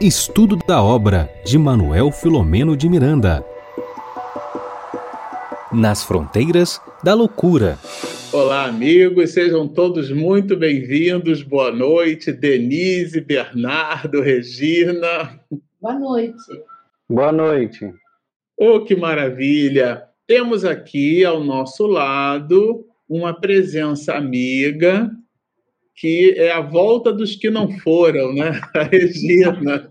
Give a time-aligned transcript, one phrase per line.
[0.00, 3.44] Estudo da obra de Manuel Filomeno de Miranda.
[5.72, 7.78] Nas fronteiras da loucura.
[8.32, 11.42] Olá, amigos, sejam todos muito bem-vindos.
[11.42, 15.40] Boa noite, Denise, Bernardo, Regina.
[15.80, 16.62] Boa noite.
[17.08, 17.92] Boa noite.
[18.56, 20.02] Oh, que maravilha!
[20.26, 25.10] Temos aqui ao nosso lado uma presença amiga
[25.94, 28.60] que é a volta dos que não foram, né?
[28.74, 29.90] A Regina.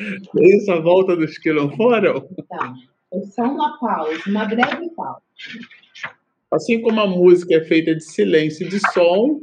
[0.00, 2.20] É isso, a volta dos que não foram?
[2.48, 2.74] Tá.
[3.12, 5.22] É só uma pausa, uma breve pausa.
[6.50, 9.40] Assim como a música é feita de silêncio e de som,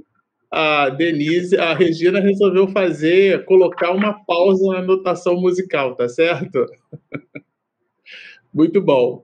[0.51, 6.65] a Denise, a Regina resolveu fazer, colocar uma pausa na notação musical, tá certo?
[8.53, 9.23] Muito bom.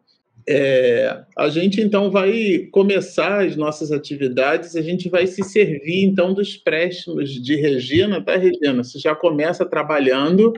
[0.49, 6.33] É, a gente então vai começar as nossas atividades, a gente vai se servir então
[6.33, 8.81] dos préstimos de Regina, tá, Regina?
[8.81, 10.53] Você já começa trabalhando,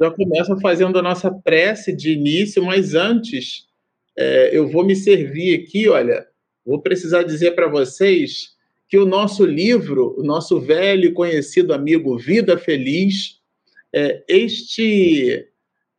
[0.00, 3.66] já começa fazendo a nossa prece de início, mas antes
[4.16, 6.24] é, eu vou me servir aqui, olha,
[6.64, 8.54] vou precisar dizer para vocês
[8.88, 13.40] que o nosso livro, o nosso velho e conhecido amigo Vida Feliz,
[13.92, 15.48] é, este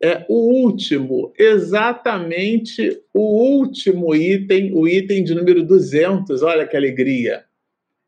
[0.02, 6.44] é o último, exatamente o último item, o item de número 200.
[6.44, 7.44] Olha que alegria.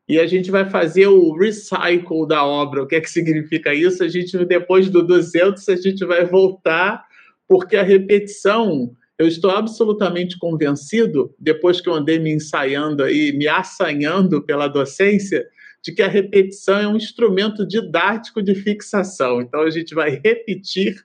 [0.08, 2.82] E a gente vai fazer o recycle da obra.
[2.82, 4.02] O que é que significa isso?
[4.02, 7.04] A gente depois do 200 a gente vai voltar
[7.48, 13.48] porque a repetição, eu estou absolutamente convencido, depois que eu andei me ensaiando aí, me
[13.48, 15.44] assanhando pela docência,
[15.82, 19.40] de que a repetição é um instrumento didático de fixação.
[19.40, 20.96] Então a gente vai repetir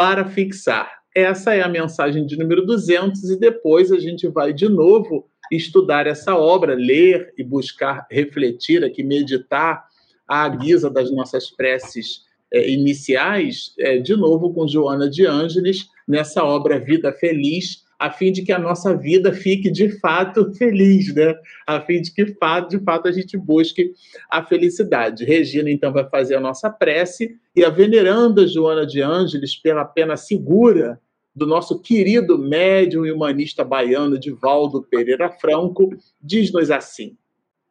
[0.00, 0.90] para fixar.
[1.14, 6.06] Essa é a mensagem de número 200 e depois a gente vai de novo estudar
[6.06, 9.84] essa obra, ler e buscar refletir aqui, meditar
[10.26, 16.42] à guisa das nossas preces é, iniciais, é, de novo com Joana de Ângeles, nessa
[16.42, 21.34] obra Vida Feliz, a fim de que a nossa vida fique de fato feliz, né?
[21.66, 23.92] A fim de que de fato a gente busque
[24.30, 25.26] a felicidade.
[25.26, 30.16] Regina então vai fazer a nossa prece e a veneranda Joana de Ângeles pela pena
[30.16, 30.98] segura
[31.36, 35.90] do nosso querido médium e humanista baiano Divaldo Pereira Franco,
[36.22, 37.18] diz-nos assim: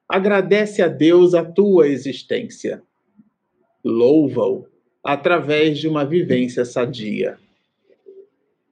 [0.08, 2.84] Agradece a Deus a tua existência.
[3.84, 4.68] Louva-o
[5.04, 7.40] através de uma vivência sadia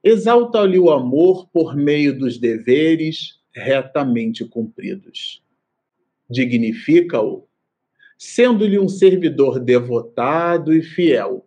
[0.02, 5.42] exalta-lhe o amor por meio dos deveres retamente cumpridos.
[6.30, 7.46] Dignifica-o,
[8.16, 11.46] sendo-lhe um servidor devotado e fiel.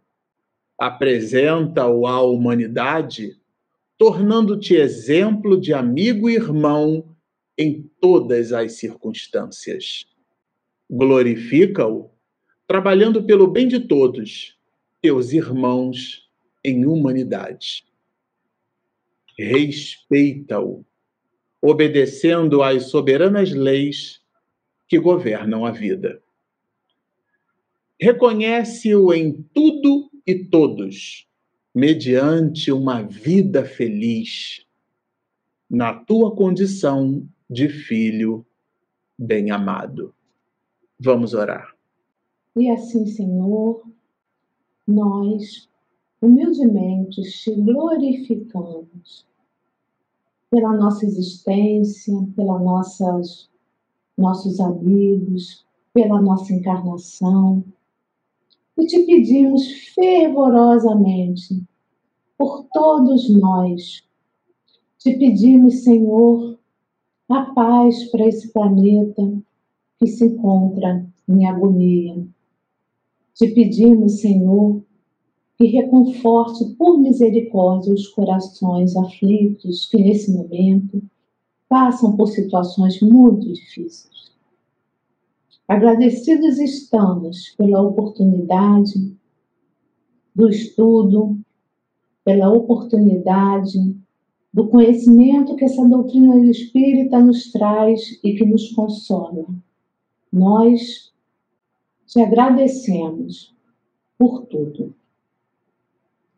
[0.78, 3.40] Apresenta-o à humanidade,
[3.98, 7.16] tornando-te exemplo de amigo e irmão
[7.58, 10.06] em todas as circunstâncias.
[10.90, 12.10] Glorifica-o,
[12.68, 14.58] trabalhando pelo bem de todos,
[15.02, 16.30] teus irmãos
[16.64, 17.86] em humanidade
[19.44, 20.86] respeita-o,
[21.62, 24.22] obedecendo às soberanas leis
[24.88, 26.22] que governam a vida.
[28.00, 31.28] Reconhece-o em tudo e todos,
[31.74, 34.66] mediante uma vida feliz,
[35.70, 38.46] na tua condição de filho
[39.18, 40.14] bem-amado.
[41.00, 41.76] Vamos orar.
[42.56, 43.84] E assim, Senhor,
[44.86, 45.70] nós
[46.22, 49.26] humildemente te glorificamos
[50.52, 53.50] pela nossa existência, pela nossas
[54.18, 57.64] nossos amigos, pela nossa encarnação.
[58.78, 61.64] E te pedimos fervorosamente
[62.38, 64.04] por todos nós.
[65.00, 66.60] Te pedimos, Senhor,
[67.30, 69.42] a paz para esse planeta
[69.98, 72.28] que se encontra em agonia.
[73.34, 74.81] Te pedimos, Senhor,
[75.62, 81.04] e reconforte por misericórdia os corações aflitos que nesse momento
[81.70, 84.32] passam por situações muito difíceis.
[85.68, 89.16] Agradecidos estamos pela oportunidade
[90.36, 91.40] do estudo,
[92.26, 93.96] pela oportunidade
[94.52, 99.46] do conhecimento que essa doutrina espírita nos traz e que nos consola.
[100.34, 101.14] Nós
[102.08, 103.56] te agradecemos
[104.18, 104.94] por tudo.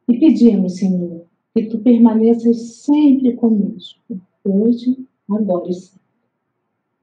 [0.07, 3.99] E pedimos, Senhor, que tu permaneças sempre conosco,
[4.43, 4.97] hoje,
[5.29, 6.01] agora e sempre.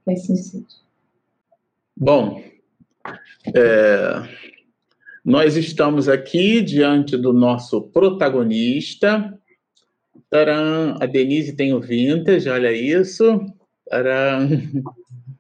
[0.04, 0.66] Que assim seja.
[1.96, 2.42] Bom,
[3.54, 4.28] é,
[5.24, 9.38] nós estamos aqui diante do nosso protagonista.
[10.28, 13.40] Taran, a Denise tem o vintage, olha isso.
[13.88, 14.48] Taran.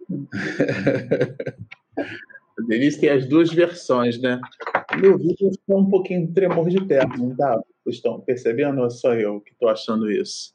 [2.60, 4.38] A Denise tem as duas versões, né?
[4.98, 7.60] Meu vídeo está um pouquinho de tremor de terra, não tá?
[7.84, 10.54] Vocês estão percebendo ou é só eu que estou achando isso?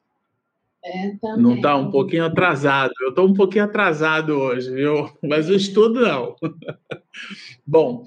[0.84, 1.42] É, também.
[1.42, 2.94] Não está um pouquinho atrasado.
[3.02, 5.10] Eu estou um pouquinho atrasado hoje, viu?
[5.24, 6.36] Mas o estudo não.
[7.66, 8.06] Bom,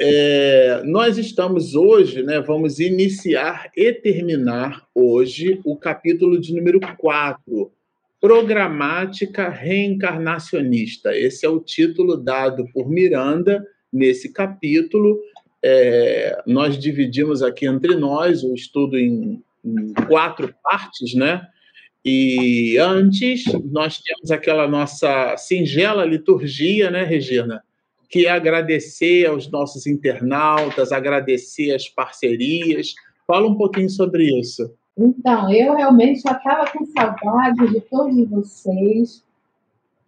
[0.00, 2.40] é, nós estamos hoje, né?
[2.40, 7.72] Vamos iniciar e terminar hoje o capítulo de número 4,
[8.20, 11.16] Programática Reencarnacionista.
[11.16, 13.62] Esse é o título dado por Miranda
[13.92, 15.18] nesse capítulo.
[15.62, 21.46] É, nós dividimos aqui entre nós o estudo em, em quatro partes, né?
[22.04, 27.64] E antes, nós temos aquela nossa singela liturgia, né, Regina?
[28.08, 32.94] Que é agradecer aos nossos internautas, agradecer as parcerias.
[33.26, 34.72] Fala um pouquinho sobre isso.
[34.96, 39.24] Então, eu realmente já estava com saudade de todos vocês.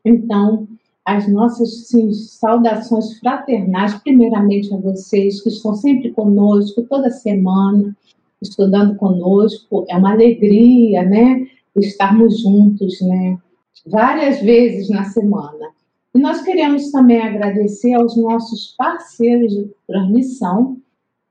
[0.05, 0.69] Então,
[1.09, 7.97] as nossas sim, saudações fraternais, primeiramente a vocês que estão sempre conosco, toda semana,
[8.43, 9.87] estudando conosco.
[9.89, 11.47] É uma alegria, né?
[11.75, 13.39] Estarmos juntos, né?
[13.87, 15.71] Várias vezes na semana.
[16.15, 20.77] E nós queremos também agradecer aos nossos parceiros de transmissão,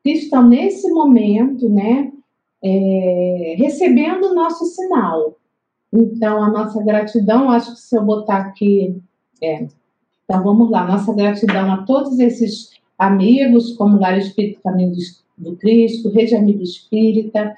[0.04, 2.12] que estão nesse momento, né?
[2.64, 5.38] É, recebendo o nosso sinal.
[5.94, 9.00] Então, a nossa gratidão, acho que se eu botar aqui
[9.42, 9.68] é.
[10.24, 14.94] Então vamos lá, nossa gratidão a todos esses amigos, como Lar Espírito Caminho
[15.38, 17.56] do Cristo, Rede Amigo Espírita,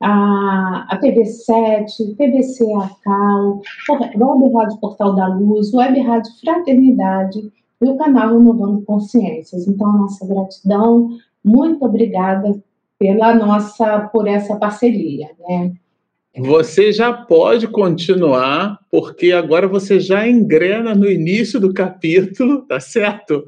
[0.00, 3.60] a, a TV7, TVC Acal,
[3.90, 9.66] Web Rádio Portal da Luz, Web Rádio Fraternidade e o canal Renovando Consciências.
[9.66, 11.10] Então, nossa gratidão,
[11.44, 12.62] muito obrigada
[12.98, 15.72] pela nossa, por essa parceria, né?
[16.38, 23.44] Você já pode continuar, porque agora você já engrena no início do capítulo, tá certo?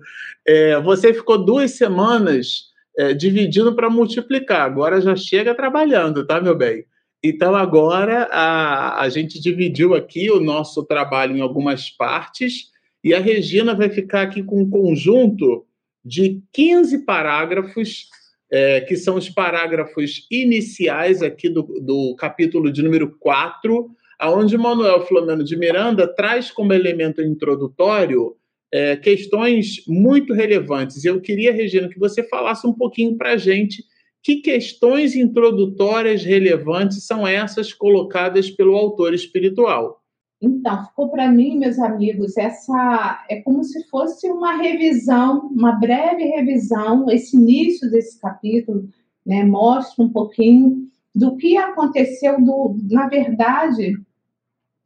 [0.46, 6.56] É, você ficou duas semanas é, dividindo para multiplicar, agora já chega trabalhando, tá, meu
[6.56, 6.84] bem?
[7.22, 12.70] Então, agora a, a gente dividiu aqui o nosso trabalho em algumas partes
[13.04, 15.64] e a Regina vai ficar aqui com um conjunto
[16.04, 18.08] de 15 parágrafos
[18.50, 25.06] é, que são os parágrafos iniciais aqui do, do capítulo de número 4, aonde Manuel
[25.06, 28.36] Flamengo de Miranda traz como elemento introdutório
[28.72, 31.04] é, questões muito relevantes.
[31.04, 33.82] Eu queria, Regina, que você falasse um pouquinho para a gente
[34.22, 39.99] que questões introdutórias relevantes são essas colocadas pelo autor espiritual.
[40.40, 46.24] Então, ficou para mim, meus amigos, essa é como se fosse uma revisão, uma breve
[46.24, 48.88] revisão, esse início desse capítulo,
[49.24, 54.00] né, mostra um pouquinho do que aconteceu do, na verdade,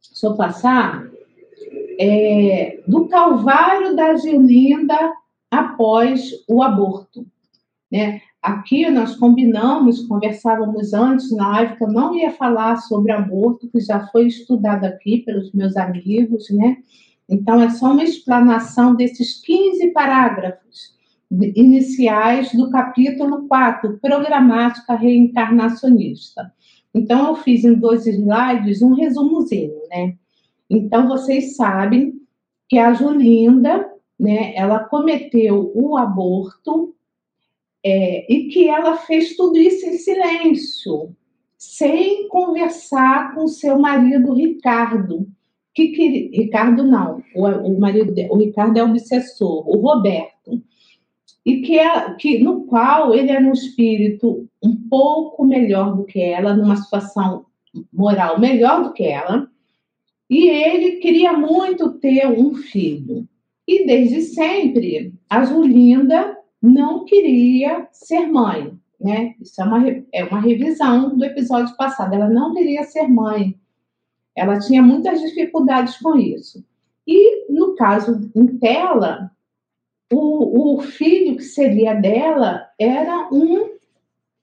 [0.01, 1.07] se eu passar,
[1.97, 5.13] é, do calvário da Gelinda
[5.49, 7.25] após o aborto,
[7.89, 8.21] né?
[8.45, 13.79] Aqui nós combinamos, conversávamos antes na live que eu não ia falar sobre aborto, que
[13.79, 16.77] já foi estudado aqui pelos meus amigos, né?
[17.27, 20.95] Então é só uma explanação desses 15 parágrafos
[21.55, 26.53] iniciais do capítulo 4, Programática Reencarnacionista.
[26.93, 30.13] Então eu fiz em dois slides um resumozinho, né?
[30.69, 32.13] Então vocês sabem
[32.69, 33.89] que a Julinda,
[34.19, 36.94] né, ela cometeu o aborto
[37.85, 41.15] é, e que ela fez tudo isso em silêncio,
[41.55, 45.27] sem conversar com seu marido Ricardo.
[45.71, 50.63] Que, Ricardo não, o, o marido, o Ricardo é obsessor, o Roberto,
[51.45, 56.19] e que, é, que no qual ele era um espírito um pouco melhor do que
[56.19, 57.45] ela, numa situação
[57.93, 59.47] moral melhor do que ela,
[60.27, 63.27] e ele queria muito ter um filho.
[63.67, 66.34] E desde sempre, a Julinda
[66.65, 69.35] não queria ser mãe, né?
[69.39, 72.13] Isso é uma, é uma revisão do episódio passado.
[72.13, 73.55] Ela não queria ser mãe.
[74.35, 76.65] Ela tinha muitas dificuldades com isso.
[77.07, 79.31] E no caso em tela,
[80.11, 83.75] o, o filho que seria dela era um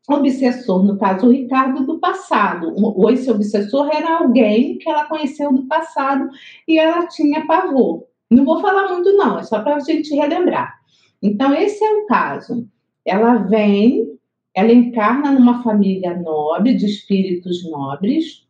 [0.09, 2.73] obsessor, no caso o Ricardo do passado.
[2.76, 6.31] Ou esse obsessor era alguém que ela conheceu do passado
[6.69, 8.05] e ela tinha pavor.
[8.31, 10.82] Não vou falar muito, não, é só para a gente relembrar.
[11.23, 12.67] Então, esse é o caso.
[13.05, 14.19] Ela vem,
[14.55, 18.47] ela encarna numa família nobre, de espíritos nobres,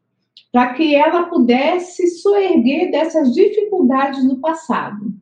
[0.51, 5.13] para que ela pudesse soerguer dessas dificuldades do passado.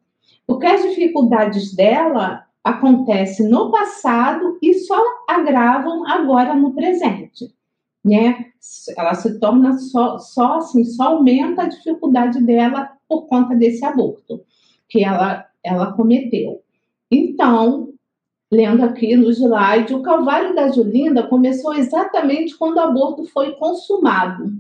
[0.47, 7.55] Porque as dificuldades dela acontecem no passado e só agravam agora no presente.
[8.05, 8.47] Né?
[8.97, 14.41] Ela se torna só, só assim, só aumenta a dificuldade dela por conta desse aborto
[14.89, 16.61] que ela, ela cometeu.
[17.11, 17.93] Então,
[18.53, 24.53] lendo aqui no slide, o Calvário da Julinda começou exatamente quando o aborto foi consumado.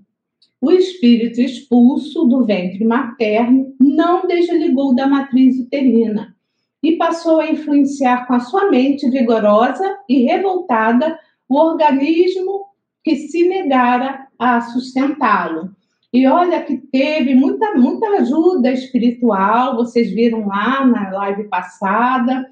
[0.60, 6.36] O espírito expulso do ventre materno não desligou da matriz uterina
[6.82, 12.66] e passou a influenciar com a sua mente vigorosa e revoltada o organismo
[13.02, 15.74] que se negara a sustentá-lo.
[16.12, 22.48] E olha que teve muita, muita ajuda espiritual, vocês viram lá na live passada,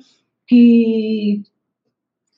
[0.46, 1.42] que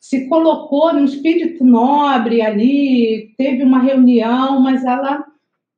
[0.00, 5.24] se colocou no espírito nobre ali, teve uma reunião, mas ela,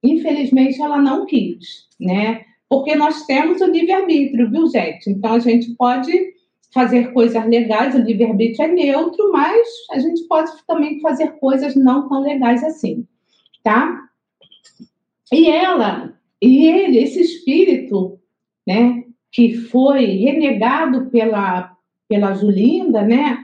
[0.03, 2.45] infelizmente, ela não quis, né?
[2.69, 5.11] Porque nós temos o livre-arbítrio, viu, gente?
[5.11, 6.13] Então a gente pode
[6.73, 12.09] fazer coisas legais, o livre-arbítrio é neutro, mas a gente pode também fazer coisas não
[12.09, 13.07] tão legais assim,
[13.63, 14.09] tá?
[15.33, 16.13] E ela,
[16.43, 18.21] e ele, esse espírito,
[18.67, 21.75] né, que foi renegado pela,
[22.07, 23.39] pela Julinda, né,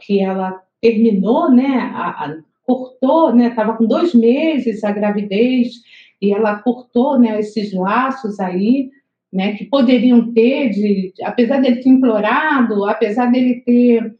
[0.00, 5.82] que ela terminou, né, a, a, cortou, né, estava com dois meses a gravidez,
[6.20, 8.90] e ela cortou, né, esses laços aí,
[9.32, 14.16] né, que poderiam ter, de, apesar dele ter implorado, apesar dele ter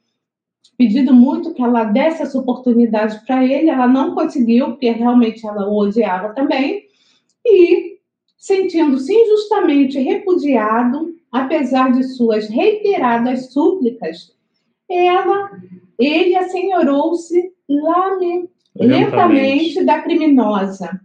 [0.77, 5.69] pedido muito que ela desse essa oportunidade para ele, ela não conseguiu, porque realmente ela
[5.69, 6.84] o odiava também,
[7.45, 7.99] e
[8.37, 14.35] sentindo-se injustamente repudiado, apesar de suas reiteradas súplicas,
[14.89, 15.51] ela,
[15.99, 17.53] ele assenhorou-se
[18.77, 21.01] lentamente da criminosa,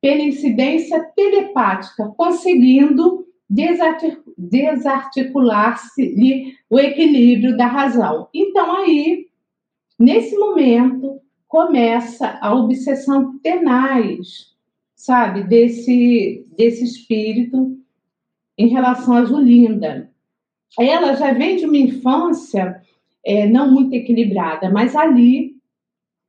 [0.00, 3.26] pela incidência telepática, conseguindo
[4.38, 8.28] desarticular-se o equilíbrio da razão.
[8.32, 9.26] Então, aí,
[9.98, 14.56] nesse momento, começa a obsessão tenaz,
[14.98, 17.78] sabe, desse, desse espírito
[18.58, 20.10] em relação a Julinda.
[20.76, 22.82] Ela já vem de uma infância
[23.24, 25.56] é, não muito equilibrada, mas ali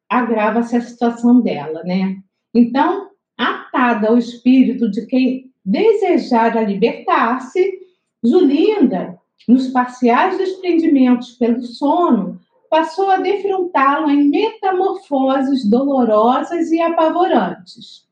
[0.08, 2.20] agrava-se a situação dela, né?
[2.54, 7.80] Então, atada ao espírito de quem desejara libertar-se,
[8.24, 18.09] Julinda, nos parciais desprendimentos pelo sono, passou a defrontá-lo em metamorfoses dolorosas e apavorantes.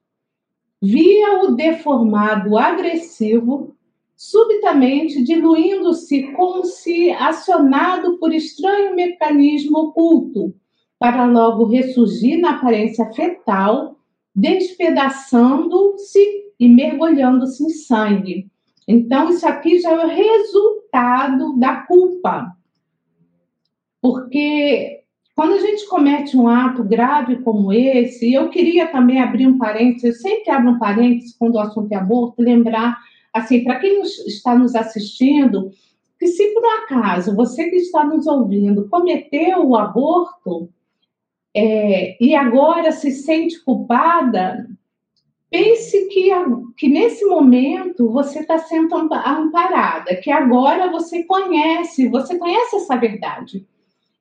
[0.82, 3.76] Via-o deformado agressivo,
[4.16, 10.54] subitamente diluindo-se como se acionado por estranho mecanismo oculto,
[11.00, 13.98] para logo ressurgir na aparência fetal,
[14.36, 16.20] despedaçando-se
[16.60, 18.48] e mergulhando-se em sangue.
[18.88, 22.56] Então, isso aqui já é o resultado da culpa.
[24.02, 25.04] Porque
[25.38, 30.04] quando a gente comete um ato grave como esse, eu queria também abrir um parênteses,
[30.04, 32.98] eu sempre abro um parênteses quando o assunto é aborto, lembrar,
[33.32, 35.70] assim, para quem está nos assistindo,
[36.18, 40.72] que se por acaso você que está nos ouvindo cometeu o aborto
[41.56, 44.68] é, e agora se sente culpada,
[45.52, 46.32] pense que,
[46.76, 53.64] que nesse momento você está sendo amparada, que agora você conhece, você conhece essa verdade.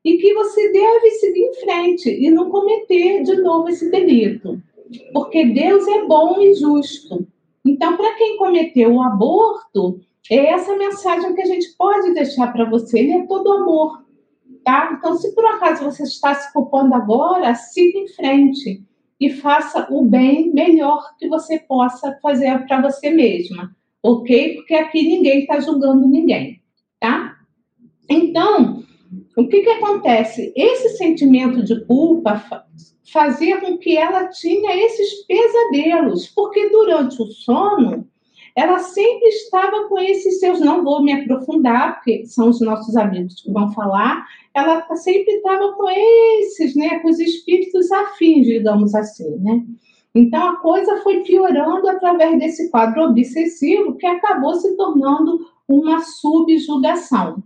[0.06, 4.62] E que você deve seguir em frente e não cometer de novo esse delito.
[5.12, 7.26] Porque Deus é bom e justo.
[7.64, 12.70] Então, para quem cometeu o aborto, é essa mensagem que a gente pode deixar para
[12.70, 13.00] você.
[13.00, 14.04] Ele é todo amor.
[14.64, 14.96] Tá?
[14.96, 18.84] Então, se por acaso você está se culpando agora, siga em frente
[19.18, 24.54] e faça o bem melhor que você possa fazer para você mesma, ok?
[24.54, 26.60] Porque aqui ninguém está julgando ninguém,
[27.00, 27.36] tá?
[28.08, 28.84] Então,
[29.36, 30.52] o que, que acontece?
[30.56, 32.42] Esse sentimento de culpa
[33.12, 38.08] fazia com que ela tinha esses pesadelos, porque durante o sono
[38.56, 43.42] ela sempre estava com esses seus, não vou me aprofundar, porque são os nossos amigos
[43.42, 44.24] que vão falar,
[44.54, 49.62] ela sempre estava com esses, né, com os espíritos afins, digamos assim, né?
[50.14, 55.38] Então a coisa foi piorando através desse quadro obsessivo que acabou se tornando
[55.68, 57.42] uma subjugação.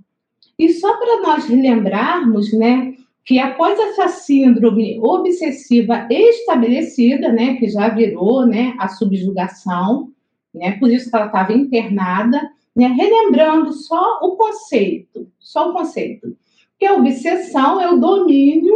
[0.60, 7.88] E só para nós relembrarmos, né, que após essa síndrome obsessiva estabelecida, né, que já
[7.88, 10.10] virou, né, a subjugação,
[10.54, 12.38] né, por isso que ela estava internada,
[12.76, 16.36] né, relembrando só o conceito, só o conceito
[16.78, 18.74] que a obsessão é o domínio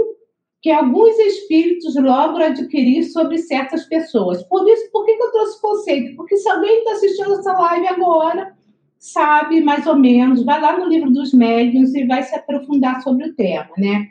[0.62, 4.42] que alguns espíritos logram adquirir sobre certas pessoas.
[4.44, 6.16] Por isso, por que, que eu trouxe o conceito?
[6.16, 8.56] Porque se alguém está assistindo essa live agora,
[9.04, 13.28] sabe mais ou menos, vai lá no livro dos médiuns e vai se aprofundar sobre
[13.28, 14.08] o tema, né?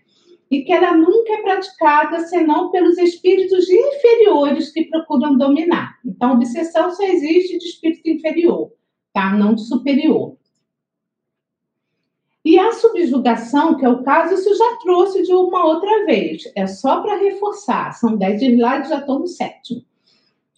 [0.51, 5.97] E que ela nunca é praticada senão pelos espíritos inferiores que procuram dominar.
[6.05, 8.71] Então, obsessão só existe de espírito inferior,
[9.11, 9.35] tá?
[9.35, 10.37] Não de superior.
[12.45, 16.43] E a subjugação, que é o caso, isso já trouxe de uma outra vez.
[16.55, 17.93] É só para reforçar.
[17.93, 19.83] São dez slides, já estou no sétimo.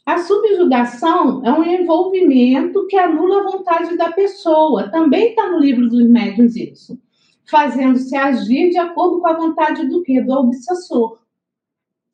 [0.06, 4.92] A subjugação é um envolvimento que anula a vontade da pessoa.
[4.92, 7.02] Também está no livro dos médiuns isso.
[7.50, 10.22] Fazendo-se agir de acordo com a vontade do quê?
[10.22, 11.18] Do obsessor.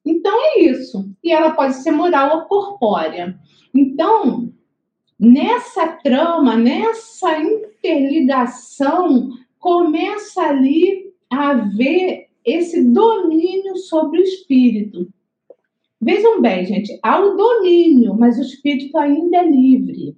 [0.06, 1.14] Então é isso.
[1.22, 3.38] E ela pode ser moral ou corpórea.
[3.76, 4.54] Então,
[5.20, 15.08] nessa trama, nessa interligação, começa ali a haver esse domínio sobre o espírito.
[16.02, 20.18] Vejam bem, gente, há o domínio, mas o espírito ainda é livre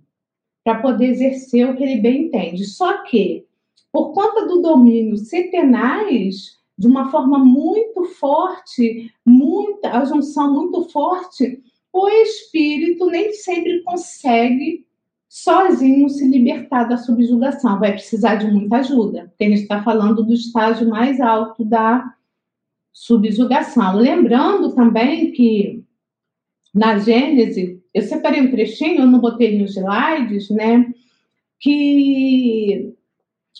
[0.63, 2.63] para poder exercer o que ele bem entende.
[2.63, 3.45] Só que,
[3.91, 11.61] por conta do domínio setenais, de uma forma muito forte, muita, a junção muito forte,
[11.91, 14.87] o espírito nem sempre consegue
[15.27, 17.77] sozinho se libertar da subjugação.
[17.77, 22.13] Vai precisar de muita ajuda, porque a gente está falando do estágio mais alto da
[22.93, 23.97] subjugação.
[23.97, 25.83] Lembrando também que
[26.73, 30.91] na Gênese, eu separei um trechinho, eu não botei nos slides, né?
[31.59, 32.93] Que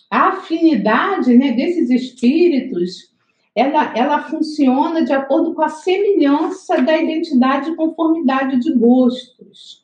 [0.09, 3.13] a afinidade né, desses espíritos
[3.55, 9.83] ela, ela funciona de acordo com a semelhança da identidade e conformidade de gostos.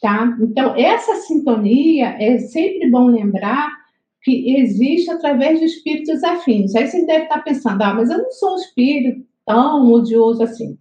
[0.00, 0.36] Tá?
[0.40, 3.77] Então, essa sintonia é sempre bom lembrar
[4.28, 6.74] que existe através de espíritos afins.
[6.74, 10.76] Aí você deve estar pensando, ah, mas eu não sou um espírito tão odioso assim.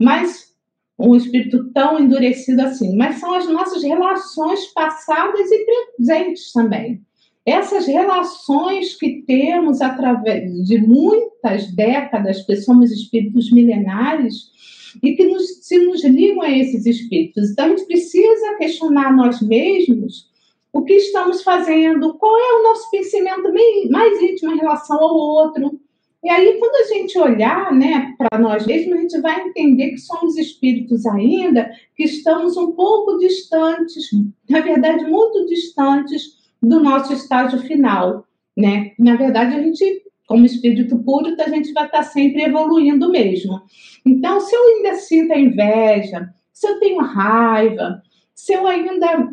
[0.00, 0.54] Mas
[0.98, 5.66] um espírito tão endurecido assim, mas são as nossas relações passadas e
[5.98, 7.02] presentes também.
[7.44, 14.50] Essas relações que temos através de muitas décadas, que somos espíritos milenares,
[15.02, 17.50] e que nos, se nos ligam a esses espíritos.
[17.50, 20.30] Então, a gente precisa questionar nós mesmos
[20.76, 23.50] o que estamos fazendo, qual é o nosso pensamento
[23.90, 25.80] mais íntimo em relação ao outro.
[26.22, 29.98] E aí, quando a gente olhar né, para nós mesmos, a gente vai entender que
[29.98, 34.10] somos espíritos ainda, que estamos um pouco distantes,
[34.50, 38.92] na verdade, muito distantes do nosso estágio final, né?
[38.98, 43.62] Na verdade, a gente, como espírito puro, a gente vai estar sempre evoluindo mesmo.
[44.04, 48.02] Então, se eu ainda sinto a inveja, se eu tenho raiva,
[48.34, 49.32] se eu ainda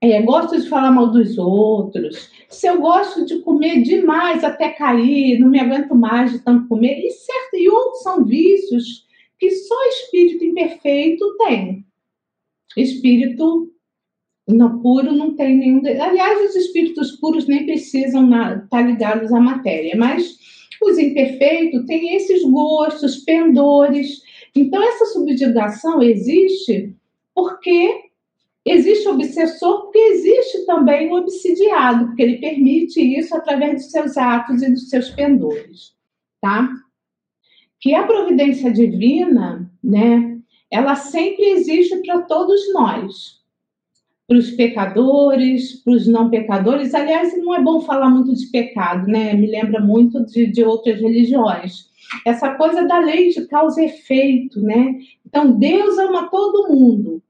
[0.00, 5.38] é, gosto de falar mal dos outros, se eu gosto de comer demais até cair,
[5.38, 9.06] não me aguento mais de tanto comer, e certo, e outros são vícios
[9.38, 11.84] que só espírito imperfeito tem.
[12.76, 13.72] Espírito
[14.48, 15.82] no puro não tem nenhum.
[16.00, 20.38] Aliás, os espíritos puros nem precisam estar tá ligados à matéria, mas
[20.82, 24.22] os imperfeitos têm esses gostos, pendores.
[24.54, 26.94] Então, essa subjugação existe
[27.34, 28.05] porque
[28.66, 34.62] existe obsessor, porque existe também o obsidiado, porque ele permite isso através dos seus atos
[34.62, 35.94] e dos seus pendores,
[36.40, 36.68] tá?
[37.80, 40.38] Que a providência divina, né,
[40.70, 43.36] ela sempre existe para todos nós
[44.26, 46.94] para os pecadores, para os não pecadores.
[46.94, 49.32] Aliás, não é bom falar muito de pecado, né?
[49.34, 51.88] Me lembra muito de, de outras religiões.
[52.24, 54.96] Essa coisa da lei de causa e efeito, né?
[55.24, 57.22] Então, Deus ama todo mundo.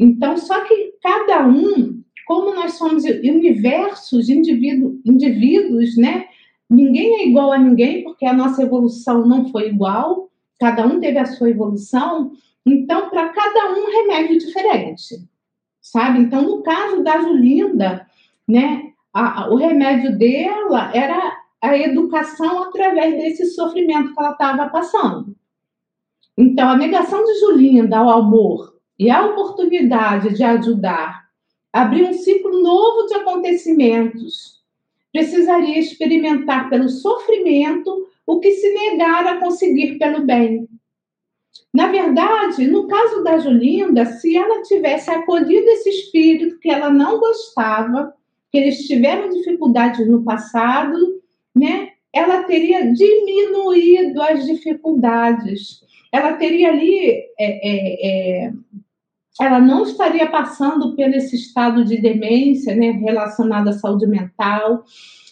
[0.00, 6.26] Então, só que cada um, como nós somos universos, indivíduo, indivíduos, né?
[6.68, 11.18] Ninguém é igual a ninguém, porque a nossa evolução não foi igual, cada um teve
[11.18, 12.32] a sua evolução.
[12.64, 15.28] Então, para cada um, remédio diferente
[15.80, 16.20] sabe?
[16.20, 18.06] Então, no caso da Julinda,
[18.46, 24.68] né, a, a, o remédio dela era a educação através desse sofrimento que ela estava
[24.68, 25.34] passando.
[26.36, 31.24] Então, a negação de Julinda ao amor e a oportunidade de ajudar
[31.72, 34.60] abrir um ciclo novo de acontecimentos
[35.10, 40.68] precisaria experimentar pelo sofrimento o que se negara a conseguir pelo bem.
[41.72, 47.18] Na verdade, no caso da Julinda, se ela tivesse acolhido esse espírito que ela não
[47.18, 48.12] gostava,
[48.52, 51.22] que eles tiveram dificuldades no passado,
[51.56, 51.92] né?
[52.12, 55.80] Ela teria diminuído as dificuldades.
[56.12, 58.52] Ela teria ali, é, é, é,
[59.40, 64.84] ela não estaria passando por esse estado de demência, né, relacionado à saúde mental.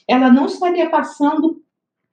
[0.09, 1.63] Ela não estaria passando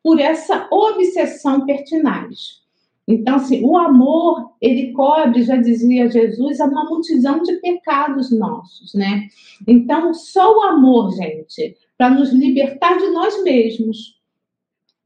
[0.04, 2.66] por essa obsessão pertinaz.
[3.08, 9.28] Então, assim, o amor, ele cobre, já dizia Jesus, uma multidão de pecados nossos, né?
[9.68, 14.20] Então, só o amor, gente, para nos libertar de nós mesmos,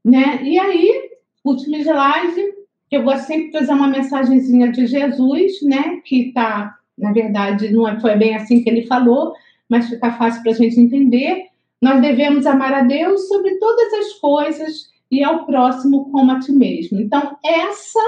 [0.04, 0.42] né?
[0.42, 1.10] E aí,
[1.44, 2.54] último slide,
[2.90, 6.00] eu gosto sempre de trazer uma mensagenzinha de Jesus, né?
[6.04, 9.34] Que está, na verdade, não é, foi bem assim que ele falou,
[9.68, 11.46] mas fica fácil para a gente entender.
[11.80, 16.52] Nós devemos amar a Deus sobre todas as coisas e ao próximo como a ti
[16.52, 17.00] mesmo.
[17.00, 18.00] Então, essa,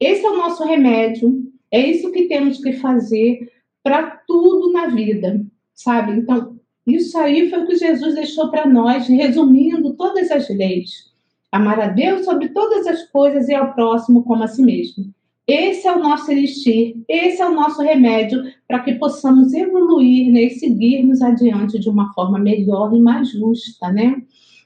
[0.00, 5.44] esse é o nosso remédio, é isso que temos que fazer para tudo na vida,
[5.74, 6.12] sabe?
[6.12, 11.12] Então, isso aí foi o que Jesus deixou para nós, resumindo todas as leis.
[11.50, 15.12] Amar a Deus sobre todas as coisas e ao próximo como a si mesmo.
[15.46, 20.42] Esse é o nosso elixir, esse é o nosso remédio para que possamos evoluir né,
[20.42, 24.16] e seguirmos adiante de uma forma melhor e mais justa, né?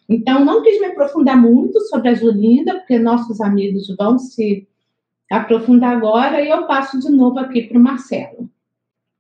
[0.09, 4.67] Então, não quis me aprofundar muito sobre a Julinda, porque nossos amigos vão se
[5.31, 8.51] aprofundar agora, e eu passo de novo aqui para o Marcelo.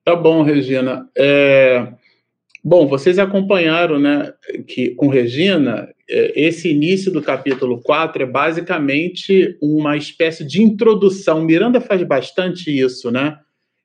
[0.04, 1.08] Tá bom, Regina.
[1.16, 1.92] É...
[2.64, 4.32] Bom, vocês acompanharam, né,
[4.66, 5.88] que com Regina,
[6.34, 11.42] esse início do capítulo 4 é basicamente uma espécie de introdução.
[11.42, 13.38] Miranda faz bastante isso, né?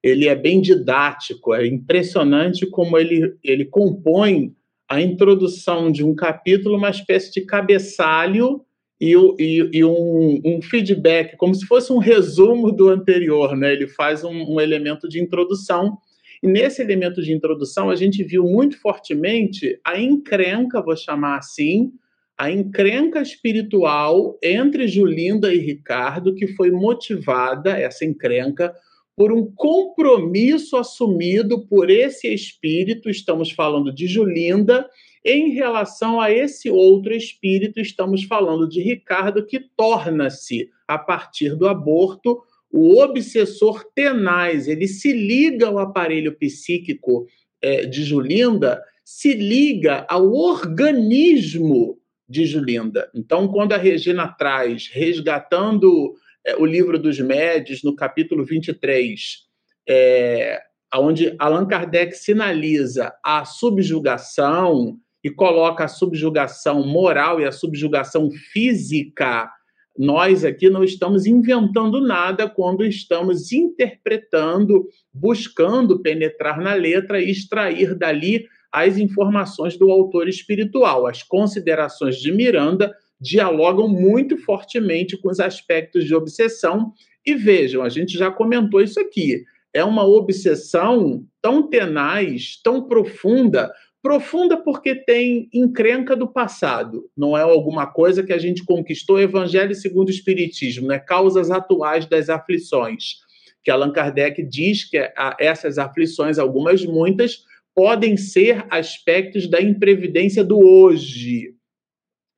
[0.03, 4.53] Ele é bem didático, é impressionante como ele, ele compõe
[4.89, 8.61] a introdução de um capítulo, uma espécie de cabeçalho
[9.01, 13.73] e, e, e um, um, feedback, como se fosse um resumo do anterior, né?
[13.73, 15.97] Ele faz um, um elemento de introdução
[16.41, 21.91] e nesse elemento de introdução, a gente viu muito fortemente a encrenca, vou chamar assim,
[22.37, 28.75] a encrenca espiritual entre Julinda e Ricardo, que foi motivada, essa encrenca,
[29.15, 34.85] por um compromisso assumido por esse espírito, estamos falando de Julinda,
[35.23, 41.67] em relação a esse outro espírito, estamos falando de Ricardo, que torna-se, a partir do
[41.67, 47.25] aborto, o obsessor tenaz, ele se liga ao aparelho psíquico
[47.61, 53.09] é, de Julinda, se liga ao organismo de Julinda.
[53.13, 59.39] Então, quando a Regina traz, resgatando é, o livro dos médios, no capítulo 23,
[59.87, 60.61] é,
[60.95, 69.49] onde Allan Kardec sinaliza a subjugação e coloca a subjugação moral e a subjugação física
[69.97, 77.95] nós aqui não estamos inventando nada quando estamos interpretando, buscando penetrar na letra e extrair
[77.95, 81.07] dali as informações do autor espiritual.
[81.07, 86.91] As considerações de Miranda dialogam muito fortemente com os aspectos de obsessão.
[87.25, 89.43] E vejam, a gente já comentou isso aqui.
[89.73, 93.71] É uma obsessão tão tenaz, tão profunda,
[94.05, 99.19] Profunda porque tem encrenca do passado, não é alguma coisa que a gente conquistou.
[99.19, 100.99] Evangelho segundo o Espiritismo, né?
[100.99, 103.15] causas atuais das aflições.
[103.63, 107.39] Que Allan Kardec diz que essas aflições, algumas muitas,
[107.75, 111.53] podem ser aspectos da imprevidência do hoje,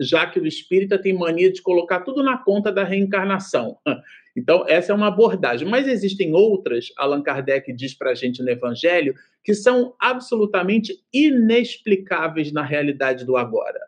[0.02, 3.78] já que o espírita tem mania de colocar tudo na conta da reencarnação.
[4.40, 5.68] Então, essa é uma abordagem.
[5.68, 12.52] Mas existem outras, Allan Kardec diz para a gente no Evangelho, que são absolutamente inexplicáveis
[12.52, 13.80] na realidade do agora.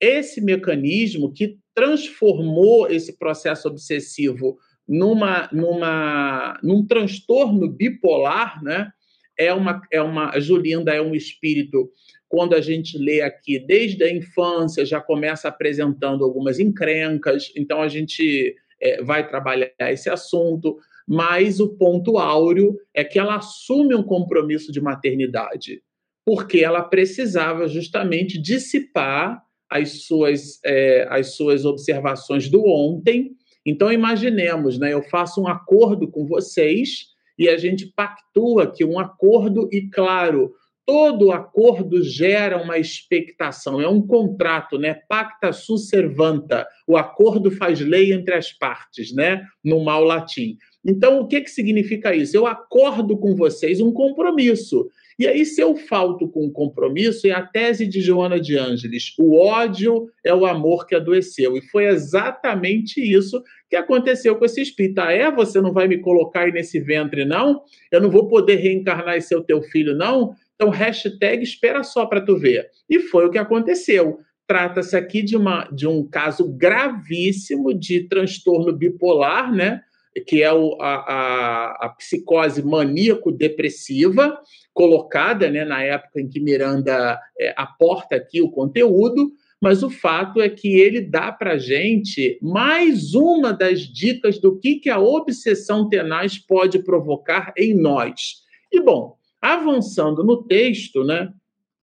[0.00, 8.92] Esse mecanismo que transformou esse processo obsessivo numa, numa, num transtorno bipolar, né?
[9.40, 11.90] É uma, é uma, Julinda é um espírito,
[12.28, 17.88] quando a gente lê aqui, desde a infância, já começa apresentando algumas encrencas, então a
[17.88, 20.76] gente é, vai trabalhar esse assunto,
[21.08, 25.82] mas o ponto áureo é que ela assume um compromisso de maternidade,
[26.24, 33.32] porque ela precisava justamente dissipar as suas, é, as suas observações do ontem.
[33.64, 37.09] Então, imaginemos, né, eu faço um acordo com vocês
[37.40, 40.52] e a gente pactua que um acordo, e claro,
[40.84, 44.98] todo acordo gera uma expectação, é um contrato, né?
[45.08, 46.66] Pacta sunt servanta.
[46.86, 49.42] O acordo faz lei entre as partes, né?
[49.64, 50.58] No mal latim.
[50.84, 52.36] Então, o que, que significa isso?
[52.36, 54.86] Eu acordo com vocês um compromisso.
[55.20, 59.12] E aí, se eu falto com um compromisso, é a tese de Joana de Ângeles:
[59.18, 61.58] o ódio é o amor que adoeceu.
[61.58, 64.98] E foi exatamente isso que aconteceu com esse espírito.
[64.98, 65.30] Ah, é?
[65.30, 67.60] Você não vai me colocar aí nesse ventre, não?
[67.92, 70.34] Eu não vou poder reencarnar e ser o teu filho, não?
[70.54, 72.70] Então, hashtag espera só para tu ver.
[72.88, 74.20] E foi o que aconteceu.
[74.46, 79.82] Trata-se aqui de, uma, de um caso gravíssimo de transtorno bipolar, né?
[80.26, 84.40] Que é o, a, a, a, psicose maníaco-depressiva,
[84.72, 90.40] colocada né, na época em que Miranda é, aporta aqui o conteúdo, mas o fato
[90.40, 95.88] é que ele dá para gente mais uma das dicas do que, que a obsessão
[95.88, 98.42] tenaz pode provocar em nós.
[98.72, 101.32] E, bom, Avançando no texto, né?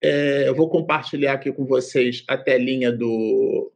[0.01, 3.71] É, eu vou compartilhar aqui com vocês a telinha do,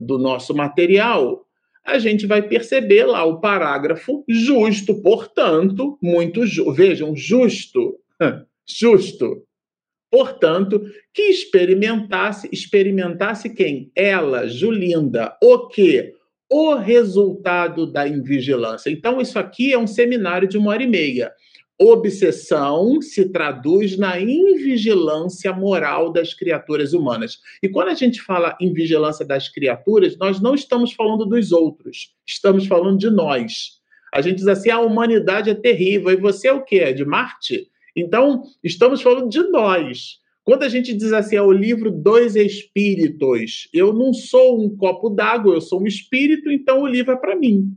[0.00, 1.46] do nosso material.
[1.86, 7.98] A gente vai perceber lá o parágrafo justo, portanto, muito ju vejam, justo,
[8.66, 9.44] justo,
[10.14, 10.80] Portanto,
[11.12, 13.90] que experimentasse, experimentasse quem?
[13.96, 16.12] Ela, Julinda, o quê?
[16.48, 18.90] O resultado da invigilância.
[18.90, 21.32] Então, isso aqui é um seminário de uma hora e meia.
[21.78, 27.40] Obsessão se traduz na invigilância moral das criaturas humanas.
[27.62, 32.14] E quando a gente fala em vigilância das criaturas, nós não estamos falando dos outros,
[32.24, 33.80] estamos falando de nós.
[34.14, 36.76] A gente diz assim: a humanidade é terrível, e você é o quê?
[36.76, 37.68] É de Marte?
[37.96, 40.20] Então, estamos falando de nós.
[40.44, 45.08] Quando a gente diz assim, é o livro Dois Espíritos, eu não sou um copo
[45.08, 47.74] d'água, eu sou um espírito, então o livro é para mim.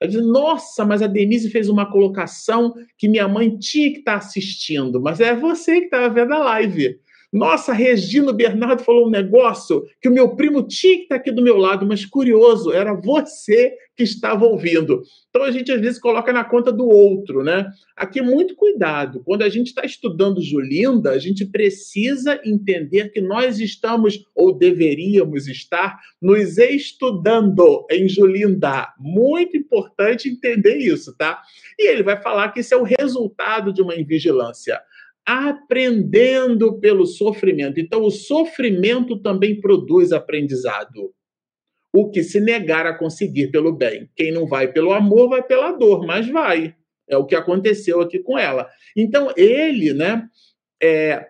[0.00, 4.12] Eu diz, nossa, mas a Denise fez uma colocação que minha mãe tinha que estar
[4.12, 6.98] tá assistindo, mas é você que estava vendo a live.
[7.32, 11.42] Nossa, Regina Bernardo falou um negócio que o meu primo tinha que estar aqui do
[11.42, 15.02] meu lado, mas curioso, era você que estava ouvindo.
[15.28, 17.70] Então a gente às vezes coloca na conta do outro, né?
[17.96, 19.22] Aqui muito cuidado.
[19.24, 25.46] Quando a gente está estudando Julinda, a gente precisa entender que nós estamos, ou deveríamos
[25.46, 28.92] estar, nos estudando em Julinda.
[28.98, 31.40] Muito importante entender isso, tá?
[31.78, 34.80] E ele vai falar que isso é o resultado de uma invigilância
[35.26, 37.78] aprendendo pelo sofrimento.
[37.78, 41.12] Então, o sofrimento também produz aprendizado.
[41.92, 44.08] O que se negar a conseguir pelo bem.
[44.14, 46.74] Quem não vai pelo amor, vai pela dor, mas vai.
[47.08, 48.68] É o que aconteceu aqui com ela.
[48.96, 50.28] Então, ele, né,
[50.80, 51.26] é,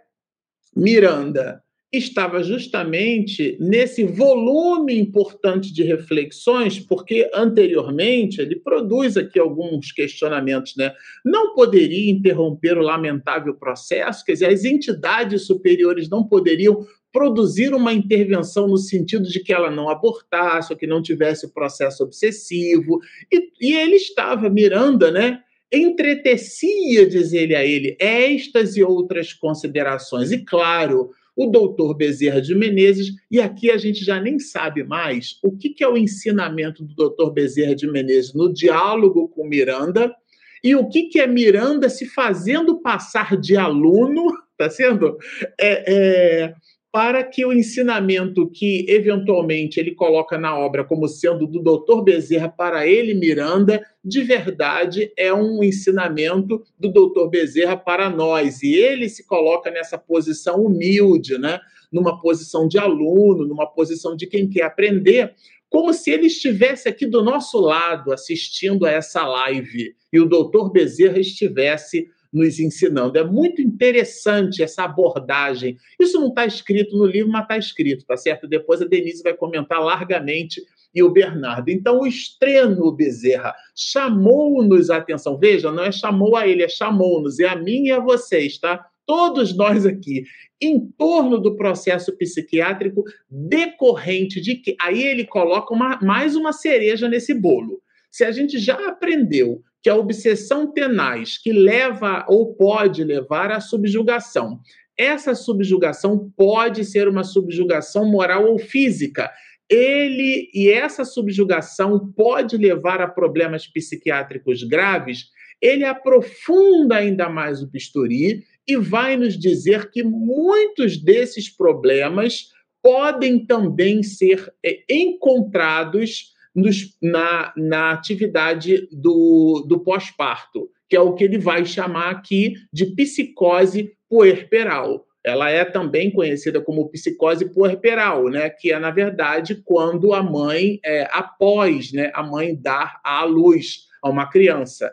[0.77, 10.77] Miranda, estava justamente nesse volume importante de reflexões, porque anteriormente ele produz aqui alguns questionamentos,
[10.77, 10.93] né?
[11.25, 17.93] Não poderia interromper o lamentável processo, quer dizer, as entidades superiores não poderiam produzir uma
[17.93, 23.01] intervenção no sentido de que ela não abortasse, ou que não tivesse o processo obsessivo,
[23.33, 25.41] e, e ele estava, Miranda, né?
[25.73, 30.33] Entretecia, diz ele a ele, estas e outras considerações.
[30.33, 35.39] E claro, o doutor Bezerra de Menezes, e aqui a gente já nem sabe mais
[35.43, 40.15] o que, é o ensinamento do doutor Bezerra de Menezes no diálogo com Miranda,
[40.63, 44.23] e o que, que é Miranda se fazendo passar de aluno,
[44.59, 45.17] tá sendo?
[45.59, 46.55] É, é,
[46.93, 52.03] para que o ensinamento que eventualmente ele coloca na obra como sendo do Dr.
[52.03, 57.29] Bezerra para ele, Miranda, de verdade é um ensinamento do Dr.
[57.29, 58.63] Bezerra para nós.
[58.63, 61.61] E ele se coloca nessa posição humilde, né?
[61.93, 65.35] numa posição de aluno, numa posição de quem quer aprender,
[65.69, 70.71] como se ele estivesse aqui do nosso lado assistindo a essa live e o Dr.
[70.73, 73.19] Bezerra estivesse nos ensinando.
[73.19, 75.77] É muito interessante essa abordagem.
[75.99, 78.47] Isso não está escrito no livro, mas está escrito, tá certo?
[78.47, 80.63] Depois a Denise vai comentar largamente
[80.95, 81.71] e o Bernardo.
[81.71, 85.39] Então, o estreno Bezerra chamou-nos a atenção.
[85.39, 88.85] Veja, não é chamou a ele, é chamou-nos, é a mim e a vocês, tá?
[89.07, 90.25] Todos nós aqui,
[90.61, 94.77] em torno do processo psiquiátrico decorrente de que.
[94.81, 97.81] Aí ele coloca uma, mais uma cereja nesse bolo.
[98.11, 103.61] Se a gente já aprendeu que a obsessão tenaz que leva ou pode levar à
[103.61, 104.61] subjugação.
[104.97, 109.31] Essa subjugação pode ser uma subjugação moral ou física.
[109.69, 115.27] Ele e essa subjugação pode levar a problemas psiquiátricos graves.
[115.63, 122.51] Ele aprofunda ainda mais o bisturi e vai nos dizer que muitos desses problemas
[122.83, 131.15] podem também ser é, encontrados nos, na, na atividade do, do pós-parto, que é o
[131.15, 135.07] que ele vai chamar aqui de psicose puerperal.
[135.25, 138.49] Ela é também conhecida como psicose puerperal, né?
[138.49, 143.87] que é, na verdade, quando a mãe, é, após né, a mãe dar à luz
[144.03, 144.91] a uma criança.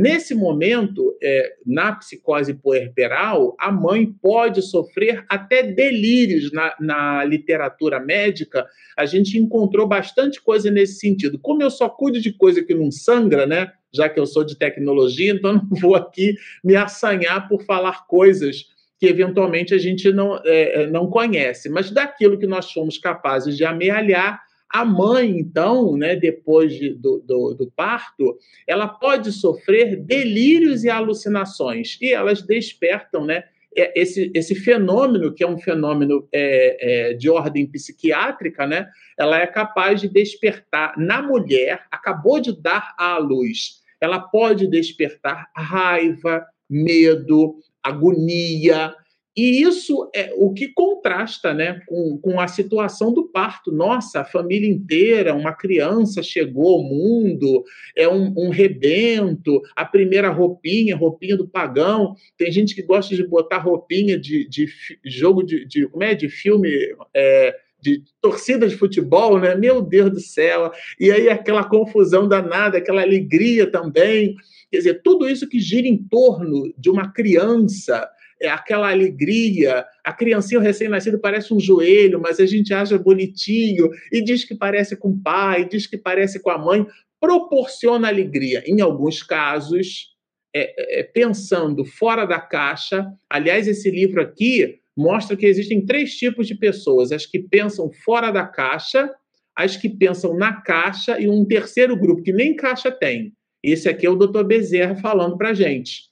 [0.00, 6.52] Nesse momento, é, na psicose puerperal, a mãe pode sofrer até delírios.
[6.52, 8.64] Na, na literatura médica,
[8.96, 11.36] a gente encontrou bastante coisa nesse sentido.
[11.36, 13.72] Como eu só cuido de coisa que não sangra, né?
[13.92, 18.66] Já que eu sou de tecnologia, então não vou aqui me assanhar por falar coisas
[19.00, 23.56] que eventualmente a gente não, é, é não conhece, mas daquilo que nós fomos capazes
[23.56, 29.96] de amealhar, a mãe, então, né, depois de, do, do, do, parto, ela pode sofrer
[29.96, 37.10] delírios e alucinações, e elas despertam né, esse, esse fenômeno, que é um fenômeno é,
[37.10, 42.94] é, de ordem psiquiátrica, né, ela é capaz de despertar na mulher, acabou de dar
[42.98, 48.94] à luz, ela pode despertar raiva, medo, agonia,
[49.38, 53.70] e isso é o que contrasta né, com, com a situação do parto.
[53.70, 57.62] Nossa, a família inteira, uma criança chegou ao mundo,
[57.94, 62.16] é um, um rebento, a primeira roupinha, roupinha do pagão.
[62.36, 64.66] Tem gente que gosta de botar roupinha de, de
[65.04, 66.68] jogo de, de, como é, de filme.
[67.14, 69.54] É, de torcida de futebol, né?
[69.54, 70.72] Meu Deus do céu!
[70.98, 74.34] E aí aquela confusão danada, aquela alegria também.
[74.68, 79.84] Quer dizer, tudo isso que gira em torno de uma criança, é aquela alegria.
[80.04, 84.96] A criancinha recém-nascido parece um joelho, mas a gente acha bonitinho e diz que parece
[84.96, 86.86] com o pai, diz que parece com a mãe.
[87.20, 88.62] Proporciona alegria.
[88.66, 90.16] Em alguns casos,
[90.54, 93.06] é, é, pensando fora da caixa.
[93.28, 98.30] Aliás, esse livro aqui mostra que existem três tipos de pessoas: as que pensam fora
[98.30, 99.10] da caixa,
[99.56, 103.32] as que pensam na caixa e um terceiro grupo que nem caixa tem.
[103.62, 104.44] Esse aqui é o Dr.
[104.44, 106.08] Bezerra falando para gente.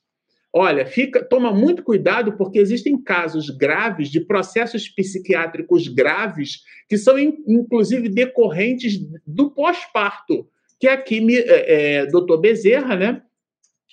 [0.59, 7.19] Olha, fica, toma muito cuidado porque existem casos graves de processos psiquiátricos graves que são
[7.19, 10.49] inclusive decorrentes do pós-parto.
[10.81, 13.21] Que aqui, é, é, doutor Bezerra, né,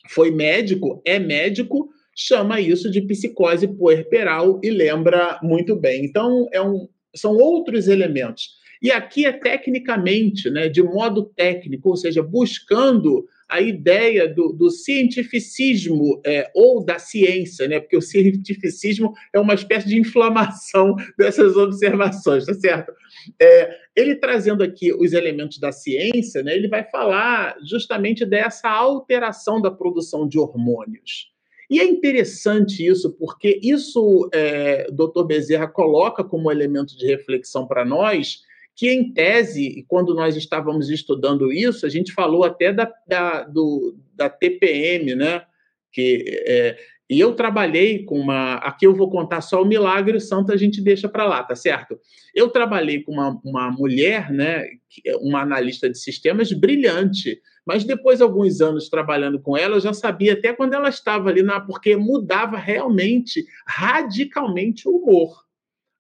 [0.08, 6.06] foi médico, é médico, chama isso de psicose puerperal e lembra muito bem.
[6.06, 8.52] Então, é um, são outros elementos.
[8.82, 14.70] E aqui é tecnicamente, né, de modo técnico, ou seja, buscando a ideia do, do
[14.70, 17.80] cientificismo é, ou da ciência, né?
[17.80, 22.94] Porque o cientificismo é uma espécie de inflamação dessas observações, tá certo?
[23.42, 26.56] É, ele trazendo aqui os elementos da ciência, né?
[26.56, 31.32] Ele vai falar justamente dessa alteração da produção de hormônios.
[31.70, 35.26] E é interessante isso, porque isso é, o Dr.
[35.26, 38.42] Bezerra coloca como elemento de reflexão para nós
[38.76, 43.96] que em tese, quando nós estávamos estudando isso, a gente falou até da, da, do,
[44.14, 45.44] da TPM, né?
[45.92, 46.78] Que, é,
[47.10, 48.56] e eu trabalhei com uma.
[48.56, 51.56] Aqui eu vou contar só o milagre, o santo a gente deixa para lá, tá
[51.56, 52.00] certo?
[52.34, 54.66] Eu trabalhei com uma, uma mulher, né?
[55.06, 59.82] É uma analista de sistemas brilhante, mas depois de alguns anos trabalhando com ela, eu
[59.82, 65.43] já sabia até quando ela estava ali, na, porque mudava realmente, radicalmente o humor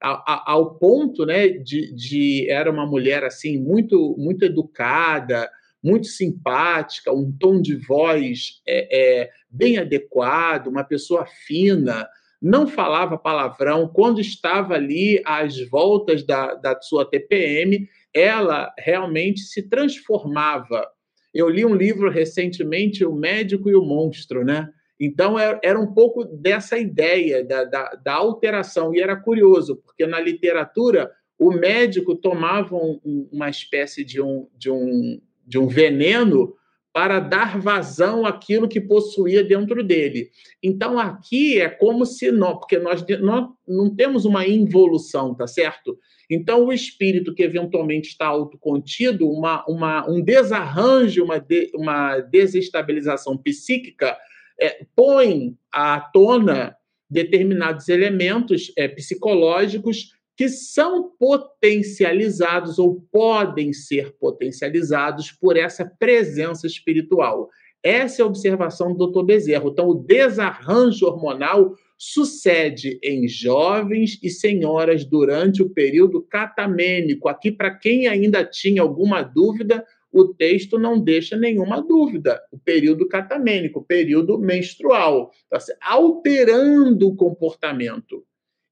[0.03, 5.49] ao ponto né, de, de era uma mulher assim muito muito educada,
[5.81, 12.07] muito simpática, um tom de voz é, é, bem adequado, uma pessoa fina,
[12.41, 13.87] não falava palavrão.
[13.87, 20.85] Quando estava ali às voltas da, da sua TPM, ela realmente se transformava.
[21.33, 24.69] Eu li um livro recentemente, O Médico e o Monstro, né?
[25.05, 28.95] Então, é, era um pouco dessa ideia da, da, da alteração.
[28.95, 34.71] E era curioso, porque na literatura, o médico tomava um, uma espécie de um, de,
[34.71, 36.55] um, de um veneno
[36.93, 40.29] para dar vazão àquilo que possuía dentro dele.
[40.61, 45.97] Então, aqui é como se nós, porque nós, nós não temos uma involução, tá certo?
[46.29, 53.35] Então, o espírito que eventualmente está autocontido, uma, uma, um desarranjo, uma, de, uma desestabilização
[53.37, 54.15] psíquica,
[54.63, 56.75] é, põe à tona
[57.09, 67.49] determinados elementos é, psicológicos que são potencializados ou podem ser potencializados por essa presença espiritual.
[67.83, 69.23] Essa é a observação do Dr.
[69.25, 69.69] Bezerro.
[69.69, 77.27] Então, o desarranjo hormonal sucede em jovens e senhoras durante o período catamênico.
[77.27, 82.39] Aqui, para quem ainda tinha alguma dúvida, o texto não deixa nenhuma dúvida.
[82.51, 88.23] O período catamênico, o período menstrual, tá alterando o comportamento.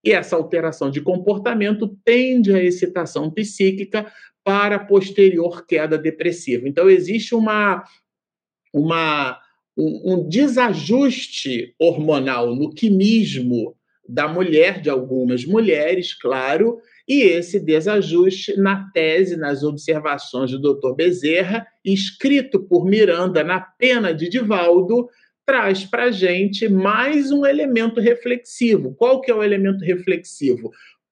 [0.05, 4.11] E essa alteração de comportamento tende à excitação psíquica
[4.43, 6.67] para posterior queda depressiva.
[6.67, 7.83] Então, existe uma,
[8.71, 9.39] uma,
[9.75, 13.75] um, um desajuste hormonal no quimismo
[14.07, 16.79] da mulher, de algumas mulheres, claro,
[17.11, 20.95] e esse desajuste, na tese, nas observações do Dr.
[20.95, 25.09] Bezerra, escrito por Miranda na pena de Divaldo,
[25.45, 28.95] traz para a gente mais um elemento reflexivo.
[28.95, 30.71] Qual que é o elemento reflexivo?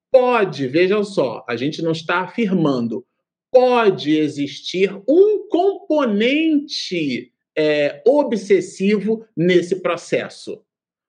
[0.10, 3.06] Pode, vejam só, a gente não está afirmando,
[3.52, 10.64] pode existir um componente é, obsessivo nesse processo.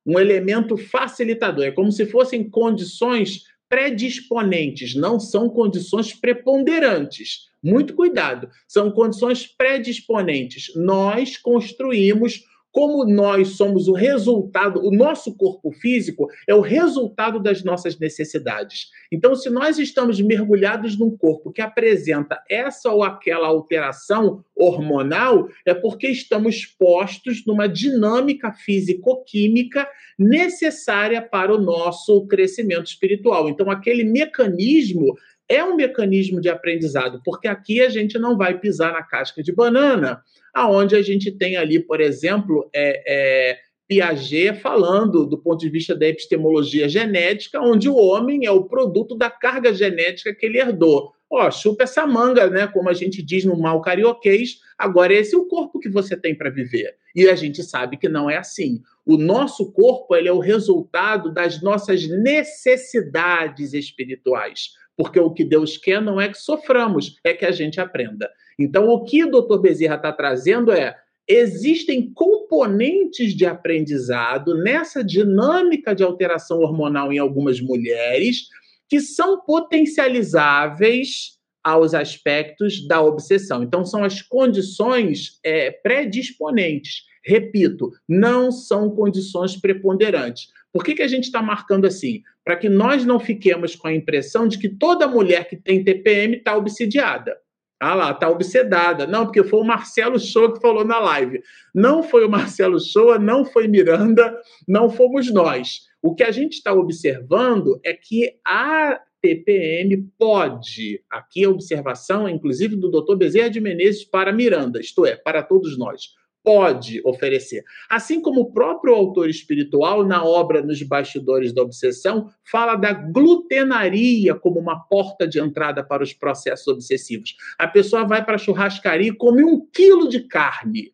[0.05, 1.67] Um elemento facilitador.
[1.67, 7.49] É como se fossem condições predisponentes, não são condições preponderantes.
[7.63, 10.73] Muito cuidado, são condições predisponentes.
[10.75, 12.43] Nós construímos
[12.73, 18.91] como nós somos o resultado, o nosso corpo físico é o resultado das nossas necessidades.
[19.11, 25.75] Então, se nós estamos mergulhados num corpo que apresenta essa ou aquela alteração hormonal, é
[25.75, 33.49] porque estamos postos numa dinâmica físico-química necessária para o nosso crescimento espiritual.
[33.49, 35.17] Então, aquele mecanismo
[35.51, 39.53] é um mecanismo de aprendizado, porque aqui a gente não vai pisar na casca de
[39.53, 40.23] banana,
[40.55, 45.97] aonde a gente tem ali, por exemplo, é, é, Piaget falando do ponto de vista
[45.97, 51.11] da epistemologia genética, onde o homem é o produto da carga genética que ele herdou.
[51.29, 52.69] Ó, chupa essa manga, né?
[52.69, 56.35] Como a gente diz no mal carioquês, agora esse é o corpo que você tem
[56.35, 56.95] para viver.
[57.15, 58.81] E a gente sabe que não é assim.
[59.05, 64.71] O nosso corpo ele é o resultado das nossas necessidades espirituais
[65.01, 68.31] porque o que Deus quer não é que soframos, é que a gente aprenda.
[68.59, 69.59] Então, o que o Dr.
[69.59, 70.95] Bezerra está trazendo é:
[71.27, 78.49] existem componentes de aprendizado nessa dinâmica de alteração hormonal em algumas mulheres
[78.91, 83.63] que são potencializáveis aos aspectos da obsessão.
[83.63, 87.05] Então, são as condições é, predisponentes.
[87.25, 90.49] Repito, não são condições preponderantes.
[90.73, 92.23] Por que, que a gente está marcando assim?
[92.45, 96.37] Para que nós não fiquemos com a impressão de que toda mulher que tem TPM
[96.37, 97.37] está obsidiada.
[97.81, 99.07] Ah lá, está obsedada.
[99.07, 101.43] Não, porque foi o Marcelo Show que falou na live.
[101.75, 105.81] Não foi o Marcelo Show, não foi Miranda, não fomos nós.
[106.03, 112.77] O que a gente está observando é que a TPM pode, aqui a observação, inclusive
[112.77, 113.17] do Dr.
[113.17, 117.63] Bezerra de Menezes para Miranda, isto é, para todos nós pode oferecer.
[117.89, 124.35] Assim como o próprio autor espiritual, na obra Nos Bastidores da Obsessão, fala da glutenaria
[124.35, 127.37] como uma porta de entrada para os processos obsessivos.
[127.59, 130.93] A pessoa vai para a churrascaria e come um quilo de carne.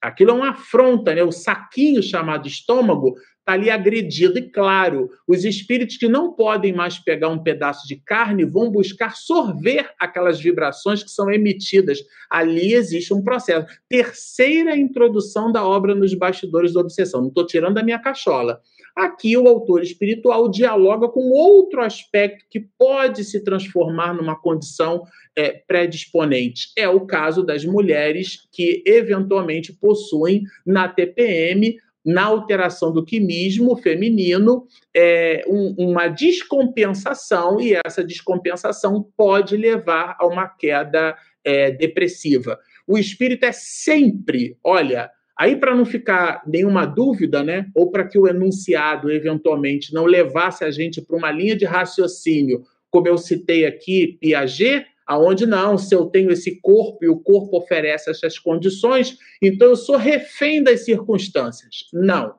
[0.00, 1.22] Aquilo é uma afronta, né?
[1.22, 3.14] O saquinho chamado estômago
[3.44, 4.38] está ali agredido.
[4.38, 9.14] E claro, os espíritos que não podem mais pegar um pedaço de carne vão buscar
[9.14, 11.98] sorver aquelas vibrações que são emitidas.
[12.30, 13.66] Ali existe um processo.
[13.88, 17.20] Terceira introdução da obra nos bastidores da obsessão.
[17.20, 18.60] Não estou tirando da minha cachola.
[18.96, 25.02] Aqui o autor espiritual dialoga com outro aspecto que pode se transformar numa condição
[25.36, 26.68] é, predisponente.
[26.76, 34.66] É o caso das mulheres que eventualmente possuem na TPM na alteração do quimismo feminino
[34.94, 42.58] é, um, uma descompensação, e essa descompensação pode levar a uma queda é, depressiva.
[42.86, 48.18] O espírito é sempre, olha, aí para não ficar nenhuma dúvida, né, ou para que
[48.18, 53.64] o enunciado eventualmente não levasse a gente para uma linha de raciocínio, como eu citei
[53.64, 59.16] aqui, Piaget, aonde não, se eu tenho esse corpo e o corpo oferece essas condições,
[59.42, 61.86] então eu sou refém das circunstâncias.
[61.92, 62.34] Não.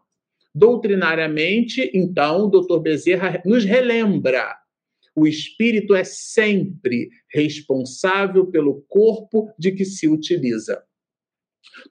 [0.54, 4.56] Doutrinariamente, então, o doutor Bezerra nos relembra
[5.16, 10.84] o espírito é sempre responsável pelo corpo de que se utiliza.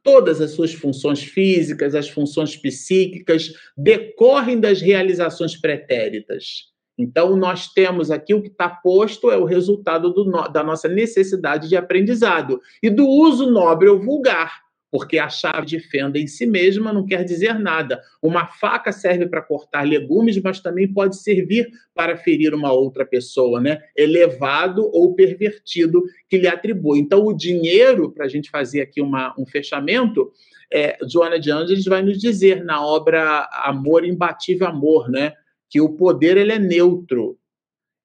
[0.03, 6.74] Todas as suas funções físicas, as funções psíquicas, decorrem das realizações pretéritas.
[6.97, 11.69] Então, nós temos aqui o que está posto é o resultado do, da nossa necessidade
[11.69, 16.47] de aprendizado e do uso nobre ou vulgar, porque a chave de fenda em si
[16.47, 18.01] mesma não quer dizer nada.
[18.23, 23.61] Uma faca serve para cortar legumes, mas também pode servir para ferir uma outra pessoa,
[23.61, 23.81] né?
[23.97, 27.01] Elevado ou pervertido que lhe atribui.
[27.01, 30.31] Então, o dinheiro, para a gente fazer aqui uma, um fechamento,
[30.73, 35.33] é, Joana de Angeles vai nos dizer na obra Amor Imbatível Amor, né?
[35.71, 37.39] Que o poder ele é neutro.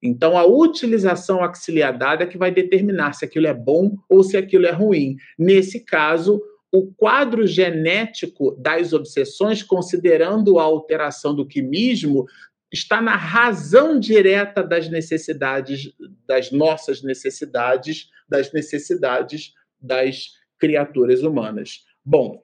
[0.01, 4.65] Então, a utilização auxiliadada é que vai determinar se aquilo é bom ou se aquilo
[4.65, 5.17] é ruim.
[5.37, 6.41] Nesse caso,
[6.71, 12.25] o quadro genético das obsessões, considerando a alteração do quimismo,
[12.71, 15.91] está na razão direta das necessidades,
[16.27, 20.27] das nossas necessidades, das necessidades das
[20.59, 21.83] criaturas humanas.
[22.05, 22.41] Bom,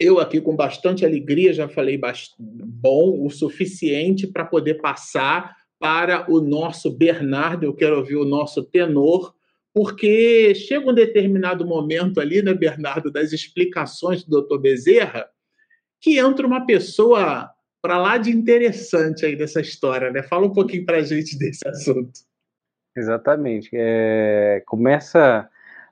[0.00, 2.00] eu aqui com bastante alegria já falei
[2.38, 8.62] bom o suficiente para poder passar para o nosso Bernardo, eu quero ouvir o nosso
[8.62, 9.34] tenor,
[9.72, 14.58] porque chega um determinado momento ali, né, Bernardo, das explicações do Dr.
[14.58, 15.26] Bezerra,
[16.00, 20.22] que entra uma pessoa para lá de interessante aí dessa história, né?
[20.22, 22.20] Fala um pouquinho para a gente desse assunto.
[22.94, 23.70] Exatamente.
[23.72, 25.48] É, começa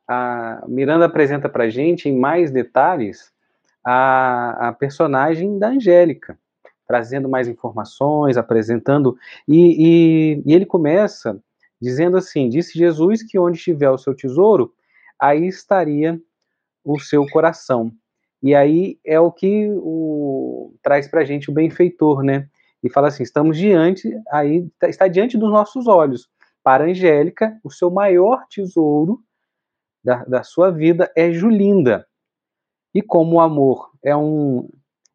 [0.06, 3.32] a Miranda apresenta para gente em mais detalhes
[3.90, 6.38] a, a personagem da Angélica,
[6.86, 9.16] trazendo mais informações, apresentando.
[9.48, 11.42] E, e, e ele começa
[11.80, 14.74] dizendo assim: Disse Jesus que onde estiver o seu tesouro,
[15.18, 16.20] aí estaria
[16.84, 17.90] o seu coração.
[18.42, 22.46] E aí é o que o, traz para a gente o benfeitor, né?
[22.82, 26.28] E fala assim: estamos diante, aí tá, está diante dos nossos olhos.
[26.62, 29.22] Para Angélica, o seu maior tesouro
[30.04, 32.06] da, da sua vida é Julinda.
[32.98, 34.68] E como o amor é um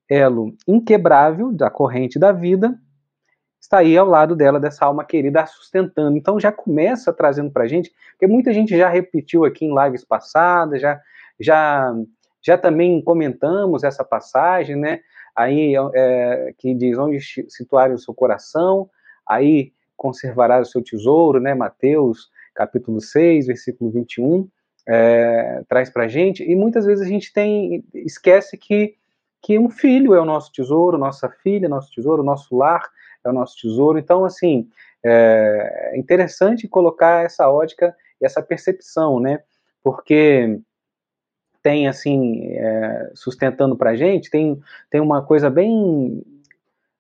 [0.10, 2.80] elo inquebrável da corrente da vida,
[3.60, 6.16] está aí ao lado dela, dessa alma querida, a sustentando.
[6.16, 10.06] Então já começa trazendo para a gente, porque muita gente já repetiu aqui em lives
[10.06, 10.98] passadas, já,
[11.38, 11.94] já,
[12.42, 15.02] já também comentamos essa passagem, né?
[15.36, 17.20] Aí é, que diz onde
[17.50, 18.90] situar o seu coração,
[19.28, 21.54] aí conservarás o seu tesouro, né?
[21.54, 24.48] Mateus capítulo 6, versículo 21,
[24.88, 28.96] é, traz para a gente, e muitas vezes a gente tem, esquece que,
[29.42, 32.90] que um filho é o nosso tesouro, nossa filha é nosso tesouro, nosso lar,
[33.24, 33.98] é o nosso tesouro.
[33.98, 34.70] Então, assim,
[35.04, 39.42] é interessante colocar essa ótica e essa percepção, né?
[39.84, 40.60] Porque
[41.62, 46.22] tem, assim, é, sustentando para a gente, tem, tem uma coisa bem.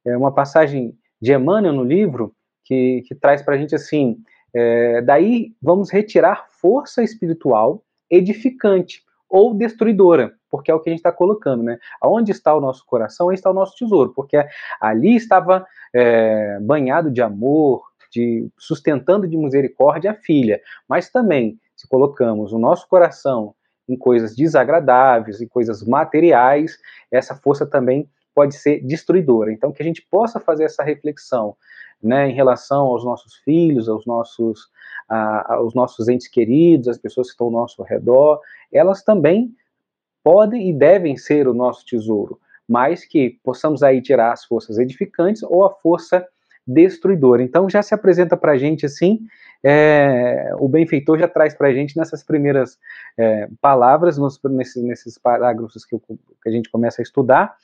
[0.05, 4.17] É, uma passagem de Emmanuel no livro que, que traz para a gente assim:
[4.53, 10.99] é, daí vamos retirar força espiritual edificante ou destruidora, porque é o que a gente
[10.99, 11.77] está colocando, né?
[11.99, 14.37] Aonde está o nosso coração, aí está o nosso tesouro, porque
[14.79, 21.85] ali estava é, banhado de amor, de sustentando de misericórdia a filha, mas também se
[21.87, 23.53] colocamos o nosso coração
[23.89, 26.77] em coisas desagradáveis, em coisas materiais,
[27.11, 29.51] essa força também pode ser destruidora.
[29.51, 31.57] Então, que a gente possa fazer essa reflexão,
[32.03, 34.69] né, em relação aos nossos filhos, aos nossos,
[35.07, 38.39] a, aos nossos entes queridos, as pessoas que estão ao nosso redor,
[38.71, 39.55] elas também
[40.23, 45.43] podem e devem ser o nosso tesouro, mas que possamos aí tirar as forças edificantes
[45.43, 46.25] ou a força
[46.65, 47.43] destruidora.
[47.43, 49.19] Então já se apresenta para a gente assim,
[49.61, 52.77] é, o benfeitor já traz para a gente nessas primeiras
[53.17, 57.55] é, palavras, nos, nesses, nesses parágrafos que, que a gente começa a estudar,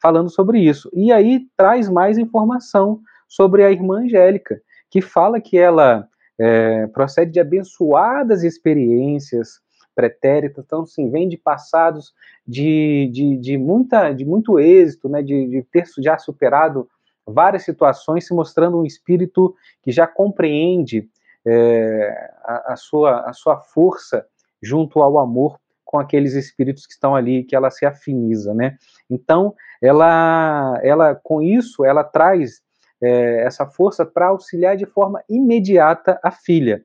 [0.00, 0.90] falando sobre isso.
[0.92, 4.60] E aí traz mais informação sobre a irmã Angélica,
[4.90, 6.08] que fala que ela
[6.38, 9.60] é, procede de abençoadas experiências
[9.94, 12.12] pretéritas, então, sim, vem de passados
[12.46, 16.88] de, de, de, muita, de muito êxito, né, de, de ter já superado
[17.26, 21.08] várias situações, se mostrando um espírito que já compreende
[21.44, 24.24] é, a, a, sua, a sua força
[24.62, 28.76] junto ao amor com aqueles espíritos que estão ali, que ela se afiniza, né?
[29.10, 32.60] Então, ela, ela com isso, ela traz
[33.00, 36.82] é, essa força para auxiliar de forma imediata a filha,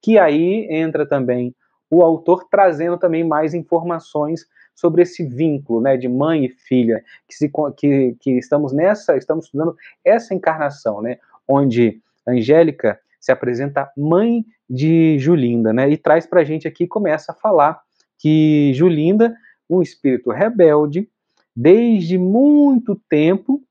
[0.00, 1.54] que aí entra também
[1.90, 7.34] o autor trazendo também mais informações sobre esse vínculo, né, de mãe e filha, que,
[7.34, 14.44] se, que, que estamos nessa, estamos estudando essa encarnação, né, onde Angélica se apresenta mãe
[14.68, 17.80] de Julinda, né, e traz para a gente aqui, começa a falar
[18.18, 19.34] que Julinda,
[19.68, 21.08] um espírito rebelde,
[21.54, 23.62] desde muito tempo,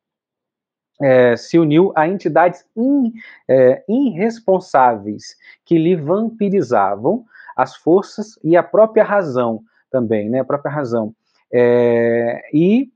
[1.01, 3.13] é, se uniu a entidades in,
[3.47, 5.35] é, irresponsáveis
[5.65, 7.25] que lhe vampirizavam
[7.55, 10.39] as forças e a própria razão também, né?
[10.39, 11.13] A própria razão.
[11.51, 12.89] É, e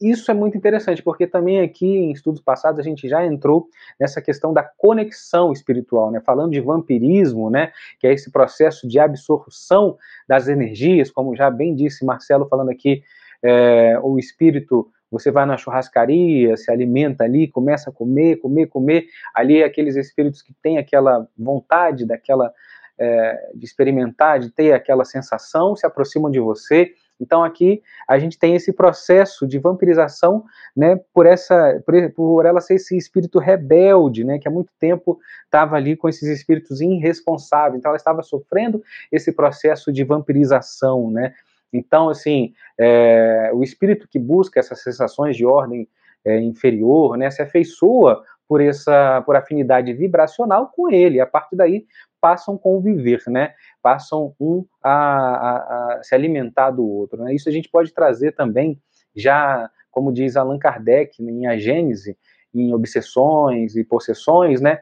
[0.00, 3.68] isso é muito interessante, porque também aqui em estudos passados a gente já entrou
[3.98, 6.20] nessa questão da conexão espiritual, né?
[6.20, 7.72] Falando de vampirismo, né?
[7.98, 9.96] Que é esse processo de absorção
[10.28, 13.02] das energias, como já bem disse Marcelo falando aqui,
[13.42, 19.06] é, o espírito você vai na churrascaria, se alimenta ali, começa a comer, comer, comer.
[19.34, 22.52] Ali aqueles espíritos que têm aquela vontade, daquela
[22.98, 26.92] é, de experimentar, de ter aquela sensação, se aproximam de você.
[27.20, 30.44] Então aqui a gente tem esse processo de vampirização,
[30.76, 35.18] né, por essa, por, por ela ser esse espírito rebelde, né, que há muito tempo
[35.44, 37.78] estava ali com esses espíritos irresponsáveis.
[37.78, 38.82] Então ela estava sofrendo
[39.12, 41.34] esse processo de vampirização, né.
[41.76, 45.88] Então assim, é, o espírito que busca essas sensações de ordem
[46.24, 51.20] é, inferior, né, se afeiçoa por essa por afinidade vibracional com ele.
[51.20, 51.86] A partir daí
[52.20, 53.52] passam a conviver, né?
[53.82, 57.22] Passam um a, a, a se alimentar do outro.
[57.22, 57.34] Né?
[57.34, 58.80] Isso a gente pode trazer também,
[59.14, 62.16] já como diz Allan Kardec em A Gênese,
[62.54, 64.80] em obsessões e possessões, né?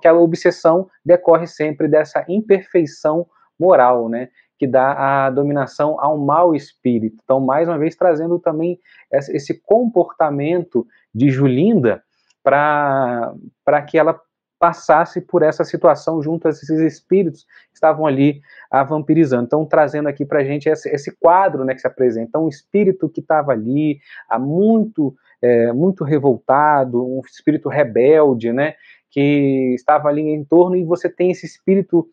[0.00, 3.26] Que a obsessão decorre sempre dessa imperfeição
[3.58, 4.28] moral, né?
[4.58, 7.18] Que dá a dominação ao mau espírito.
[7.22, 8.78] Então, mais uma vez, trazendo também
[9.10, 12.02] esse comportamento de Julinda
[12.42, 14.20] para que ela
[14.64, 18.40] passasse por essa situação junto a esses espíritos que estavam ali
[18.70, 19.44] a vampirizando.
[19.44, 22.28] Então, trazendo aqui para a gente esse, esse, quadro né, que se apresenta.
[22.28, 28.74] Então, um espírito que estava ali, há muito, é, muito revoltado, um espírito rebelde, né,
[29.10, 32.08] que estava ali em torno, e você tem esse espírito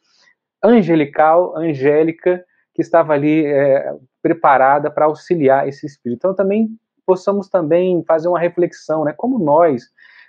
[0.64, 2.43] angelical, angélica,
[2.74, 6.20] que estava ali é, preparada para auxiliar esse espírito.
[6.20, 6.70] Então também
[7.05, 9.14] possamos também fazer uma reflexão, né?
[9.16, 9.84] Como nós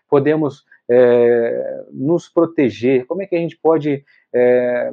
[0.09, 3.07] podemos é, nos proteger?
[3.07, 4.05] Como é que a gente pode
[4.35, 4.93] é,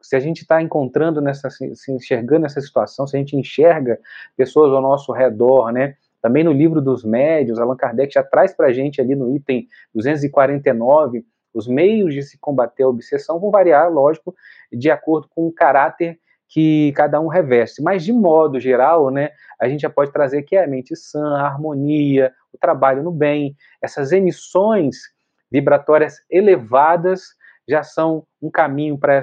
[0.00, 3.98] se a gente está encontrando nessa, se enxergando nessa situação, se a gente enxerga
[4.36, 5.96] pessoas ao nosso redor, né?
[6.22, 9.66] Também no livro dos médios, Allan Kardec já traz para a gente ali no item
[9.94, 11.24] 249,
[11.54, 14.34] os meios de se combater a obsessão vão variar, lógico,
[14.72, 17.82] de acordo com o caráter que cada um reveste.
[17.82, 19.30] Mas, de modo geral, né,
[19.60, 23.12] a gente já pode trazer que é a mente sã, a harmonia, o trabalho no
[23.12, 24.96] bem, essas emissões
[25.50, 27.34] vibratórias elevadas
[27.68, 29.20] já são um caminho para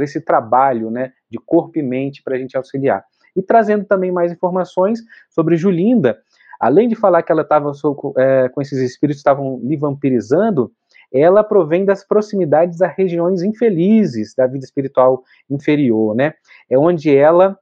[0.00, 3.02] esse trabalho né, de corpo e mente para a gente auxiliar.
[3.34, 5.00] E trazendo também mais informações
[5.30, 6.18] sobre Julinda,
[6.60, 7.72] além de falar que ela estava
[8.18, 10.70] é, com esses espíritos estavam lhe vampirizando,
[11.12, 16.34] ela provém das proximidades a regiões infelizes da vida espiritual inferior, né?
[16.68, 17.58] É onde ela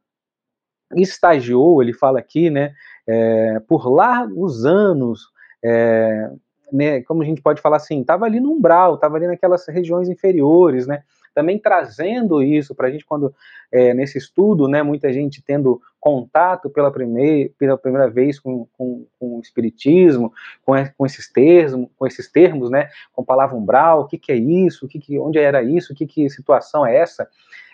[0.95, 2.73] estagiou, ele fala aqui, né?
[3.07, 5.29] É, por largos anos,
[5.65, 6.31] é,
[6.73, 10.09] né, como a gente pode falar assim, estava ali no umbral, estava ali naquelas regiões
[10.09, 11.03] inferiores, né?
[11.37, 13.35] Também trazendo isso para a gente quando
[13.71, 19.07] é, nesse estudo, né, muita gente tendo contato pela primeira, pela primeira vez com, com,
[19.21, 20.33] com o espiritismo,
[20.65, 24.37] com, com, esses termos, com esses termos, né, com palavra umbral, o que, que é
[24.37, 27.29] isso, o que, que onde era isso, o que, que situação é essa?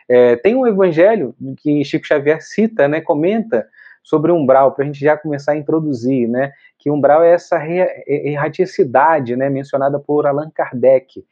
[0.08, 3.64] É, tem um evangelho que Chico Xavier cita, né, comenta
[4.02, 6.52] sobre umbral, para a gente já começar a introduzir, né?
[6.76, 7.64] Que umbral é essa
[8.04, 9.48] erraticidade, né?
[9.48, 11.24] Mencionada por Allan Kardec,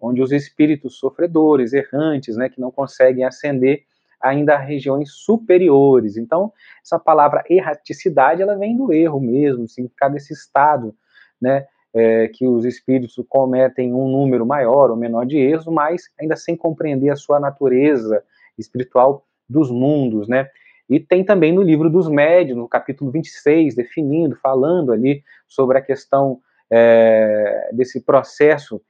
[0.00, 2.48] onde os espíritos sofredores, errantes, né?
[2.48, 3.84] Que não conseguem ascender
[4.20, 6.16] ainda a regiões superiores.
[6.16, 6.52] Então,
[6.84, 10.94] essa palavra erraticidade, ela vem do erro mesmo, significado desse estado,
[11.40, 11.66] né?
[11.94, 16.54] É, que os espíritos cometem um número maior ou menor de erros, mas ainda sem
[16.54, 18.22] compreender a sua natureza
[18.58, 20.48] espiritual dos mundos, né?
[20.88, 25.82] E tem também no livro dos médios, no capítulo 26, definindo, falando ali sobre a
[25.82, 26.40] questão
[26.70, 28.80] é, desse processo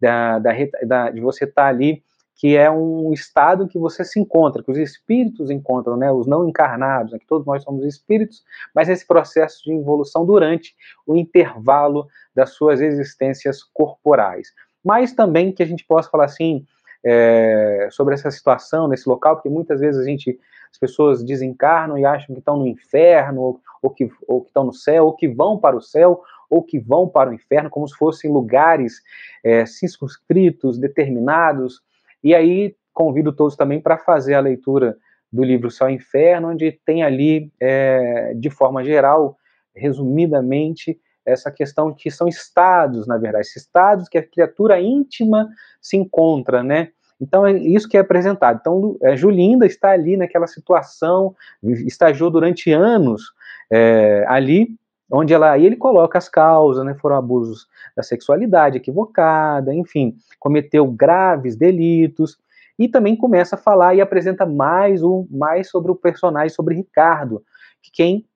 [0.00, 0.52] da, da,
[0.86, 2.02] da, de você estar tá ali,
[2.36, 6.48] que é um estado que você se encontra, que os espíritos encontram, né, os não
[6.48, 12.06] encarnados, né, que todos nós somos espíritos, mas esse processo de evolução durante o intervalo
[12.34, 14.52] das suas existências corporais.
[14.84, 16.64] Mas também que a gente possa falar assim,
[17.04, 20.38] é, sobre essa situação nesse local, porque muitas vezes a gente
[20.70, 24.64] as pessoas desencarnam e acham que estão no inferno, ou, ou, que, ou que estão
[24.64, 27.86] no céu, ou que vão para o céu, ou que vão para o inferno, como
[27.86, 29.02] se fossem lugares
[29.44, 31.80] é, circunscritos, determinados.
[32.22, 34.96] E aí convido todos também para fazer a leitura
[35.32, 39.36] do livro Céu e Inferno, onde tem ali, é, de forma geral,
[39.74, 45.48] resumidamente, essa questão que são estados, na verdade, esses estados que a criatura íntima
[45.80, 46.88] se encontra, né?
[47.20, 48.58] Então é isso que é apresentado.
[48.60, 53.32] Então é, Julinda está ali naquela situação, estagiou durante anos
[53.70, 54.68] é, ali,
[55.10, 56.94] onde ela aí ele coloca as causas, né?
[56.94, 62.38] Foram abusos da sexualidade equivocada, enfim, cometeu graves delitos
[62.78, 67.42] e também começa a falar e apresenta mais um mais sobre o personagem sobre Ricardo,
[67.82, 68.26] que quem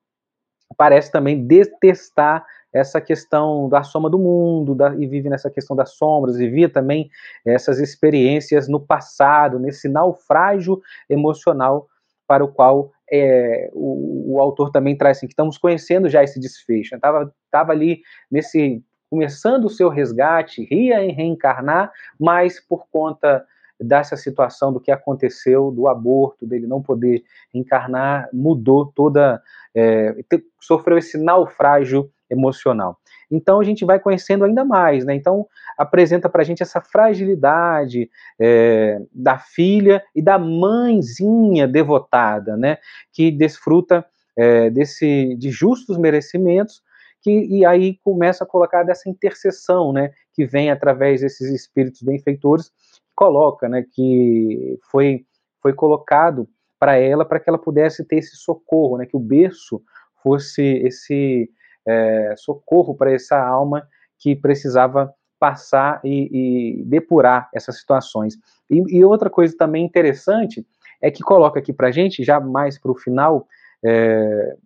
[0.76, 5.90] parece também detestar essa questão da soma do mundo, da, e vive nessa questão das
[5.90, 7.10] sombras, vivia também
[7.44, 11.86] essas experiências no passado, nesse naufrágio emocional
[12.26, 16.40] para o qual é, o, o, autor também traz assim, que estamos conhecendo já esse
[16.40, 16.94] desfecho.
[16.94, 18.00] Estava tava ali
[18.30, 23.44] nesse começando o seu resgate, ria em reencarnar, mas por conta
[23.78, 29.42] dessa situação do que aconteceu, do aborto, dele não poder encarnar, mudou toda,
[29.74, 30.16] é,
[30.58, 32.98] sofreu esse naufrágio emocional.
[33.30, 35.14] Então a gente vai conhecendo ainda mais, né?
[35.14, 35.46] Então
[35.78, 42.78] apresenta para a gente essa fragilidade é, da filha e da mãezinha devotada, né?
[43.12, 44.04] Que desfruta
[44.36, 46.82] é, desse de justos merecimentos
[47.22, 50.10] que e aí começa a colocar dessa intercessão, né?
[50.34, 52.70] Que vem através desses espíritos benfeitores,
[53.14, 53.84] coloca, né?
[53.92, 55.24] Que foi
[55.62, 59.06] foi colocado para ela para que ela pudesse ter esse socorro, né?
[59.06, 59.80] Que o berço
[60.22, 61.48] fosse esse
[61.86, 63.86] é, socorro para essa alma
[64.18, 68.34] que precisava passar e, e depurar essas situações.
[68.70, 70.64] E, e, outra coisa também interessante
[71.00, 73.48] é que coloca aqui para a gente, já mais para o final,
[73.84, 74.56] é,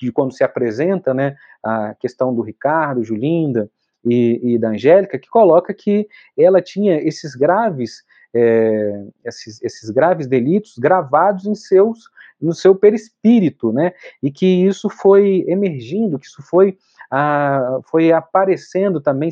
[0.00, 3.70] de quando se apresenta né, a questão do Ricardo, Julinda
[4.04, 8.02] e, e da Angélica, que coloca que ela tinha esses graves,
[8.34, 12.10] é, esses, esses graves delitos gravados em seus
[12.40, 13.92] no seu perispírito, né?
[14.22, 16.76] E que isso foi emergindo, que isso foi,
[17.10, 19.30] ah, foi aparecendo também,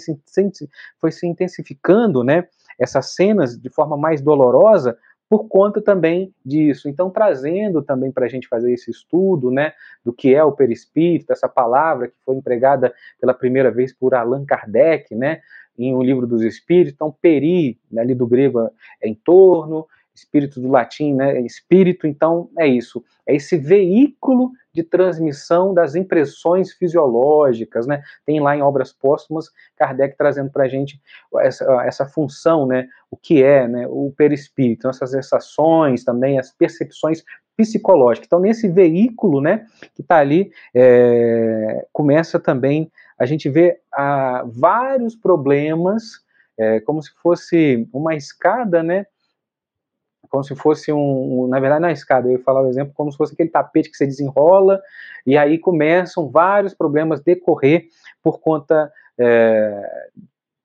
[0.98, 2.48] foi se intensificando, né?
[2.78, 4.96] Essas cenas de forma mais dolorosa
[5.32, 6.90] por conta também disso.
[6.90, 9.72] Então, trazendo também para a gente fazer esse estudo, né,
[10.05, 14.44] do que é o perispírito, essa palavra que foi empregada pela primeira vez por Allan
[14.44, 15.40] Kardec, né,
[15.79, 16.95] em O Livro dos Espíritos.
[16.95, 18.70] Então, peri, né, ali do grego
[19.01, 24.83] é em torno, espírito do latim, né, espírito, então é isso, é esse veículo de
[24.83, 31.01] transmissão das impressões fisiológicas, né, tem lá em Obras Póstumas, Kardec trazendo para a gente
[31.41, 37.23] essa, essa função, né, o que é, né, o perispírito, essas sensações também, as percepções
[37.57, 42.91] psicológicas, então nesse veículo, né, que está ali, é, começa também,
[43.23, 46.03] a gente vê ah, vários problemas,
[46.59, 49.07] é, como se fosse uma escada, né,
[50.29, 53.16] como se fosse um, na verdade, na escada, eu ia falar o exemplo, como se
[53.16, 54.83] fosse aquele tapete que você desenrola,
[55.25, 57.87] e aí começam vários problemas decorrer
[58.20, 60.11] por conta é,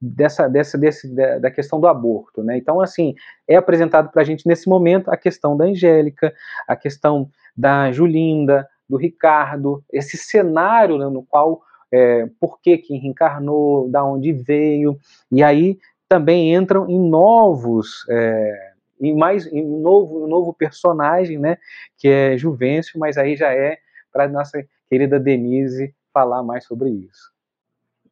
[0.01, 2.57] dessa, dessa, desse, da questão do aborto, né?
[2.57, 3.13] Então, assim,
[3.47, 6.33] é apresentado para a gente nesse momento a questão da Angélica,
[6.67, 12.97] a questão da Julinda, do Ricardo, esse cenário né, no qual, é, por que que
[12.97, 14.97] reencarnou, da onde veio,
[15.31, 15.79] e aí
[16.09, 21.57] também entram em novos é, em mais em um novo, um novo personagem, né,
[21.97, 23.77] que é Juvencio, mas aí já é
[24.11, 27.31] para nossa querida Denise falar mais sobre isso.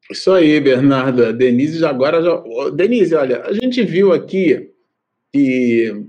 [0.09, 1.33] Isso aí, Bernardo.
[1.33, 2.43] Denise já agora já...
[2.75, 4.71] Denise, olha, a gente viu aqui
[5.33, 6.05] que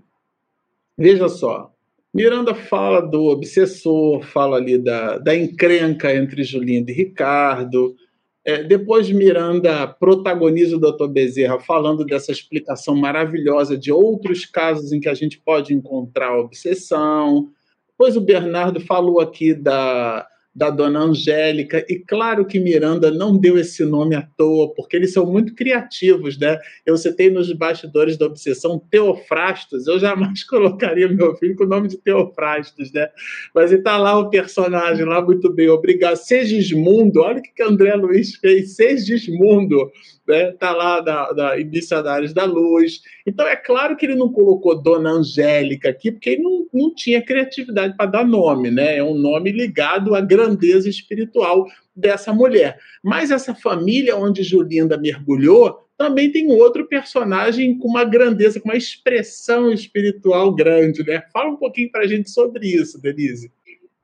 [0.98, 1.72] veja só,
[2.16, 7.94] Miranda fala do obsessor, fala ali da, da encrenca entre Julinda e Ricardo,
[8.42, 11.08] é, depois Miranda protagoniza o Dr.
[11.08, 17.50] Bezerra falando dessa explicação maravilhosa de outros casos em que a gente pode encontrar obsessão.
[17.90, 20.26] Depois o Bernardo falou aqui da,
[20.56, 25.12] da dona Angélica, e claro que Miranda não deu esse nome à toa, porque eles
[25.12, 26.58] são muito criativos, né?
[26.86, 31.88] Eu citei nos bastidores da obsessão Teofrastos, eu jamais colocaria meu filho com o nome
[31.88, 33.10] de Teofrastos, né?
[33.54, 36.16] Mas está lá o personagem, lá muito bem, obrigado.
[36.16, 39.90] Segismundo, olha o que, que André Luiz fez, Segismundo,
[40.26, 40.52] né?
[40.52, 43.00] Tá lá da, da, Missionários da Luz.
[43.26, 47.22] Então é claro que ele não colocou Dona Angélica aqui, porque ele não, não tinha
[47.22, 48.96] criatividade para dar nome, né?
[48.96, 52.78] É um nome ligado à grandeza espiritual dessa mulher.
[53.02, 58.76] Mas essa família onde Julinda mergulhou também tem outro personagem com uma grandeza, com uma
[58.76, 61.22] expressão espiritual grande, né?
[61.32, 63.50] Fala um pouquinho para a gente sobre isso, Denise.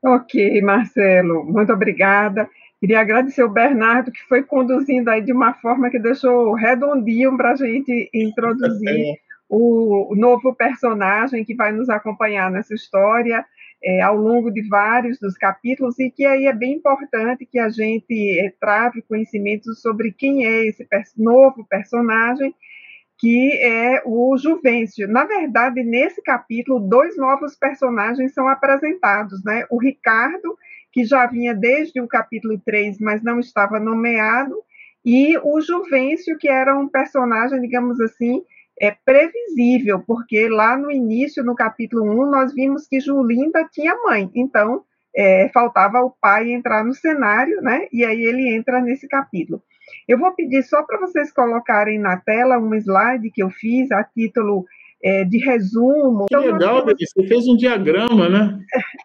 [0.03, 2.49] Ok, Marcelo, muito obrigada.
[2.83, 7.51] Queria agradecer o Bernardo, que foi conduzindo aí de uma forma que deixou redondinho para
[7.51, 9.15] a gente introduzir é.
[9.47, 13.45] o, novo personagem que vai nos acompanhar nessa história
[13.81, 17.69] é, ao longo de vários dos capítulos e que aí é bem importante que a
[17.69, 22.53] gente é, trave conhecimento sobre quem é esse novo personagem
[23.17, 25.07] que é o Juvencio.
[25.07, 29.65] Na verdade, nesse capítulo, dois novos personagens são apresentados, né?
[29.69, 30.57] O Ricardo
[30.93, 34.55] que já vinha desde o capítulo 3, mas não estava nomeado,
[35.03, 38.41] e o Juvencio, que era um personagem, digamos assim,
[38.79, 44.31] é previsível, porque lá no início, no capítulo 1, nós vimos que Julinda tinha mãe,
[44.33, 44.83] então
[45.15, 47.87] é, faltava o pai entrar no cenário, né?
[47.91, 49.61] E aí ele entra nesse capítulo.
[50.07, 54.03] Eu vou pedir só para vocês colocarem na tela um slide que eu fiz a
[54.03, 54.65] título
[55.03, 56.25] é, de resumo.
[56.27, 57.11] Que então, legal, temos...
[57.13, 58.59] você fez um diagrama, né?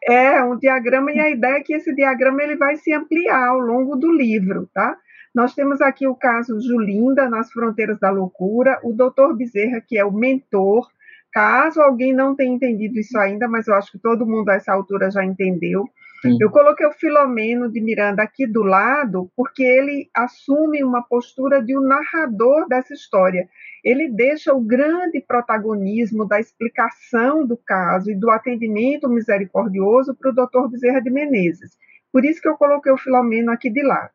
[0.09, 3.59] É, um diagrama, e a ideia é que esse diagrama ele vai se ampliar ao
[3.59, 4.97] longo do livro, tá?
[5.35, 10.05] Nós temos aqui o caso Julinda, nas fronteiras da loucura, o doutor Bezerra, que é
[10.05, 10.89] o mentor.
[11.33, 14.73] Caso alguém não tenha entendido isso ainda, mas eu acho que todo mundo a essa
[14.73, 15.85] altura já entendeu.
[16.21, 16.37] Sim.
[16.41, 21.77] Eu coloquei o Filomeno de Miranda aqui do lado, porque ele assume uma postura de
[21.79, 23.49] um narrador dessa história.
[23.85, 30.35] Ele deixa o grande protagonismo da explicação do caso e do atendimento misericordioso para o
[30.35, 31.79] doutor Bezerra de Menezes.
[32.13, 34.11] Por isso que eu coloquei o Filomeno aqui de lado.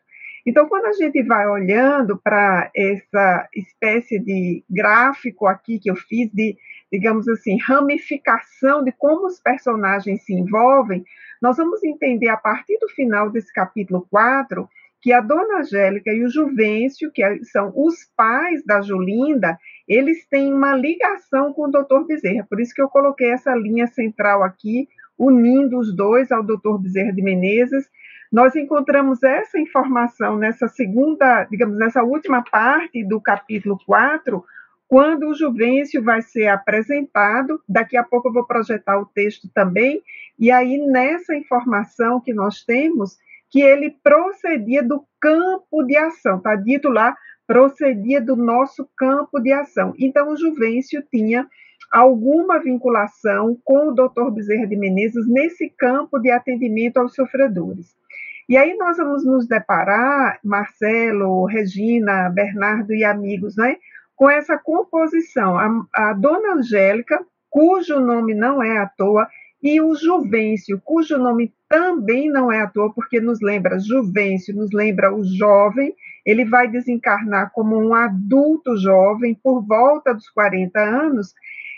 [0.46, 6.30] Então, quando a gente vai olhando para essa espécie de gráfico aqui que eu fiz,
[6.34, 6.58] de,
[6.92, 11.06] digamos assim, ramificação de como os personagens se envolvem,
[11.44, 14.66] nós vamos entender a partir do final desse capítulo 4
[15.02, 20.54] que a dona Angélica e o Juvencio, que são os pais da Julinda, eles têm
[20.54, 22.48] uma ligação com o doutor Bezerra.
[22.50, 24.88] Por isso que eu coloquei essa linha central aqui,
[25.20, 27.90] unindo os dois ao doutor Bezerra de Menezes.
[28.32, 34.42] Nós encontramos essa informação nessa segunda, digamos, nessa última parte do capítulo 4,
[34.88, 40.02] quando o Juvencio vai ser apresentado, daqui a pouco eu vou projetar o texto também,
[40.38, 43.18] e aí nessa informação que nós temos,
[43.50, 47.16] que ele procedia do campo de ação, está dito lá,
[47.46, 49.94] procedia do nosso campo de ação.
[50.00, 51.48] Então, o Juvencio tinha
[51.92, 54.32] alguma vinculação com o Dr.
[54.32, 57.96] Bezerra de Menezes nesse campo de atendimento aos sofredores.
[58.50, 63.78] E aí nós vamos nos deparar, Marcelo, Regina, Bernardo e amigos, né,
[64.24, 65.58] com essa composição.
[65.58, 69.28] A, a Dona Angélica, cujo nome não é à toa,
[69.62, 74.72] e o Juvencio, cujo nome também não é à toa, porque nos lembra Juvencio, nos
[74.72, 75.94] lembra o jovem,
[76.26, 81.34] ele vai desencarnar como um adulto jovem por volta dos 40 anos,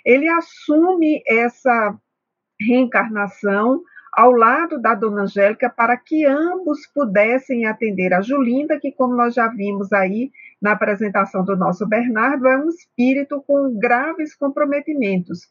[0.05, 1.97] ele assume essa
[2.61, 3.81] reencarnação
[4.13, 9.33] ao lado da Dona Angélica para que ambos pudessem atender a Julinda, que como nós
[9.33, 10.29] já vimos aí
[10.65, 15.41] na apresentação do nosso Bernardo, é um espírito com graves comprometimentos.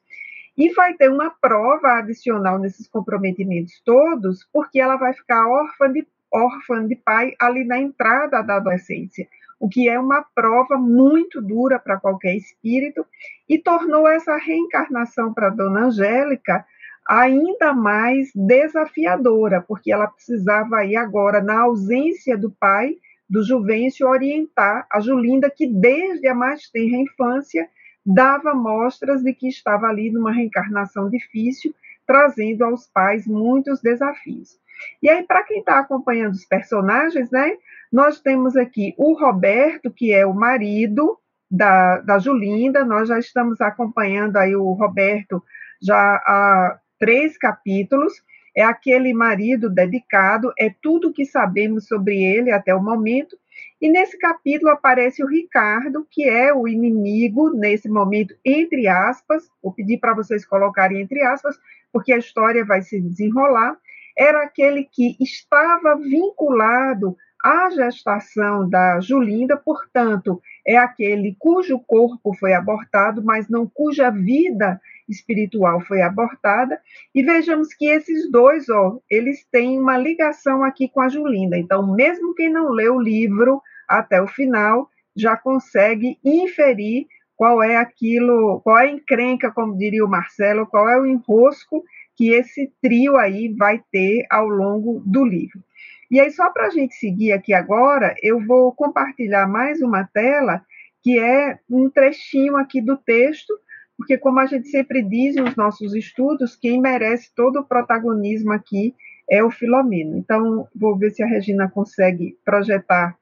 [0.58, 6.04] E vai ter uma prova adicional nesses comprometimentos todos, porque ela vai ficar órfã de,
[6.32, 9.28] órfã de pai ali na entrada da adolescência,
[9.60, 13.06] o que é uma prova muito dura para qualquer espírito,
[13.48, 16.66] e tornou essa reencarnação para Dona Angélica
[17.08, 22.96] ainda mais desafiadora, porque ela precisava aí agora, na ausência do pai,
[23.28, 27.68] do Juvencio, orientar a Julinda, que desde a mais tenra infância
[28.04, 31.74] dava mostras de que estava ali numa reencarnação difícil,
[32.06, 34.58] trazendo aos pais muitos desafios.
[35.02, 37.56] E aí, para quem está acompanhando os personagens, né,
[37.90, 41.18] nós temos aqui o Roberto, que é o marido
[41.50, 45.42] da, da Julinda, nós já estamos acompanhando aí o Roberto
[45.80, 48.12] já há três capítulos.
[48.57, 53.36] É aquele marido dedicado, é tudo que sabemos sobre ele até o momento,
[53.80, 59.72] e nesse capítulo aparece o Ricardo, que é o inimigo, nesse momento, entre aspas, vou
[59.72, 61.59] pedir para vocês colocarem entre aspas,
[61.92, 63.76] porque a história vai se desenrolar.
[64.16, 72.55] Era aquele que estava vinculado à gestação da Julinda, portanto, é aquele cujo corpo foi
[72.55, 76.80] abortado, mas não cuja vida espiritual foi abortada.
[77.14, 81.59] E vejamos que esses dois, ó, eles têm uma ligação aqui com a Julinda.
[81.59, 87.76] Então, mesmo quem não leu o livro até o final, já consegue inferir qual é
[87.76, 91.84] aquilo, qual é a encrenca, como diria o Marcelo, qual é o enrosco
[92.16, 95.62] que esse trio aí vai ter ao longo do livro.
[96.11, 100.62] E aí, só para a gente seguir aqui agora, eu vou compartilhar mais uma tela,
[101.02, 103.52] que é um trechinho aqui do texto,
[103.96, 108.94] porque, como a gente sempre diz nos nossos estudos, quem merece todo o protagonismo aqui
[109.30, 110.16] é o Filomeno.
[110.16, 113.16] Então, vou ver se a Regina consegue projetar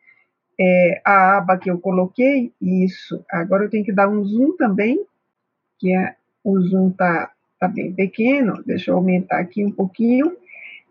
[0.58, 2.52] é, a aba que eu coloquei.
[2.60, 3.24] Isso.
[3.30, 5.04] Agora eu tenho que dar um zoom também,
[5.78, 8.62] que é, o zoom está tá bem pequeno.
[8.64, 10.36] Deixa eu aumentar aqui um pouquinho.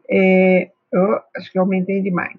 [0.09, 2.37] É, eu acho que aumentei demais.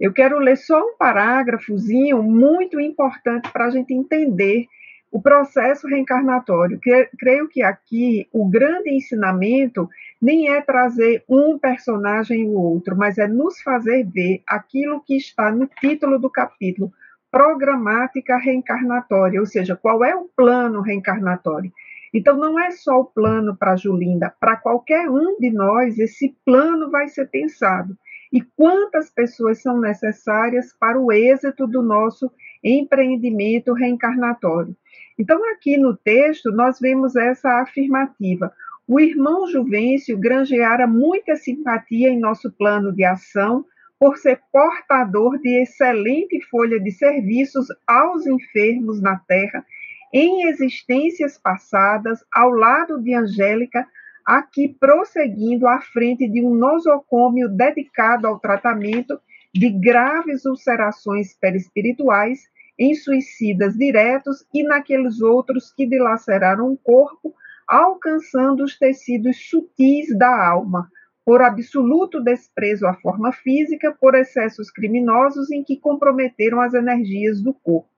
[0.00, 4.66] Eu quero ler só um parágrafozinho muito importante para a gente entender
[5.10, 6.78] o processo reencarnatório.
[7.18, 9.88] Creio que aqui o grande ensinamento
[10.20, 15.50] nem é trazer um personagem ou outro, mas é nos fazer ver aquilo que está
[15.50, 16.92] no título do capítulo,
[17.30, 21.72] programática reencarnatória, ou seja, qual é o plano reencarnatório.
[22.12, 26.90] Então, não é só o plano para Julinda, para qualquer um de nós, esse plano
[26.90, 27.96] vai ser pensado.
[28.32, 32.30] E quantas pessoas são necessárias para o êxito do nosso
[32.62, 34.76] empreendimento reencarnatório?
[35.18, 38.52] Então, aqui no texto, nós vemos essa afirmativa.
[38.86, 43.64] O irmão Juvencio granjeara muita simpatia em nosso plano de ação
[43.98, 49.64] por ser portador de excelente folha de serviços aos enfermos na terra
[50.12, 53.86] em existências passadas, ao lado de Angélica,
[54.26, 59.18] aqui prosseguindo à frente de um nosocômio dedicado ao tratamento
[59.54, 62.40] de graves ulcerações perispirituais
[62.78, 67.34] em suicidas diretos e naqueles outros que dilaceraram o corpo,
[67.66, 70.88] alcançando os tecidos sutis da alma,
[71.24, 77.52] por absoluto desprezo à forma física, por excessos criminosos em que comprometeram as energias do
[77.52, 77.97] corpo.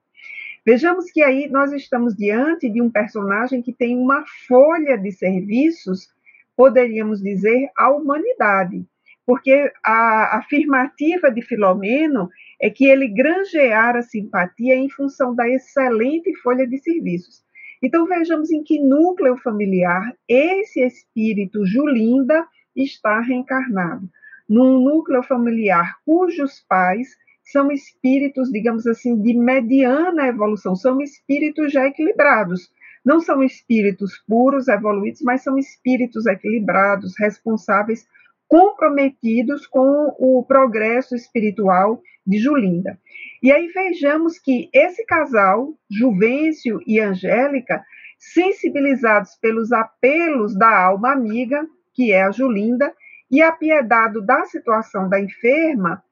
[0.64, 6.08] Vejamos que aí nós estamos diante de um personagem que tem uma folha de serviços,
[6.56, 8.84] poderíamos dizer, à humanidade
[9.30, 12.28] porque a afirmativa de Filomeno
[12.60, 17.44] é que ele granjeara simpatia em função da excelente folha de serviços.
[17.80, 22.44] Então vejamos em que núcleo familiar esse espírito Julinda
[22.74, 24.10] está reencarnado.
[24.48, 27.16] Num núcleo familiar cujos pais
[27.50, 32.70] são espíritos, digamos assim, de mediana evolução, são espíritos já equilibrados.
[33.04, 38.06] Não são espíritos puros, evoluídos, mas são espíritos equilibrados, responsáveis
[38.46, 42.98] comprometidos com o progresso espiritual de Julinda.
[43.42, 47.82] E aí vejamos que esse casal, Juvencio e Angélica,
[48.18, 52.92] sensibilizados pelos apelos da alma amiga, que é a Julinda,
[53.30, 56.02] e apiedado da situação da enferma,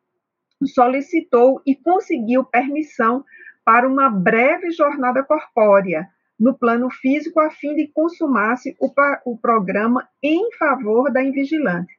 [0.67, 3.25] solicitou e conseguiu permissão
[3.65, 8.91] para uma breve jornada corpórea no plano físico a fim de consumar-se o,
[9.25, 11.93] o programa em favor da invigilante.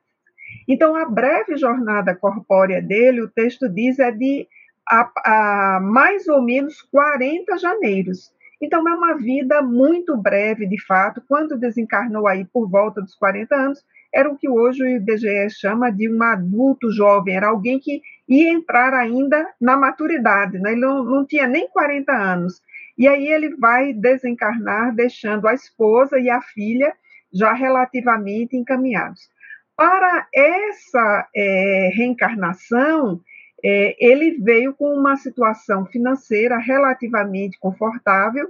[0.68, 4.48] Então, a breve jornada corpórea dele, o texto diz, é de
[4.88, 8.34] a, a mais ou menos 40 janeiros.
[8.62, 11.22] Então, é uma vida muito breve, de fato.
[11.28, 13.84] Quando desencarnou aí por volta dos 40 anos,
[14.14, 18.52] era o que hoje o IBGE chama de um adulto jovem, era alguém que ia
[18.52, 20.72] entrar ainda na maturidade, né?
[20.72, 22.62] ele não, não tinha nem 40 anos.
[22.98, 26.94] E aí ele vai desencarnar, deixando a esposa e a filha
[27.32, 29.30] já relativamente encaminhados.
[29.76, 33.22] Para essa é, reencarnação,
[33.64, 38.50] é, ele veio com uma situação financeira relativamente confortável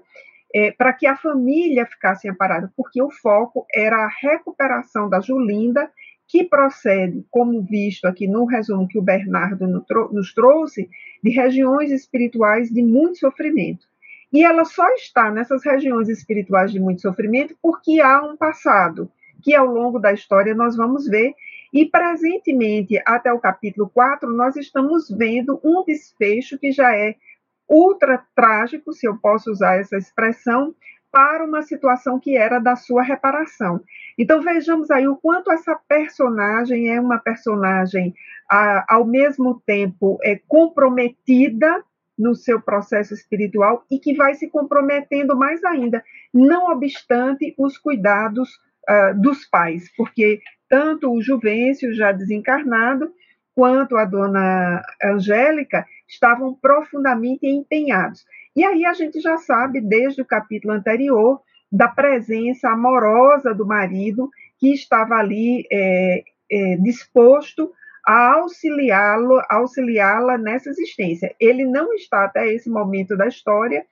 [0.53, 5.89] é, para que a família ficasse amparada, porque o foco era a recuperação da Julinda,
[6.27, 10.89] que procede, como visto aqui no resumo que o Bernardo nos trouxe,
[11.23, 13.85] de regiões espirituais de muito sofrimento.
[14.31, 19.55] E ela só está nessas regiões espirituais de muito sofrimento porque há um passado, que
[19.55, 21.33] ao longo da história nós vamos ver.
[21.73, 27.15] E presentemente, até o capítulo 4, nós estamos vendo um desfecho que já é
[27.67, 30.73] ultra trágico, se eu posso usar essa expressão,
[31.11, 33.81] para uma situação que era da sua reparação.
[34.17, 38.13] Então vejamos aí o quanto essa personagem é uma personagem
[38.87, 41.83] ao mesmo tempo é comprometida
[42.17, 46.03] no seu processo espiritual e que vai se comprometendo mais ainda,
[46.33, 48.49] não obstante os cuidados
[48.89, 53.11] uh, dos pais, porque tanto o Juvencio, já desencarnado,
[53.55, 58.25] quanto a dona Angélica estavam profundamente empenhados.
[58.55, 61.41] E aí a gente já sabe, desde o capítulo anterior,
[61.71, 67.71] da presença amorosa do marido, que estava ali é, é, disposto
[68.05, 71.35] a auxiliá-lo, auxiliá-la nessa existência.
[71.39, 73.85] Ele não está até esse momento da história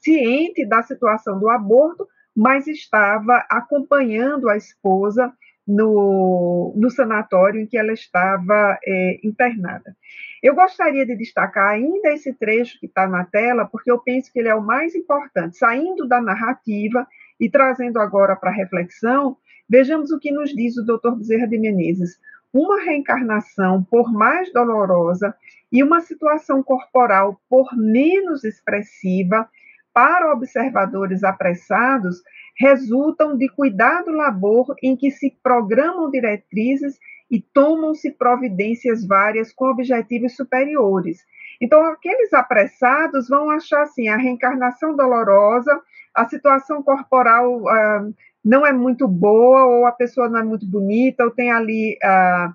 [0.00, 5.32] ciente da situação do aborto, mas estava acompanhando a esposa
[5.68, 9.94] no, no sanatório em que ela estava é, internada.
[10.42, 14.38] Eu gostaria de destacar ainda esse trecho que está na tela, porque eu penso que
[14.38, 15.58] ele é o mais importante.
[15.58, 17.06] Saindo da narrativa
[17.38, 19.36] e trazendo agora para reflexão,
[19.68, 21.16] vejamos o que nos diz o Dr.
[21.16, 22.18] Bezerra de Menezes
[22.52, 25.34] uma reencarnação por mais dolorosa
[25.70, 29.46] e uma situação corporal por menos expressiva
[29.92, 32.22] para observadores apressados
[32.58, 36.98] resultam de cuidado labor em que se programam diretrizes
[37.30, 41.24] e tomam-se providências várias com objetivos superiores.
[41.60, 45.80] Então, aqueles apressados vão achar assim a reencarnação dolorosa,
[46.14, 48.08] a situação corporal ah,
[48.44, 52.52] não é muito boa, ou a pessoa não é muito bonita, ou tem ali ah,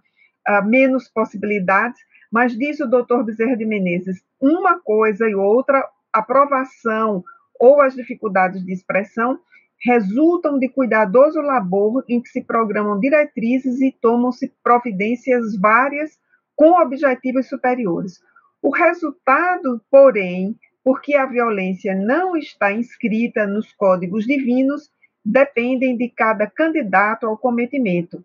[0.48, 2.00] ah, menos possibilidades,
[2.32, 7.24] mas diz o doutor Bezerra de Menezes, uma coisa e outra, aprovação
[7.60, 9.40] ou as dificuldades de expressão
[9.84, 16.18] resultam de cuidadoso labor em que se programam diretrizes e tomam-se providências várias
[16.56, 18.22] com objetivos superiores.
[18.62, 24.90] O resultado, porém, porque a violência não está inscrita nos códigos divinos,
[25.24, 28.24] dependem de cada candidato ao cometimento.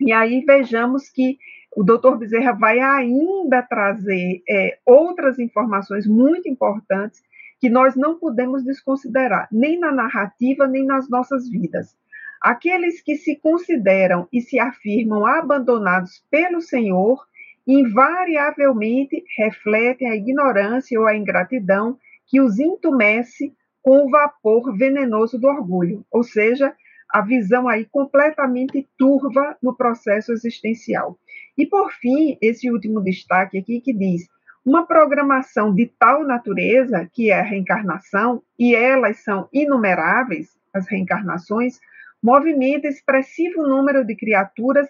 [0.00, 1.38] E aí vejamos que
[1.76, 7.22] o doutor Bezerra vai ainda trazer é, outras informações muito importantes
[7.64, 11.96] que nós não podemos desconsiderar, nem na narrativa, nem nas nossas vidas.
[12.38, 17.26] Aqueles que se consideram e se afirmam abandonados pelo Senhor,
[17.66, 21.96] invariavelmente refletem a ignorância ou a ingratidão
[22.26, 26.70] que os entumece com o vapor venenoso do orgulho, ou seja,
[27.08, 31.18] a visão aí completamente turva no processo existencial.
[31.56, 34.28] E por fim, esse último destaque aqui que diz:
[34.64, 41.78] uma programação de tal natureza, que é a reencarnação, e elas são inumeráveis, as reencarnações,
[42.22, 44.88] movimenta expressivo número de criaturas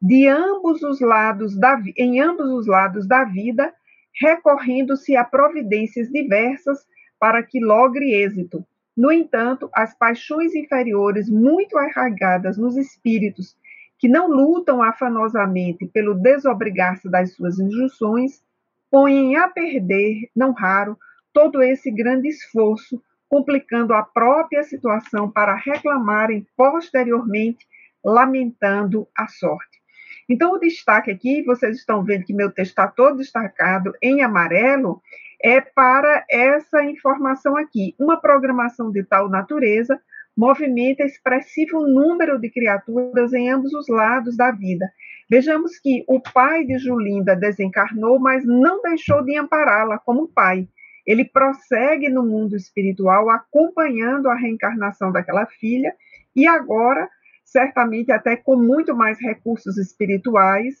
[0.00, 3.72] de ambos os lados da, em ambos os lados da vida,
[4.18, 6.86] recorrendo-se a providências diversas
[7.18, 8.66] para que logre êxito.
[8.96, 13.54] No entanto, as paixões inferiores, muito arraigadas nos espíritos,
[13.98, 18.42] que não lutam afanosamente pelo desobrigar-se das suas injunções,
[18.90, 20.98] põem a perder, não raro,
[21.32, 27.66] todo esse grande esforço, complicando a própria situação para reclamarem posteriormente,
[28.04, 29.80] lamentando a sorte.
[30.28, 35.00] Então, o destaque aqui, vocês estão vendo que meu texto está todo destacado em amarelo,
[35.42, 37.94] é para essa informação aqui.
[37.98, 40.00] Uma programação de tal natureza
[40.36, 44.86] movimenta expressivo número de criaturas em ambos os lados da vida.
[45.30, 50.66] Vejamos que o pai de Julinda desencarnou, mas não deixou de ampará-la como pai.
[51.06, 55.94] Ele prossegue no mundo espiritual, acompanhando a reencarnação daquela filha,
[56.34, 57.08] e agora,
[57.44, 60.74] certamente até com muito mais recursos espirituais,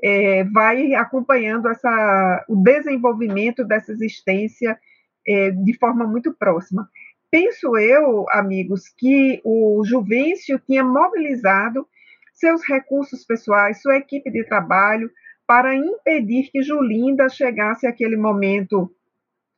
[0.00, 4.78] é, vai acompanhando essa, o desenvolvimento dessa existência
[5.26, 6.88] é, de forma muito próxima.
[7.28, 11.86] Penso eu, amigos, que o Juvencio tinha mobilizado
[12.36, 15.10] seus recursos pessoais, sua equipe de trabalho,
[15.46, 18.90] para impedir que Julinda chegasse àquele momento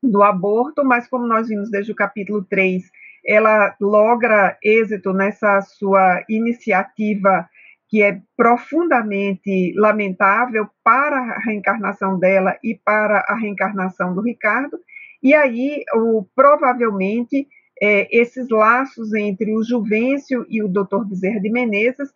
[0.02, 2.84] do aborto, mas como nós vimos desde o capítulo 3,
[3.26, 7.48] ela logra êxito nessa sua iniciativa
[7.88, 14.78] que é profundamente lamentável para a reencarnação dela e para a reencarnação do Ricardo,
[15.22, 17.48] e aí o, provavelmente
[17.80, 21.04] é, esses laços entre o Juvencio e o Dr.
[21.08, 22.10] Bezerra de Menezes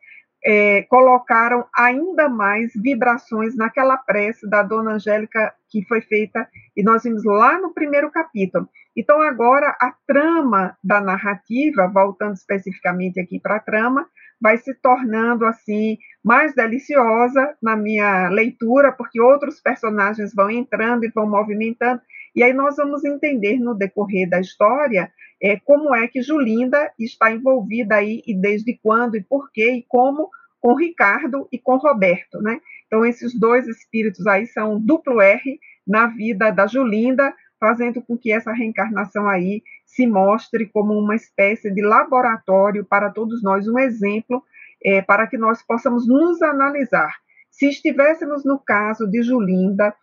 [0.45, 7.03] é, colocaram ainda mais vibrações naquela prece da Dona Angélica que foi feita, e nós
[7.03, 8.69] vimos lá no primeiro capítulo.
[8.95, 14.07] Então, agora, a trama da narrativa, voltando especificamente aqui para a trama,
[14.39, 21.13] vai se tornando, assim, mais deliciosa na minha leitura, porque outros personagens vão entrando e
[21.15, 22.03] vão movimentando,
[22.35, 25.11] e aí nós vamos entender no decorrer da história
[25.43, 29.85] é, como é que Julinda está envolvida aí e desde quando e por quê e
[29.89, 30.31] como
[30.61, 32.61] com Ricardo e com Roberto, né?
[32.87, 38.33] Então esses dois espíritos aí são duplo R na vida da Julinda, fazendo com que
[38.33, 44.43] essa reencarnação aí se mostre como uma espécie de laboratório para todos nós, um exemplo
[44.85, 47.13] é, para que nós possamos nos analisar.
[47.51, 49.95] Se estivéssemos no caso de Julinda,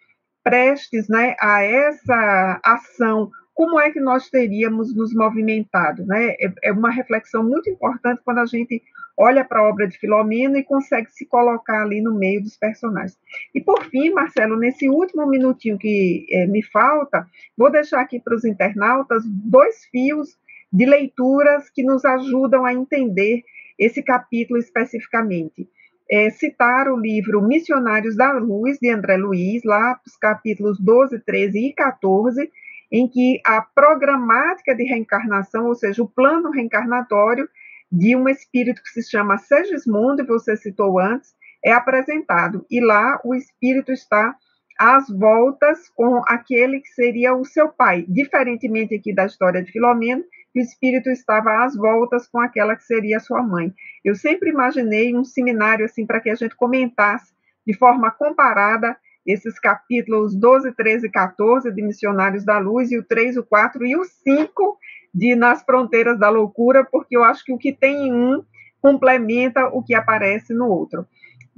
[0.44, 6.05] prestes né, a essa ação como é que nós teríamos nos movimentado?
[6.05, 6.30] Né?
[6.39, 8.82] É, é uma reflexão muito importante quando a gente
[9.18, 13.20] olha para a obra de Filomeno e consegue se colocar ali no meio dos personagens.
[13.53, 18.34] E por fim, Marcelo, nesse último minutinho que é, me falta, vou deixar aqui para
[18.34, 20.38] os internautas dois fios
[20.72, 23.43] de leituras que nos ajudam a entender
[23.78, 25.68] esse capítulo especificamente.
[26.10, 31.60] É, citar o livro Missionários da Luz, de André Luiz, lá os capítulos 12, 13
[31.60, 32.49] e 14,
[32.92, 37.48] em que a programática de reencarnação, ou seja, o plano reencarnatório
[37.92, 41.34] de um espírito que se chama Segismundo, você citou antes,
[41.64, 42.66] é apresentado.
[42.70, 44.36] E lá o espírito está
[44.80, 48.06] às voltas com aquele que seria o seu pai.
[48.08, 50.24] Diferentemente aqui da história de Filomeno,
[50.56, 53.74] o espírito estava às voltas com aquela que seria sua mãe.
[54.04, 57.34] Eu sempre imaginei um seminário assim para que a gente comentasse
[57.68, 63.03] de forma comparada esses capítulos 12, 13 e 14 de Missionários da Luz, e o
[63.03, 64.78] 3, o 4 e o 5
[65.13, 68.43] de Nas Fronteiras da Loucura, porque eu acho que o que tem em um
[68.82, 71.05] complementa o que aparece no outro.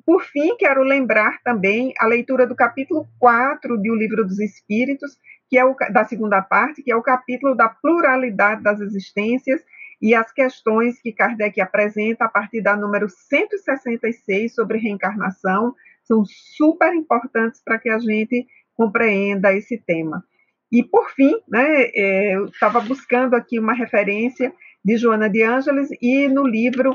[0.06, 5.18] Por fim, quero lembrar também a leitura do capítulo 4 do Livro dos Espíritos,
[5.50, 9.62] que é o, da segunda parte, que é o capítulo da pluralidade das existências
[10.02, 15.76] e as questões que Kardec apresenta a partir da número 166 sobre reencarnação,
[16.12, 18.46] são super importantes para que a gente
[18.76, 20.22] compreenda esse tema.
[20.70, 24.54] E, por fim, né, é, eu estava buscando aqui uma referência
[24.84, 26.94] de Joana de Ângeles e no livro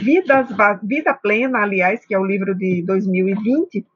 [0.00, 0.48] Vidas,
[0.82, 3.86] Vida Plena, aliás, que é o livro de 2020,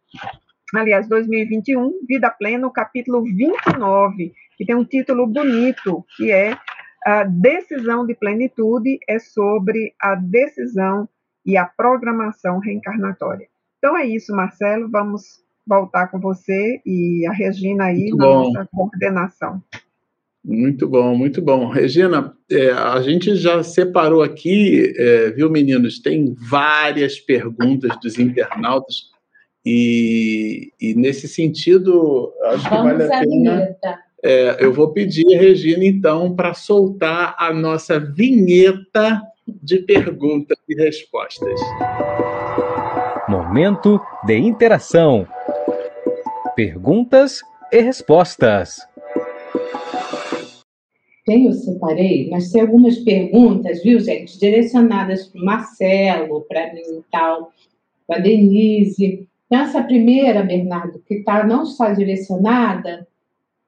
[0.75, 6.57] aliás, 2021, Vida Plena, o capítulo 29, que tem um título bonito, que é
[7.05, 11.09] a decisão de plenitude, é sobre a decisão
[11.45, 13.50] e a programação reencarnatória.
[13.81, 14.91] Então é isso, Marcelo.
[14.91, 18.53] Vamos voltar com você e a Regina aí muito na bom.
[18.53, 19.63] nossa coordenação.
[20.45, 21.69] Muito bom, muito bom.
[21.69, 25.99] Regina, é, a gente já separou aqui, é, viu, meninos?
[25.99, 29.11] Tem várias perguntas dos internautas
[29.65, 33.77] e, e nesse sentido, acho Vamos que vale a pena.
[34.23, 40.75] É, eu vou pedir a Regina, então, para soltar a nossa vinheta de perguntas e
[40.75, 41.59] respostas.
[43.51, 45.27] Momento de interação.
[46.55, 47.41] Perguntas
[47.73, 48.77] e respostas.
[51.27, 56.81] Tem, eu separei, mas tem algumas perguntas, viu, gente, direcionadas para o Marcelo, para mim
[56.81, 57.51] e tal,
[58.07, 59.27] para a Denise.
[59.47, 63.05] Então, essa primeira, Bernardo, que tá, não está direcionada,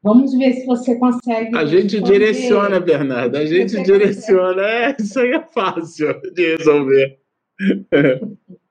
[0.00, 1.56] vamos ver se você consegue.
[1.56, 2.20] A gente responder.
[2.20, 4.62] direciona, Bernardo, a gente direciona.
[4.62, 7.18] É, isso aí é fácil de resolver.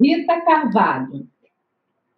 [0.00, 1.26] Rita Carvalho.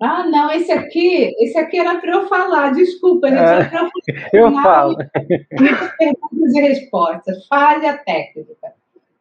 [0.01, 3.41] Ah, não, esse aqui, esse aqui era para eu falar, desculpa, gente.
[3.41, 3.91] Ah,
[4.33, 4.97] eu falo.
[5.99, 8.73] Perguntas e respostas, falha técnica.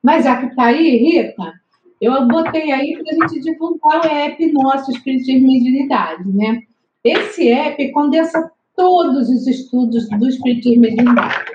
[0.02, 1.54] Mas já que está aí, Rita,
[2.00, 6.62] eu botei aí para a gente divulgar o app nosso, Espiritismo e Dignidade, né?
[7.04, 11.46] Esse app condensa todos os estudos do Espiritismo e Dignidade.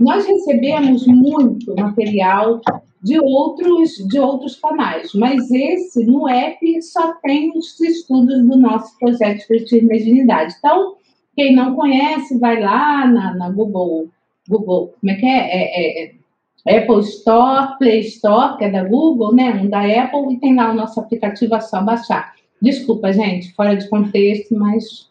[0.00, 2.60] Nós recebemos muito material
[3.02, 8.96] de outros, de outros canais, mas esse, no app, só tem os estudos do nosso
[8.98, 10.56] projeto Espiritismo e.
[10.58, 10.94] Então,
[11.34, 14.08] quem não conhece, vai lá na, na Google,
[14.48, 15.38] Google, como é que é?
[15.38, 19.50] é, é Apple Store, Play Store, que é da Google, né?
[19.52, 22.34] Um da Apple, e tem lá o nosso aplicativo, é só baixar.
[22.60, 25.10] Desculpa, gente, fora de contexto, mas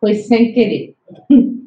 [0.00, 0.94] foi sem querer.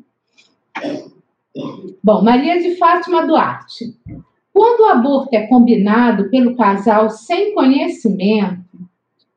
[2.03, 3.95] Bom, Maria de Fátima Duarte.
[4.53, 8.63] Quando o aborto é combinado pelo casal sem conhecimento,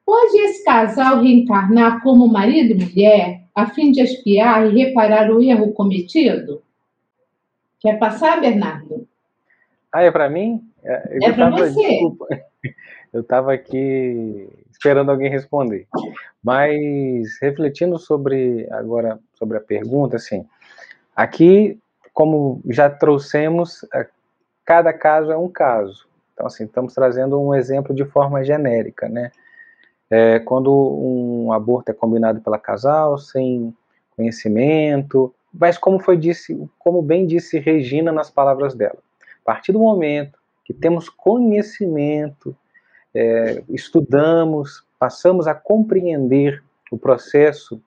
[0.04, 5.42] pode esse casal reencarnar como marido e mulher a fim de espiar e reparar o
[5.42, 6.62] erro cometido?
[7.80, 9.08] Quer passar, Bernardo?
[9.90, 10.62] Ah, é para mim?
[10.84, 11.88] É, é para você.
[11.88, 12.26] Desculpa.
[13.12, 15.86] Eu estava aqui esperando alguém responder.
[16.44, 20.44] Mas refletindo sobre agora sobre a pergunta, assim,
[21.14, 21.78] aqui
[22.12, 23.86] como já trouxemos,
[24.66, 26.08] cada caso é um caso.
[26.34, 29.30] Então, assim, estamos trazendo um exemplo de forma genérica, né?
[30.10, 33.74] É, quando um aborto é combinado pela casal, sem
[34.14, 39.80] conhecimento, mas como foi disse, como bem disse Regina nas palavras dela, a partir do
[39.80, 42.54] momento que temos conhecimento,
[43.14, 47.80] é, estudamos, passamos a compreender o processo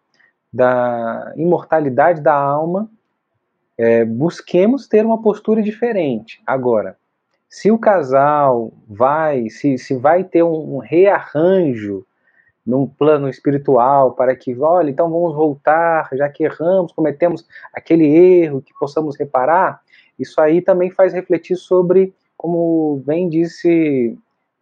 [0.51, 2.89] da imortalidade da alma,
[3.79, 6.41] é, busquemos ter uma postura diferente.
[6.45, 6.97] Agora,
[7.47, 12.05] se o casal vai, se, se vai ter um, um rearranjo
[12.67, 18.61] num plano espiritual para que, olha, então vamos voltar, já que erramos, cometemos aquele erro,
[18.61, 19.81] que possamos reparar,
[20.19, 24.17] isso aí também faz refletir sobre, como bem disse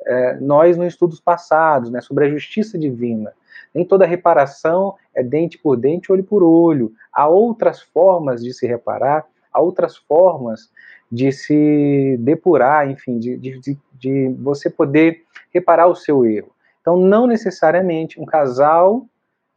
[0.05, 3.33] é, nós nos estudos passados, né, sobre a justiça divina.
[3.73, 6.91] Nem toda reparação é dente por dente, olho por olho.
[7.11, 10.71] Há outras formas de se reparar, há outras formas
[11.11, 15.23] de se depurar, enfim, de, de, de você poder
[15.53, 16.51] reparar o seu erro.
[16.81, 19.05] Então, não necessariamente um casal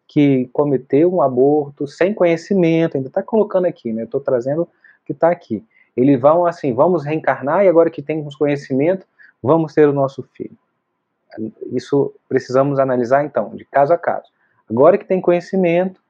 [0.09, 4.02] que cometeu um aborto sem conhecimento, ainda está colocando aqui, né?
[4.02, 4.68] Estou trazendo o
[5.05, 5.64] que está aqui.
[5.97, 9.06] Eles vão assim, vamos reencarnar e agora que temos conhecimento,
[9.40, 10.56] vamos ter o nosso filho.
[11.73, 14.27] Isso precisamos analisar então, de caso a caso.
[14.69, 16.01] Agora que tem conhecimento,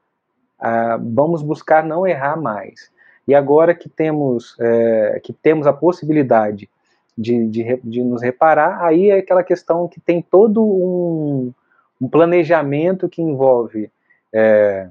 [0.58, 2.90] ah, vamos buscar não errar mais.
[3.26, 6.68] E agora que temos, é, que temos a possibilidade
[7.16, 11.52] de, de, de, nos reparar, aí é aquela questão que tem todo um,
[12.00, 13.90] um planejamento que envolve
[14.32, 14.88] é,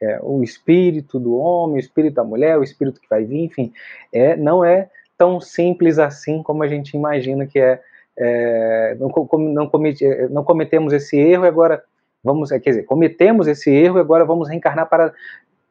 [0.00, 3.72] é, o espírito do homem, o espírito da mulher, o espírito que vai vir, enfim,
[4.12, 7.80] é, não é tão simples assim como a gente imagina que é.
[8.18, 9.08] É não,
[9.52, 11.82] não, comete, é, não cometemos esse erro e agora
[12.22, 15.12] vamos, é, quer dizer, cometemos esse erro e agora vamos reencarnar para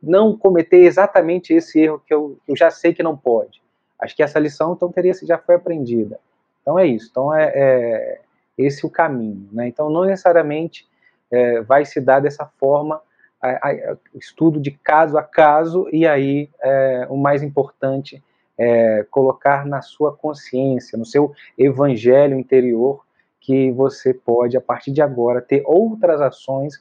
[0.02, 3.62] não cometer exatamente esse erro que eu, eu já sei que não pode.
[4.00, 6.20] Acho que essa lição então teria já foi aprendida.
[6.62, 7.08] Então é isso.
[7.10, 8.22] Então é, é
[8.58, 9.50] esse o caminho.
[9.52, 9.68] Né?
[9.68, 10.88] Então não necessariamente
[11.32, 13.02] é, vai se dar dessa forma
[13.42, 18.24] a, a, estudo de caso a caso e aí é, o mais importante
[18.58, 23.04] é, colocar na sua consciência, no seu evangelho interior,
[23.40, 26.74] que você pode, a partir de agora, ter outras ações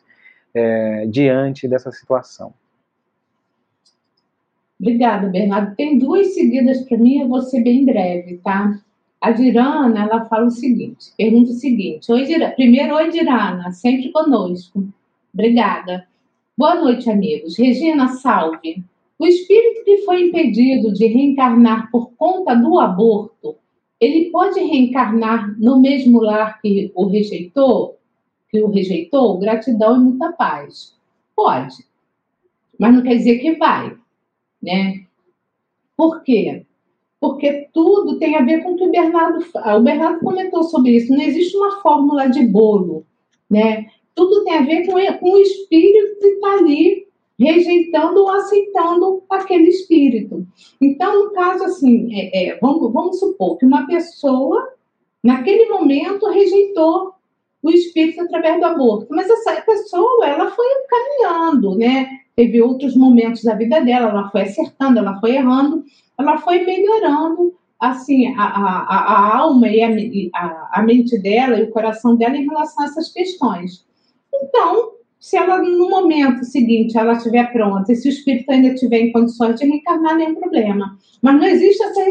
[0.55, 2.55] é, diante dessa situação.
[4.81, 5.75] Obrigada, Bernardo.
[5.77, 8.79] Tem duas seguidas para mim, eu vou ser bem breve, tá?
[9.21, 12.53] A Dirana, ela fala o seguinte, pergunta o seguinte, oi, Dirana.
[12.53, 14.87] primeiro, oi, Dirana, sempre conosco.
[15.33, 16.07] Obrigada.
[16.57, 17.59] Boa noite, amigos.
[17.59, 18.85] Regina, salve.
[19.19, 23.57] O espírito que foi impedido de reencarnar por conta do aborto,
[24.01, 27.99] ele pode reencarnar no mesmo lar que o rejeitou?
[28.51, 29.39] Que o rejeitou?
[29.39, 30.97] Gratidão e muita paz.
[31.35, 31.85] Pode.
[32.79, 33.97] Mas não quer dizer que vai,
[34.63, 35.05] né?
[35.97, 36.67] Por quê?
[37.21, 41.13] Porque tudo tem a ver com o que o Bernardo, o Bernardo comentou sobre isso.
[41.13, 43.07] Não existe uma fórmula de bolo,
[43.49, 43.87] né?
[44.15, 47.07] Tudo tem a ver com, com o espírito que está ali
[47.39, 50.47] rejeitando ou aceitando aquele espírito.
[50.81, 54.73] Então, no caso assim, é, é, vamos, vamos supor que uma pessoa,
[55.23, 57.15] naquele momento, rejeitou
[57.63, 62.21] o espírito através do aborto, mas essa pessoa, ela foi caminhando, né?
[62.37, 65.83] Teve outros momentos da vida dela, ela foi acertando, ela foi errando,
[66.19, 71.71] ela foi melhorando, assim, a, a, a alma e a, a, mente dela e o
[71.71, 73.87] coração dela em relação a essas questões.
[74.35, 74.93] Então,
[75.25, 79.11] se ela no momento seguinte ela estiver pronta e se o espírito ainda estiver em
[79.11, 80.99] condições de reencarnar, nenhum problema.
[81.23, 82.03] Mas não existe essa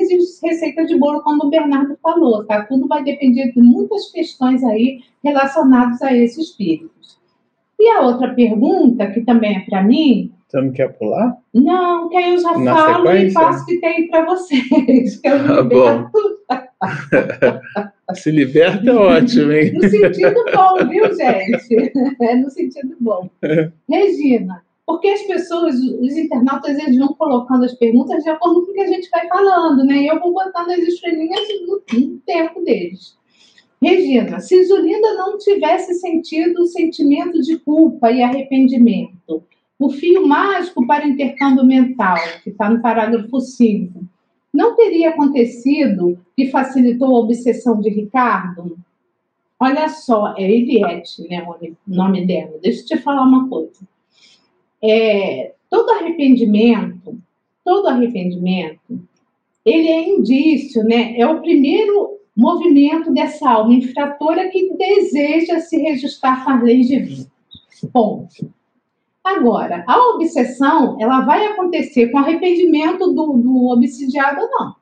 [0.48, 2.64] receita de bolo como o Bernardo falou, tá?
[2.64, 7.19] Tudo vai depender de muitas questões aí relacionadas a esses espíritos.
[7.80, 10.31] E a outra pergunta, que também é para mim.
[10.48, 11.38] Você não quer pular?
[11.53, 13.27] Não, que aí eu já Na falo sequência?
[13.27, 15.18] e faço que tem para vocês.
[15.22, 16.10] Que eu tá bom.
[18.13, 19.73] Se liberta é ótimo, hein?
[19.73, 21.91] No sentido bom, viu, gente?
[22.21, 23.30] É no sentido bom.
[23.89, 28.73] Regina, porque as pessoas, os internautas, eles vão colocando as perguntas de acordo com o
[28.73, 30.03] que a gente vai falando, né?
[30.03, 33.17] E eu vou botando as estrelinhas no, no tempo deles.
[33.81, 39.43] Regina, se Zulinda não tivesse sentido o sentimento de culpa e arrependimento,
[39.77, 44.05] o fio mágico para intercâmbio mental, que está no parágrafo 5,
[44.53, 48.77] não teria acontecido que facilitou a obsessão de Ricardo?
[49.59, 51.57] Olha só, é Eliette, né, o
[51.88, 52.59] nome dela.
[52.61, 53.88] Deixa eu te falar uma coisa.
[54.81, 57.17] É, todo arrependimento,
[57.63, 58.99] todo arrependimento,
[59.65, 61.17] ele é indício, né?
[61.17, 67.31] É o primeiro movimento dessa alma infratora que deseja se registrar com as leis divinas.
[67.91, 68.53] Ponto.
[69.24, 74.76] Agora, a obsessão, ela vai acontecer com arrependimento do, do obsidiado não.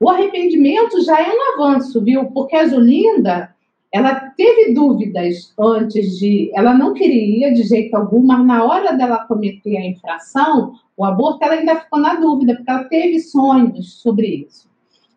[0.00, 2.24] O arrependimento já é um avanço, viu?
[2.26, 3.54] Porque a Zulinda,
[3.92, 6.50] ela teve dúvidas antes de.
[6.54, 11.44] Ela não queria de jeito algum, mas na hora dela cometer a infração, o aborto,
[11.44, 14.68] ela ainda ficou na dúvida, porque ela teve sonhos sobre isso.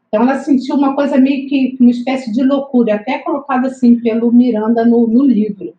[0.08, 4.32] Então, ela sentiu uma coisa meio que uma espécie de loucura, até colocada assim pelo
[4.32, 5.74] Miranda no, no livro.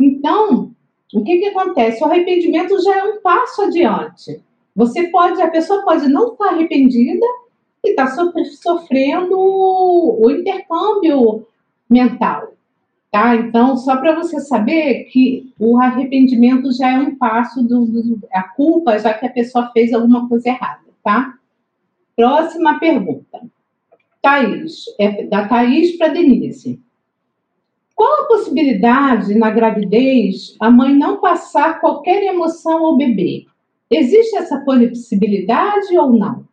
[0.00, 0.70] Então,
[1.14, 2.02] o que, que acontece?
[2.02, 4.42] O arrependimento já é um passo adiante.
[4.74, 7.26] Você pode, a pessoa pode não estar arrependida
[7.84, 11.46] e estar sofrendo o intercâmbio
[11.88, 12.52] mental.
[13.10, 13.34] Tá?
[13.36, 18.42] Então, só para você saber que o arrependimento já é um passo do, do, a
[18.42, 21.34] culpa, já que a pessoa fez alguma coisa errada, tá?
[22.14, 23.40] Próxima pergunta.
[24.20, 26.82] Thaís, é da Thaís para Denise.
[27.98, 33.44] Qual a possibilidade na gravidez a mãe não passar qualquer emoção ao bebê?
[33.90, 36.46] Existe essa possibilidade ou não?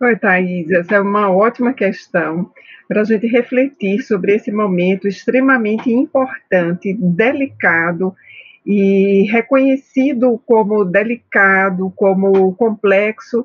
[0.00, 2.50] Oi, Thaís, essa é uma ótima questão
[2.88, 8.12] para a gente refletir sobre esse momento extremamente importante, delicado
[8.66, 13.42] e reconhecido como delicado, como complexo,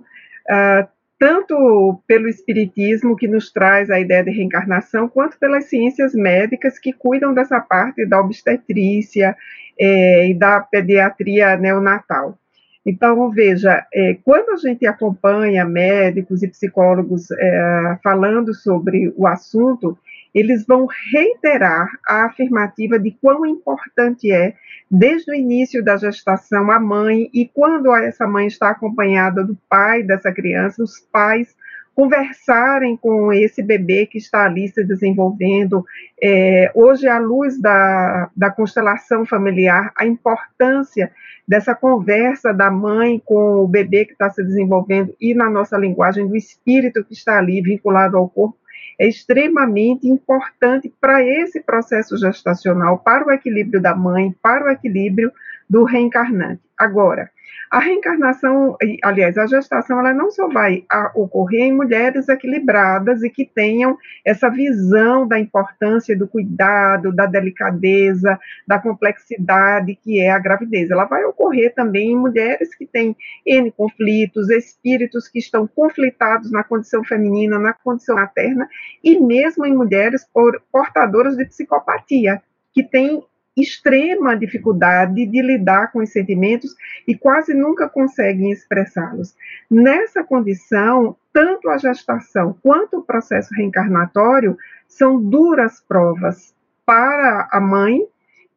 [0.49, 0.87] uh,
[1.21, 6.91] tanto pelo Espiritismo, que nos traz a ideia de reencarnação, quanto pelas ciências médicas que
[6.91, 9.37] cuidam dessa parte da obstetrícia
[9.79, 12.39] é, e da pediatria neonatal.
[12.83, 19.95] Então, veja, é, quando a gente acompanha médicos e psicólogos é, falando sobre o assunto,
[20.33, 24.53] eles vão reiterar a afirmativa de quão importante é,
[24.89, 30.03] desde o início da gestação, a mãe, e quando essa mãe está acompanhada do pai
[30.03, 31.55] dessa criança, os pais
[31.93, 35.85] conversarem com esse bebê que está ali se desenvolvendo.
[36.21, 41.11] É, hoje, à luz da, da constelação familiar, a importância
[41.47, 46.27] dessa conversa da mãe com o bebê que está se desenvolvendo e na nossa linguagem
[46.27, 48.57] do espírito que está ali vinculado ao corpo
[48.99, 55.31] é extremamente importante para esse processo gestacional, para o equilíbrio da mãe, para o equilíbrio
[55.69, 56.61] do reencarnante.
[56.77, 57.29] Agora,
[57.71, 60.83] a reencarnação, aliás, a gestação, ela não só vai
[61.15, 68.37] ocorrer em mulheres equilibradas e que tenham essa visão da importância do cuidado, da delicadeza,
[68.67, 70.91] da complexidade que é a gravidez.
[70.91, 73.15] Ela vai ocorrer também em mulheres que têm
[73.45, 78.67] N conflitos, espíritos que estão conflitados na condição feminina, na condição materna,
[79.01, 80.27] e mesmo em mulheres
[80.71, 82.41] portadoras de psicopatia,
[82.73, 83.23] que têm
[83.55, 86.75] extrema dificuldade de lidar com os sentimentos
[87.07, 89.35] e quase nunca conseguem expressá-los.
[89.69, 94.57] Nessa condição, tanto a gestação quanto o processo reencarnatório
[94.87, 96.53] são duras provas
[96.85, 98.01] para a mãe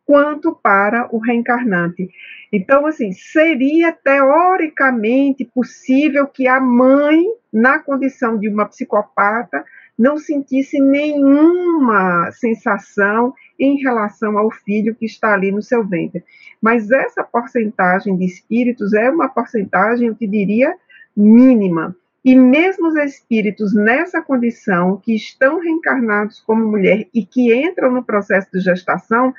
[0.07, 2.11] quanto para o reencarnante.
[2.53, 9.65] Então, assim, seria teoricamente possível que a mãe, na condição de uma psicopata,
[9.99, 16.25] não sentisse nenhuma sensação em relação ao filho que está ali no seu ventre.
[16.61, 20.75] Mas essa porcentagem de espíritos é uma porcentagem, eu te diria,
[21.17, 21.97] mínima.
[22.25, 28.03] E mesmo os espíritos nessa condição, que estão reencarnados como mulher e que entram no
[28.03, 29.33] processo de gestação,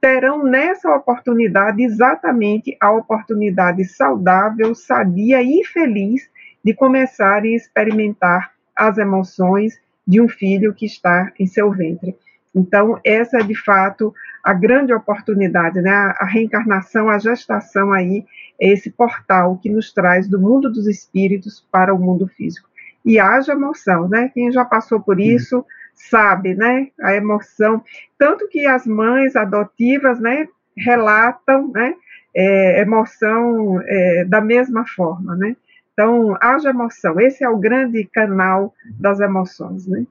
[0.00, 6.30] terão nessa oportunidade exatamente a oportunidade saudável, sadia e feliz
[6.64, 12.16] de começarem a experimentar as emoções de um filho que está em seu ventre.
[12.54, 15.90] Então, essa é de fato a grande oportunidade, né?
[16.18, 18.24] A, reencarnação, a gestação aí
[18.58, 22.66] é esse portal que nos traz do mundo dos espíritos para o mundo físico.
[23.04, 24.30] E haja emoção, né?
[24.32, 25.62] Quem já passou por isso
[25.94, 26.88] sabe, né?
[27.02, 27.84] A emoção,
[28.18, 31.94] tanto que as mães adotivas, né, relatam, né,
[32.34, 35.54] é, emoção é, da mesma forma, né?
[35.98, 37.18] Então, haja emoção.
[37.18, 40.06] Esse é o grande canal das emoções, né?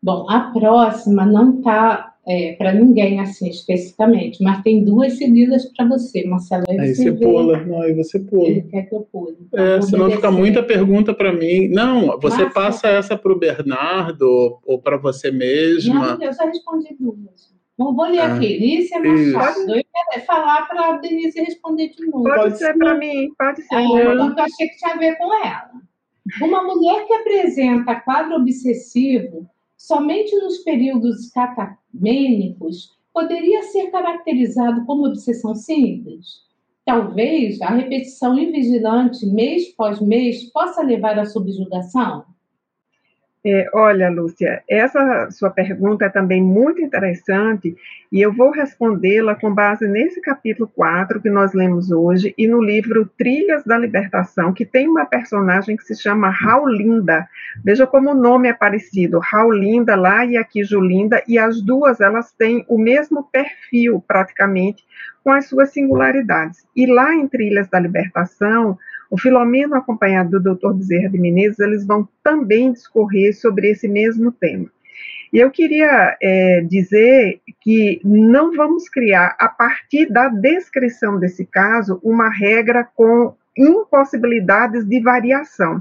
[0.00, 5.88] Bom, a próxima não está é, para ninguém assim especificamente, mas tem duas seguidas para
[5.88, 6.62] você, Marcelo.
[6.68, 8.48] Aí, aí você, pula, não, aí você pula.
[8.48, 9.36] Ele quer que eu pule.
[9.40, 11.66] Então, é, senão fica muita pergunta para mim.
[11.66, 16.16] Não, você passa essa para o Bernardo ou para você mesma.
[16.16, 17.52] Não, eu já respondi duas.
[17.76, 18.58] Bom, vou ler ah, aqui.
[18.58, 19.60] Lícia Machado.
[19.60, 22.22] Eu quero falar para a Denise responder de novo.
[22.22, 23.74] Pode, pode ser para mim, pode ser.
[23.74, 25.70] É, eu achei que tinha a ver com ela.
[26.40, 35.54] Uma mulher que apresenta quadro obsessivo somente nos períodos catamênicos poderia ser caracterizado como obsessão
[35.54, 36.44] simples?
[36.84, 42.24] Talvez a repetição invigilante mês após mês possa levar à subjugação?
[43.46, 47.76] É, olha, Lúcia, essa sua pergunta é também muito interessante
[48.10, 52.62] e eu vou respondê-la com base nesse capítulo 4 que nós lemos hoje e no
[52.62, 57.28] livro Trilhas da Libertação, que tem uma personagem que se chama Raulinda.
[57.62, 62.32] Veja como o nome é parecido, Raulinda lá e aqui Julinda, e as duas elas
[62.32, 64.82] têm o mesmo perfil praticamente,
[65.22, 66.66] com as suas singularidades.
[66.74, 68.78] E lá em Trilhas da Libertação,
[69.14, 70.72] o Filomeno, acompanhado do Dr.
[70.72, 74.68] Bezerra de Menezes, eles vão também discorrer sobre esse mesmo tema.
[75.32, 82.00] E eu queria é, dizer que não vamos criar, a partir da descrição desse caso,
[82.02, 85.80] uma regra com impossibilidades de variação.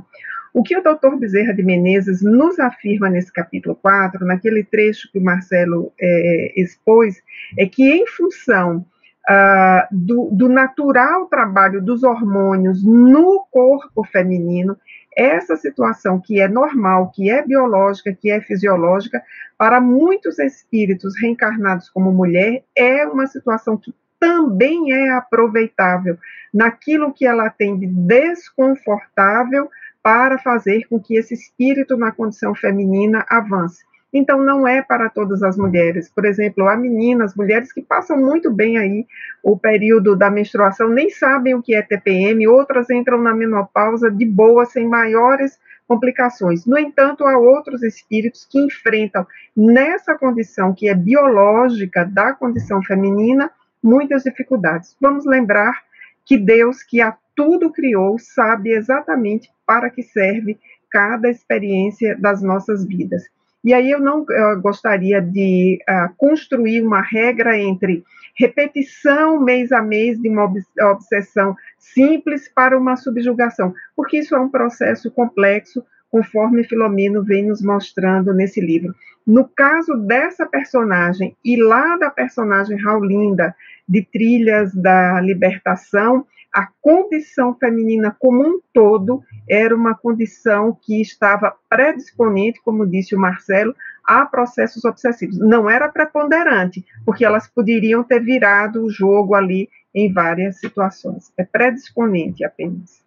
[0.54, 5.18] O que o doutor Bezerra de Menezes nos afirma nesse capítulo 4, naquele trecho que
[5.18, 7.20] o Marcelo é, expôs,
[7.58, 8.86] é que, em função
[9.30, 14.78] uh, do, do natural trabalho dos hormônios no corpo feminino,
[15.16, 19.22] essa situação que é normal, que é biológica, que é fisiológica,
[19.58, 26.18] para muitos espíritos reencarnados como mulher, é uma situação que também é aproveitável
[26.54, 29.70] naquilo que ela tem de desconfortável
[30.02, 33.84] para fazer com que esse espírito na condição feminina avance.
[34.14, 36.08] Então, não é para todas as mulheres.
[36.08, 39.08] Por exemplo, há meninas, mulheres que passam muito bem aí
[39.42, 44.26] o período da menstruação, nem sabem o que é TPM, outras entram na menopausa de
[44.26, 46.66] boa, sem maiores complicações.
[46.66, 49.26] No entanto, há outros espíritos que enfrentam,
[49.56, 54.96] nessa condição que é biológica da condição feminina, muitas dificuldades.
[55.02, 55.82] Vamos lembrar
[56.26, 60.60] que Deus, que a tudo criou, sabe exatamente para que serve
[60.90, 63.24] cada experiência das nossas vidas.
[63.64, 68.04] E aí eu não eu gostaria de uh, construir uma regra entre
[68.36, 70.52] repetição mês a mês de uma
[70.92, 77.62] obsessão simples para uma subjugação, porque isso é um processo complexo, conforme Filomeno vem nos
[77.62, 78.94] mostrando nesse livro.
[79.26, 83.56] No caso dessa personagem e lá da personagem Raulinda,
[83.88, 91.56] de Trilhas da Libertação, a condição feminina como um todo era uma condição que estava
[91.68, 95.40] predisponente, como disse o Marcelo, a processos obsessivos.
[95.40, 101.34] Não era preponderante, porque elas poderiam ter virado o jogo ali em várias situações.
[101.38, 103.04] É predisponente apenas.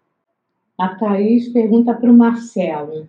[0.79, 3.09] A Thaís pergunta para o Marcelo.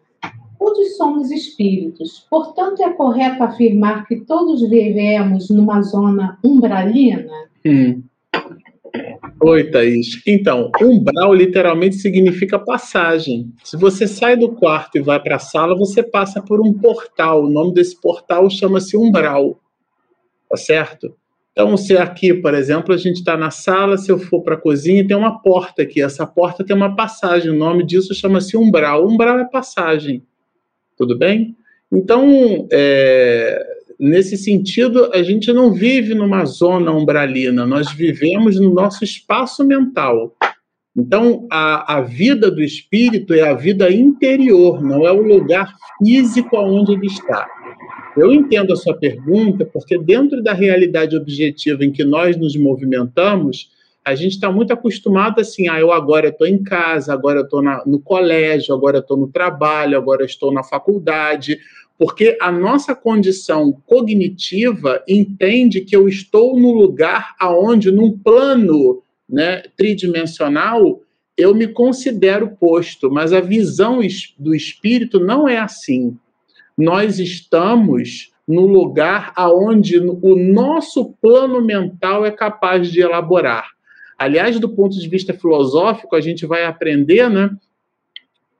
[0.59, 7.46] Todos somos espíritos, portanto é correto afirmar que todos vivemos numa zona umbralina?
[7.65, 8.03] Hum.
[9.41, 10.21] Oi, Thaís.
[10.25, 13.51] Então, umbral literalmente significa passagem.
[13.63, 17.43] Se você sai do quarto e vai para a sala, você passa por um portal.
[17.43, 19.59] O nome desse portal chama-se umbral.
[20.49, 21.15] Tá certo?
[21.51, 24.61] Então, se aqui, por exemplo, a gente está na sala, se eu for para a
[24.61, 26.01] cozinha, tem uma porta aqui.
[26.01, 27.51] Essa porta tem uma passagem.
[27.51, 29.07] O nome disso chama-se umbral.
[29.07, 30.23] Umbral é passagem.
[30.95, 31.55] Tudo bem?
[31.91, 33.59] Então, é,
[33.99, 40.35] nesse sentido, a gente não vive numa zona umbralina, nós vivemos no nosso espaço mental.
[40.95, 45.71] Então, a, a vida do espírito é a vida interior, não é o lugar
[46.03, 47.47] físico onde ele está.
[48.17, 53.69] Eu entendo a sua pergunta, porque dentro da realidade objetiva em que nós nos movimentamos,
[54.03, 57.99] a gente está muito acostumado assim, ah, eu agora estou em casa, agora estou no
[57.99, 61.59] colégio, agora estou no trabalho, agora estou na faculdade,
[61.97, 69.63] porque a nossa condição cognitiva entende que eu estou no lugar aonde, num plano né,
[69.75, 71.01] tridimensional,
[71.35, 73.99] eu me considero posto, mas a visão
[74.37, 76.15] do espírito não é assim.
[76.77, 83.67] Nós estamos no lugar aonde o nosso plano mental é capaz de elaborar.
[84.17, 87.51] Aliás, do ponto de vista filosófico, a gente vai aprender, né?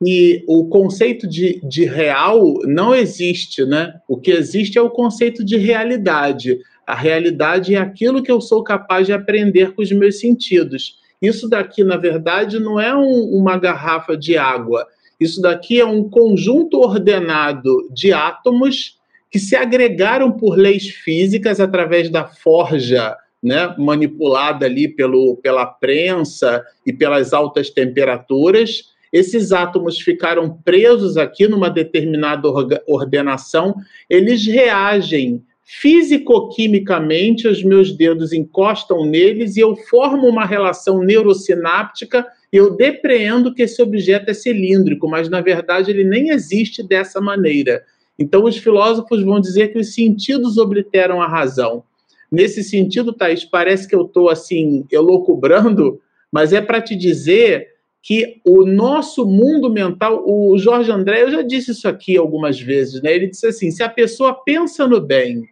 [0.06, 3.94] E o conceito de, de real não existe, né?
[4.08, 6.60] O que existe é o conceito de realidade.
[6.86, 11.00] A realidade é aquilo que eu sou capaz de aprender com os meus sentidos.
[11.22, 14.86] Isso daqui, na verdade, não é um, uma garrafa de água.
[15.20, 18.98] Isso daqui é um conjunto ordenado de átomos
[19.32, 26.64] que se agregaram por leis físicas através da forja né, manipulada ali pelo, pela prensa
[26.86, 28.96] e pelas altas temperaturas.
[29.12, 32.48] Esses átomos ficaram presos aqui numa determinada
[32.88, 33.76] ordenação,
[34.10, 42.76] eles reagem fisicoquimicamente, os meus dedos encostam neles e eu formo uma relação neurosináptica eu
[42.76, 47.84] depreendo que esse objeto é cilíndrico, mas na verdade ele nem existe dessa maneira.
[48.18, 51.84] Então os filósofos vão dizer que os sentidos obliteram a razão.
[52.32, 56.00] Nesse sentido, Thaís, parece que eu estou assim, elocubrando,
[56.32, 57.68] mas é para te dizer
[58.08, 63.02] que o nosso mundo mental, o Jorge André, eu já disse isso aqui algumas vezes,
[63.02, 63.14] né?
[63.14, 65.44] Ele disse assim: se a pessoa pensa no bem,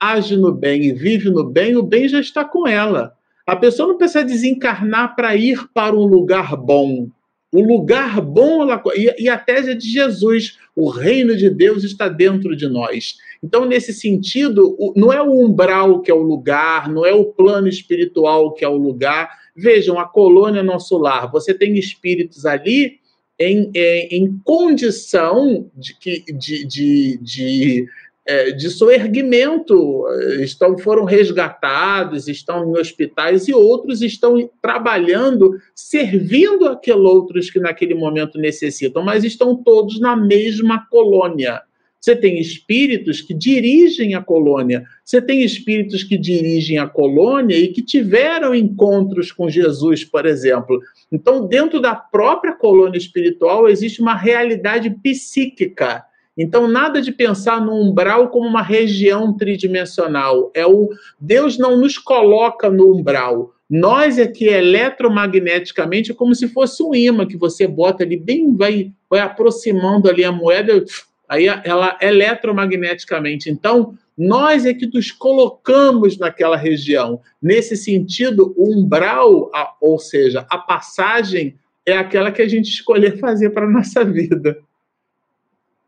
[0.00, 3.12] age no bem e vive no bem, o bem já está com ela.
[3.46, 7.06] A pessoa não precisa desencarnar para ir para um lugar bom.
[7.52, 8.66] O lugar bom,
[8.96, 13.18] e, a tese é de Jesus, o reino de Deus está dentro de nós.
[13.40, 17.68] Então, nesse sentido, não é o umbral que é o lugar, não é o plano
[17.68, 19.30] espiritual que é o lugar.
[19.56, 21.30] Vejam, a colônia é nosso lar.
[21.30, 22.98] Você tem espíritos ali
[23.38, 25.96] em, em, em condição de,
[26.32, 27.86] de, de, de
[28.30, 30.04] é, de soerguimento,
[30.40, 37.94] estão, foram resgatados, estão em hospitais e outros estão trabalhando, servindo aqueles outros que naquele
[37.94, 41.62] momento necessitam, mas estão todos na mesma colônia.
[42.00, 47.68] Você tem espíritos que dirigem a colônia, você tem espíritos que dirigem a colônia e
[47.68, 50.80] que tiveram encontros com Jesus, por exemplo.
[51.12, 56.04] Então, dentro da própria colônia espiritual, existe uma realidade psíquica
[56.42, 60.50] então, nada de pensar no umbral como uma região tridimensional.
[60.54, 60.88] É o
[61.20, 63.52] Deus não nos coloca no umbral.
[63.68, 68.56] Nós é que eletromagneticamente é como se fosse um imã que você bota ali bem
[68.56, 70.82] vai vai aproximando ali a moeda,
[71.30, 73.48] aí ela eletromagneticamente.
[73.48, 77.20] Então, nós é que nos colocamos naquela região.
[77.40, 79.48] Nesse sentido, o umbral,
[79.80, 81.54] ou seja, a passagem
[81.86, 84.58] é aquela que a gente escolher fazer para a nossa vida.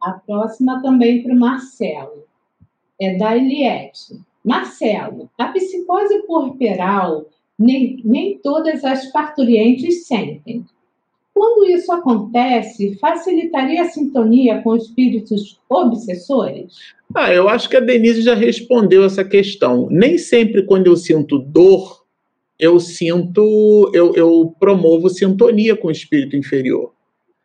[0.00, 2.24] A próxima também para o Marcelo.
[3.00, 4.20] É da Eliette.
[4.44, 7.26] Marcelo, a psicose puerperal
[7.58, 10.64] nem, nem todas as parturientes sentem.
[11.34, 16.74] Quando isso acontece, facilitaria a sintonia com espíritos obsessores?
[17.14, 19.88] Ah, eu acho que a Denise já respondeu essa questão.
[19.90, 22.02] Nem sempre quando eu sinto dor,
[22.58, 26.92] eu sinto, eu, eu promovo sintonia com o espírito inferior.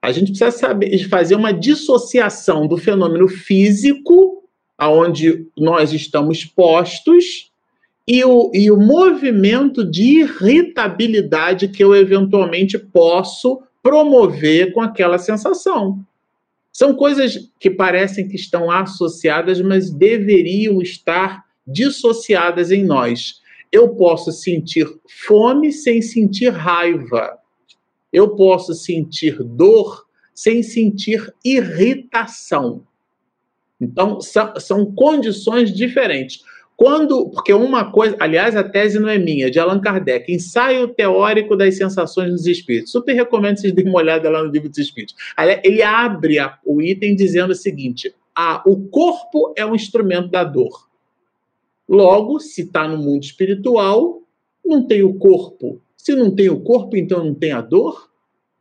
[0.01, 4.43] A gente precisa saber fazer uma dissociação do fenômeno físico,
[4.77, 7.51] aonde nós estamos postos,
[8.07, 15.99] e o, e o movimento de irritabilidade que eu eventualmente posso promover com aquela sensação.
[16.71, 23.41] São coisas que parecem que estão associadas, mas deveriam estar dissociadas em nós.
[23.71, 24.87] Eu posso sentir
[25.27, 27.37] fome sem sentir raiva
[28.11, 32.83] eu posso sentir dor sem sentir irritação.
[33.79, 36.41] Então, são, condições diferentes.
[36.77, 40.87] Quando, porque uma coisa, aliás, a tese não é minha, é de Allan Kardec, ensaio
[40.87, 42.91] teórico das sensações dos espíritos.
[42.91, 45.15] Super recomendo vocês deem uma olhada lá no livro dos espíritos.
[45.63, 50.43] Ele abre a, o item dizendo o seguinte: ah, o corpo é um instrumento da
[50.43, 50.87] dor.
[51.89, 54.21] Logo, se está no mundo espiritual,
[54.63, 58.09] não tem o corpo se não tem o corpo, então não tem a dor?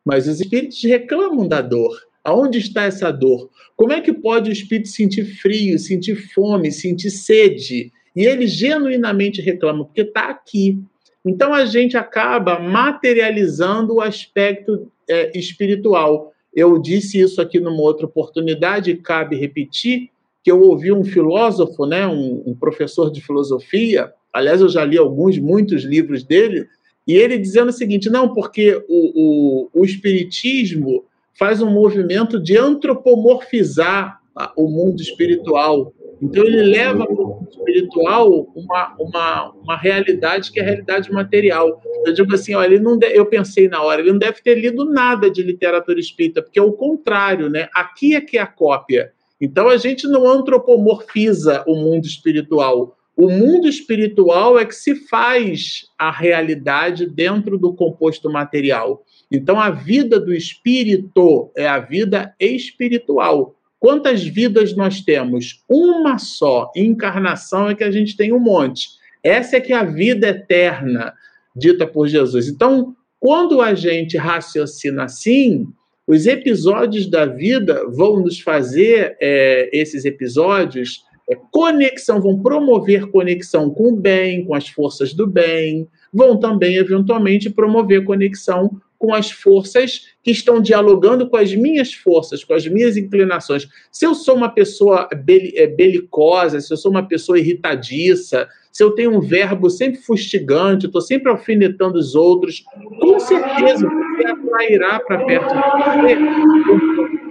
[0.05, 1.97] Mas os espíritos reclamam da dor.
[2.25, 3.49] Aonde está essa dor?
[3.77, 7.93] Como é que pode o espírito sentir frio, sentir fome, sentir sede?
[8.17, 10.83] E ele genuinamente reclama, porque está aqui.
[11.25, 16.33] Então a gente acaba materializando o aspecto é, espiritual.
[16.55, 20.09] Eu disse isso aqui numa outra oportunidade, e cabe repetir,
[20.43, 24.97] que eu ouvi um filósofo, né, um, um professor de filosofia, aliás, eu já li
[24.97, 26.67] alguns, muitos livros dele,
[27.07, 31.05] e ele dizendo o seguinte: não, porque o, o, o Espiritismo
[31.39, 34.21] faz um movimento de antropomorfizar
[34.57, 35.93] o mundo espiritual.
[36.21, 41.13] Então, ele leva para o mundo espiritual uma, uma, uma realidade que é a realidade
[41.13, 41.81] material.
[42.07, 43.07] Eu digo assim: olha, ele não de...
[43.09, 46.63] eu pensei na hora, ele não deve ter lido nada de literatura espírita, porque é
[46.63, 47.69] o contrário, né?
[47.75, 49.13] Aqui é que é a cópia.
[49.41, 52.97] Então a gente não antropomorfiza o mundo espiritual.
[53.17, 59.03] O mundo espiritual é que se faz a realidade dentro do composto material.
[59.31, 63.56] Então a vida do espírito é a vida espiritual.
[63.79, 65.63] Quantas vidas nós temos?
[65.69, 66.71] Uma só.
[66.75, 68.89] Encarnação é que a gente tem um monte.
[69.23, 71.13] Essa é que é a vida eterna
[71.55, 72.49] dita por Jesus.
[72.49, 75.67] Então, quando a gente raciocina assim,
[76.07, 83.69] os episódios da vida vão nos fazer, é, esses episódios, é, conexão, vão promover conexão
[83.71, 89.31] com o bem, com as forças do bem, vão também, eventualmente, promover conexão com as
[89.31, 93.69] forças que estão dialogando com as minhas forças, com as minhas inclinações.
[93.91, 98.91] Se eu sou uma pessoa é, belicosa, se eu sou uma pessoa irritadiça, se eu
[98.91, 102.65] tenho um verbo sempre fustigante, estou sempre alfinetando os outros,
[103.01, 105.61] com certeza você atrairá para perto de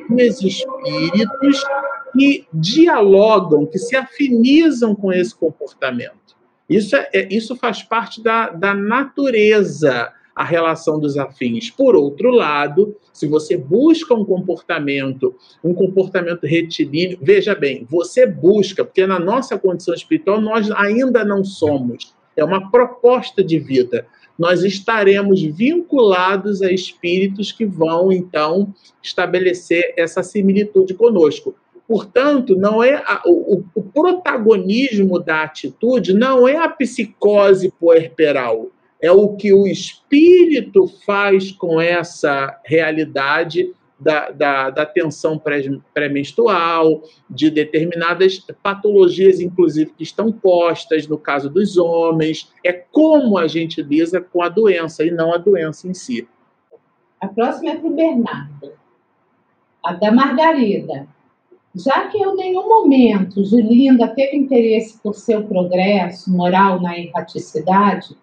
[0.09, 1.63] você espíritos
[2.17, 6.35] que dialogam, que se afinizam com esse comportamento.
[6.69, 11.69] Isso, é, é isso faz parte da, da natureza a relação dos afins.
[11.69, 15.33] Por outro lado, se você busca um comportamento,
[15.63, 21.43] um comportamento retilíneo, veja bem, você busca, porque na nossa condição espiritual nós ainda não
[21.43, 22.13] somos.
[22.35, 24.05] É uma proposta de vida.
[24.37, 31.55] Nós estaremos vinculados a espíritos que vão, então, estabelecer essa similitude conosco.
[31.87, 38.71] Portanto, não é a, o, o, protagonismo da atitude não é a psicose puerperal,
[39.05, 45.39] é o que o espírito faz com essa realidade da, da, da tensão
[45.93, 52.51] pré-menstrual, de determinadas patologias, inclusive, que estão postas no caso dos homens.
[52.63, 56.27] É como a gente lida com a doença e não a doença em si.
[57.21, 58.71] A próxima é para o Bernardo.
[59.83, 61.07] A da Margarida.
[61.75, 68.17] Já que em nenhum momento Julinda teve interesse por seu progresso moral na erraticidade,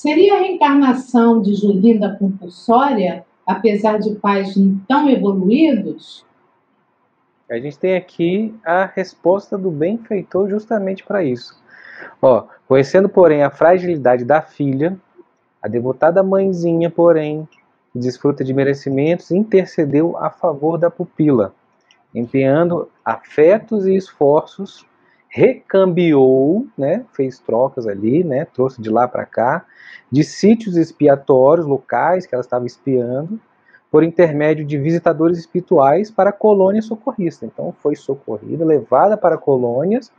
[0.00, 4.54] seria a reencarnação de Julinda compulsória, apesar de pais
[4.88, 6.24] tão evoluídos?
[7.50, 11.60] A gente tem aqui a resposta do benfeitor justamente para isso.
[12.22, 14.98] Ó, conhecendo, porém, a fragilidade da filha,
[15.60, 17.46] a devotada mãezinha, porém,
[17.92, 21.52] que desfruta de merecimentos, intercedeu a favor da pupila
[22.14, 24.84] empenhando afetos e esforços,
[25.30, 29.64] recambiou, né, fez trocas ali, né, trouxe de lá para cá,
[30.10, 33.40] de sítios expiatórios locais que ela estava espiando,
[33.90, 37.44] por intermédio de visitadores espirituais para a colônia socorrista.
[37.44, 40.12] Então foi socorrida, levada para colônias,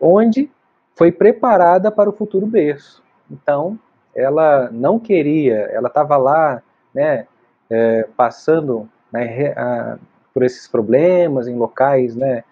[0.00, 0.50] onde
[0.94, 3.02] foi preparada para o futuro berço.
[3.30, 3.78] Então
[4.14, 6.62] ela não queria, ela estava lá,
[6.92, 7.26] né,
[7.70, 9.98] é, passando né, a,
[10.34, 12.44] por esses problemas em locais, né,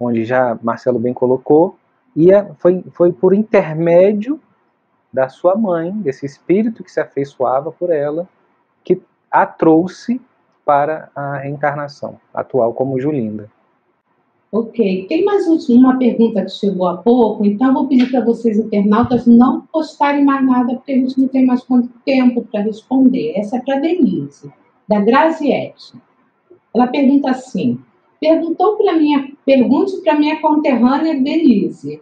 [0.00, 1.76] onde já Marcelo bem colocou,
[2.16, 4.40] e é, foi, foi por intermédio
[5.12, 8.28] da sua mãe, desse espírito que se afeiçoava por ela,
[8.82, 9.00] que
[9.30, 10.20] a trouxe
[10.64, 13.50] para a reencarnação atual como Julinda.
[14.52, 15.06] Ok.
[15.08, 19.60] Tem mais uma pergunta que chegou há pouco, então vou pedir para vocês, internautas, não
[19.72, 23.32] postarem mais nada, porque a gente não tem mais quanto tempo para responder.
[23.36, 24.52] Essa é para Denise,
[24.88, 25.94] da Graziette.
[26.74, 27.80] Ela pergunta assim:
[28.20, 32.00] perguntou para minha, pergunte para minha conterrânea Denise,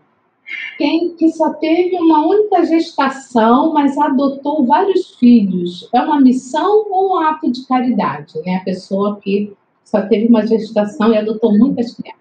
[0.76, 7.12] quem que só teve uma única gestação, mas adotou vários filhos, é uma missão ou
[7.12, 8.56] um ato de caridade, né?
[8.56, 9.52] A pessoa que
[9.84, 12.18] só teve uma gestação e adotou muitas crianças.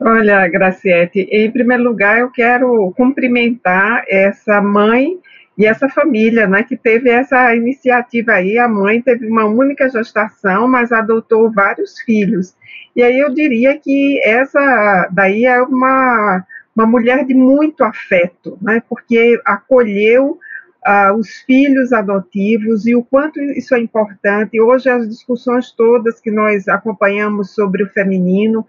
[0.00, 5.18] Olha, Graciete, em primeiro lugar eu quero cumprimentar essa mãe
[5.58, 10.68] e essa família, né, que teve essa iniciativa aí, a mãe teve uma única gestação,
[10.68, 12.54] mas adotou vários filhos.
[12.94, 18.82] E aí eu diria que essa daí é uma, uma mulher de muito afeto, né,
[18.86, 20.38] porque acolheu
[20.86, 24.60] uh, os filhos adotivos e o quanto isso é importante.
[24.60, 28.66] Hoje as discussões todas que nós acompanhamos sobre o feminino,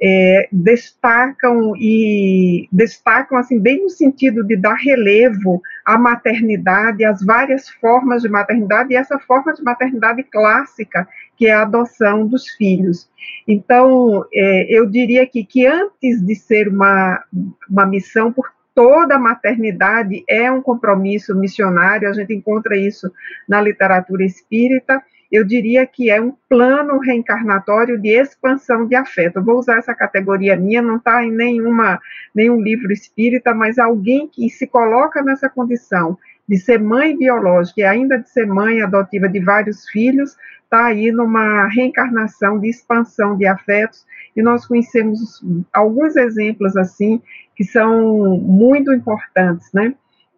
[0.00, 7.66] é, destacam e destacam assim bem no sentido de dar relevo à maternidade, às várias
[7.70, 13.08] formas de maternidade e essa forma de maternidade clássica que é a adoção dos filhos.
[13.46, 17.24] Então, é, eu diria que, que antes de ser uma,
[17.70, 23.10] uma missão por toda a maternidade é um compromisso missionário, a gente encontra isso
[23.48, 29.36] na literatura espírita, eu diria que é um plano reencarnatório de expansão de afeto.
[29.36, 32.00] Eu vou usar essa categoria minha, não está em nenhuma,
[32.34, 36.18] nenhum livro espírita, mas alguém que se coloca nessa condição
[36.48, 40.34] de ser mãe biológica e ainda de ser mãe adotiva de vários filhos,
[40.64, 45.42] está aí numa reencarnação de expansão de afetos, e nós conhecemos
[45.72, 47.20] alguns exemplos assim
[47.54, 49.94] que são muito importantes, né?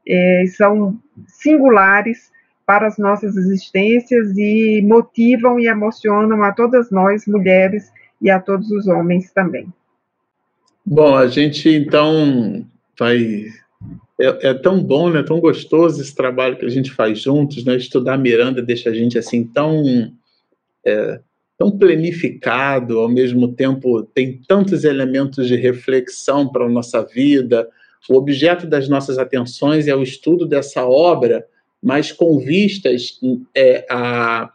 [0.09, 2.33] É, são singulares
[2.70, 7.90] para as nossas existências e motivam e emocionam a todas nós, mulheres,
[8.22, 9.66] e a todos os homens também.
[10.86, 12.64] Bom, a gente então
[12.97, 13.47] vai.
[14.20, 15.24] É, é, tão bom, né?
[15.24, 17.74] Tão gostoso esse trabalho que a gente faz juntos, né?
[17.74, 20.12] Estudar Miranda deixa a gente assim tão
[20.86, 21.18] é,
[21.59, 27.68] tão planificado, ao mesmo tempo tem tantos elementos de reflexão para a nossa vida.
[28.09, 31.44] O objeto das nossas atenções é o estudo dessa obra,
[31.82, 33.19] mas com vistas
[33.55, 34.51] é, a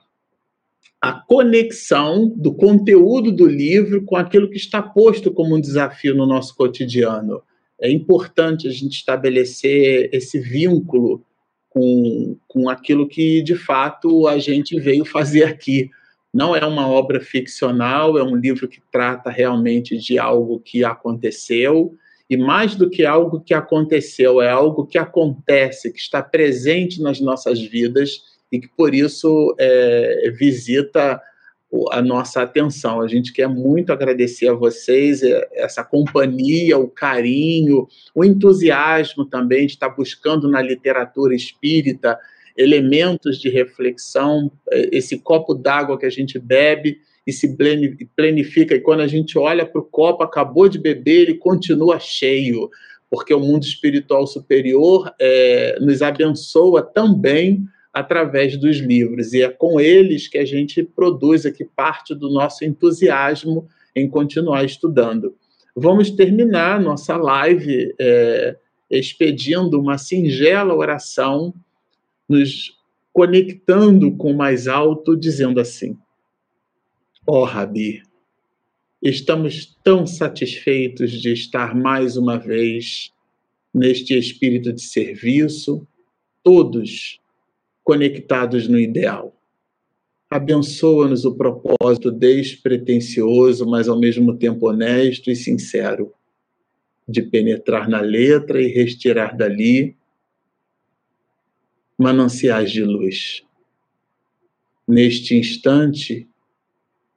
[1.06, 6.26] a conexão do conteúdo do livro com aquilo que está posto como um desafio no
[6.26, 7.44] nosso cotidiano.
[7.80, 11.24] É importante a gente estabelecer esse vínculo
[11.70, 15.92] com, com aquilo que, de fato, a gente veio fazer aqui.
[16.34, 21.94] Não é uma obra ficcional, é um livro que trata realmente de algo que aconteceu,
[22.30, 27.20] e mais do que algo que aconteceu, é algo que acontece, que está presente nas
[27.20, 28.22] nossas vidas
[28.52, 31.22] e que por isso é, visita
[31.92, 33.02] a nossa atenção.
[33.02, 39.68] A gente quer muito agradecer a vocês é, essa companhia, o carinho, o entusiasmo também
[39.68, 42.18] de estar buscando na literatura espírita
[42.58, 47.58] elementos de reflexão, é, esse copo d'água que a gente bebe e se
[48.16, 52.70] planifica, e quando a gente olha para o copo, acabou de beber, ele continua cheio,
[53.10, 59.34] porque o mundo espiritual superior é, nos abençoa também através dos livros.
[59.34, 64.66] E é com eles que a gente produz aqui parte do nosso entusiasmo em continuar
[64.66, 65.34] estudando.
[65.76, 68.56] Vamos terminar nossa live é,
[68.90, 71.54] expedindo uma singela oração,
[72.28, 72.78] nos
[73.14, 75.98] conectando com o mais alto, dizendo assim:
[77.28, 78.04] Ó oh, Rabi,
[79.02, 83.12] estamos tão satisfeitos de estar mais uma vez
[83.74, 85.88] neste espírito de serviço,
[86.44, 87.20] todos
[87.84, 89.36] conectados no ideal.
[90.30, 96.14] Abençoa-nos o propósito despretensioso, mas ao mesmo tempo honesto e sincero,
[97.08, 99.96] de penetrar na letra e retirar dali
[101.98, 103.44] mananciais de luz.
[104.88, 106.28] Neste instante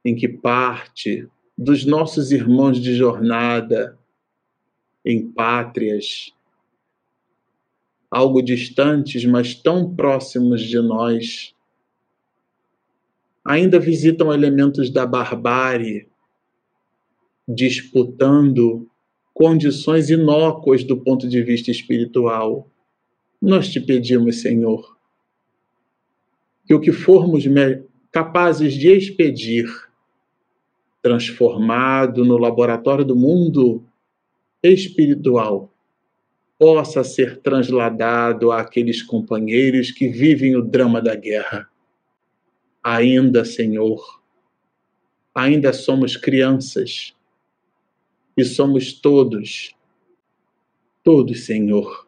[0.03, 1.27] em que parte
[1.57, 3.97] dos nossos irmãos de jornada
[5.05, 6.33] em pátrias
[8.09, 11.53] algo distantes, mas tão próximos de nós,
[13.45, 16.07] ainda visitam elementos da barbárie,
[17.47, 18.89] disputando
[19.33, 22.69] condições inócuas do ponto de vista espiritual.
[23.41, 24.97] Nós te pedimos, Senhor,
[26.65, 27.45] que o que formos
[28.11, 29.88] capazes de expedir,
[31.01, 33.83] transformado no laboratório do mundo
[34.61, 35.71] espiritual,
[36.57, 41.69] possa ser transladado àqueles companheiros que vivem o drama da guerra.
[42.83, 44.21] Ainda, Senhor,
[45.33, 47.15] ainda somos crianças
[48.35, 49.73] e somos todos,
[51.03, 52.07] todos, Senhor,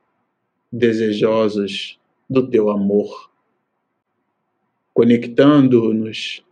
[0.72, 1.97] desejosos
[2.30, 3.31] do teu amor.
[4.93, 6.43] Conectando-nos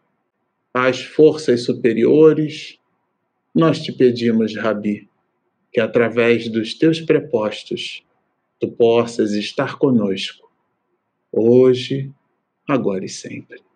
[0.73, 2.77] às forças superiores,
[3.53, 5.09] nós te pedimos, Rabi,
[5.71, 8.03] que através dos teus prepostos
[8.59, 10.49] tu possas estar conosco,
[11.31, 12.11] hoje,
[12.67, 13.68] agora e sempre.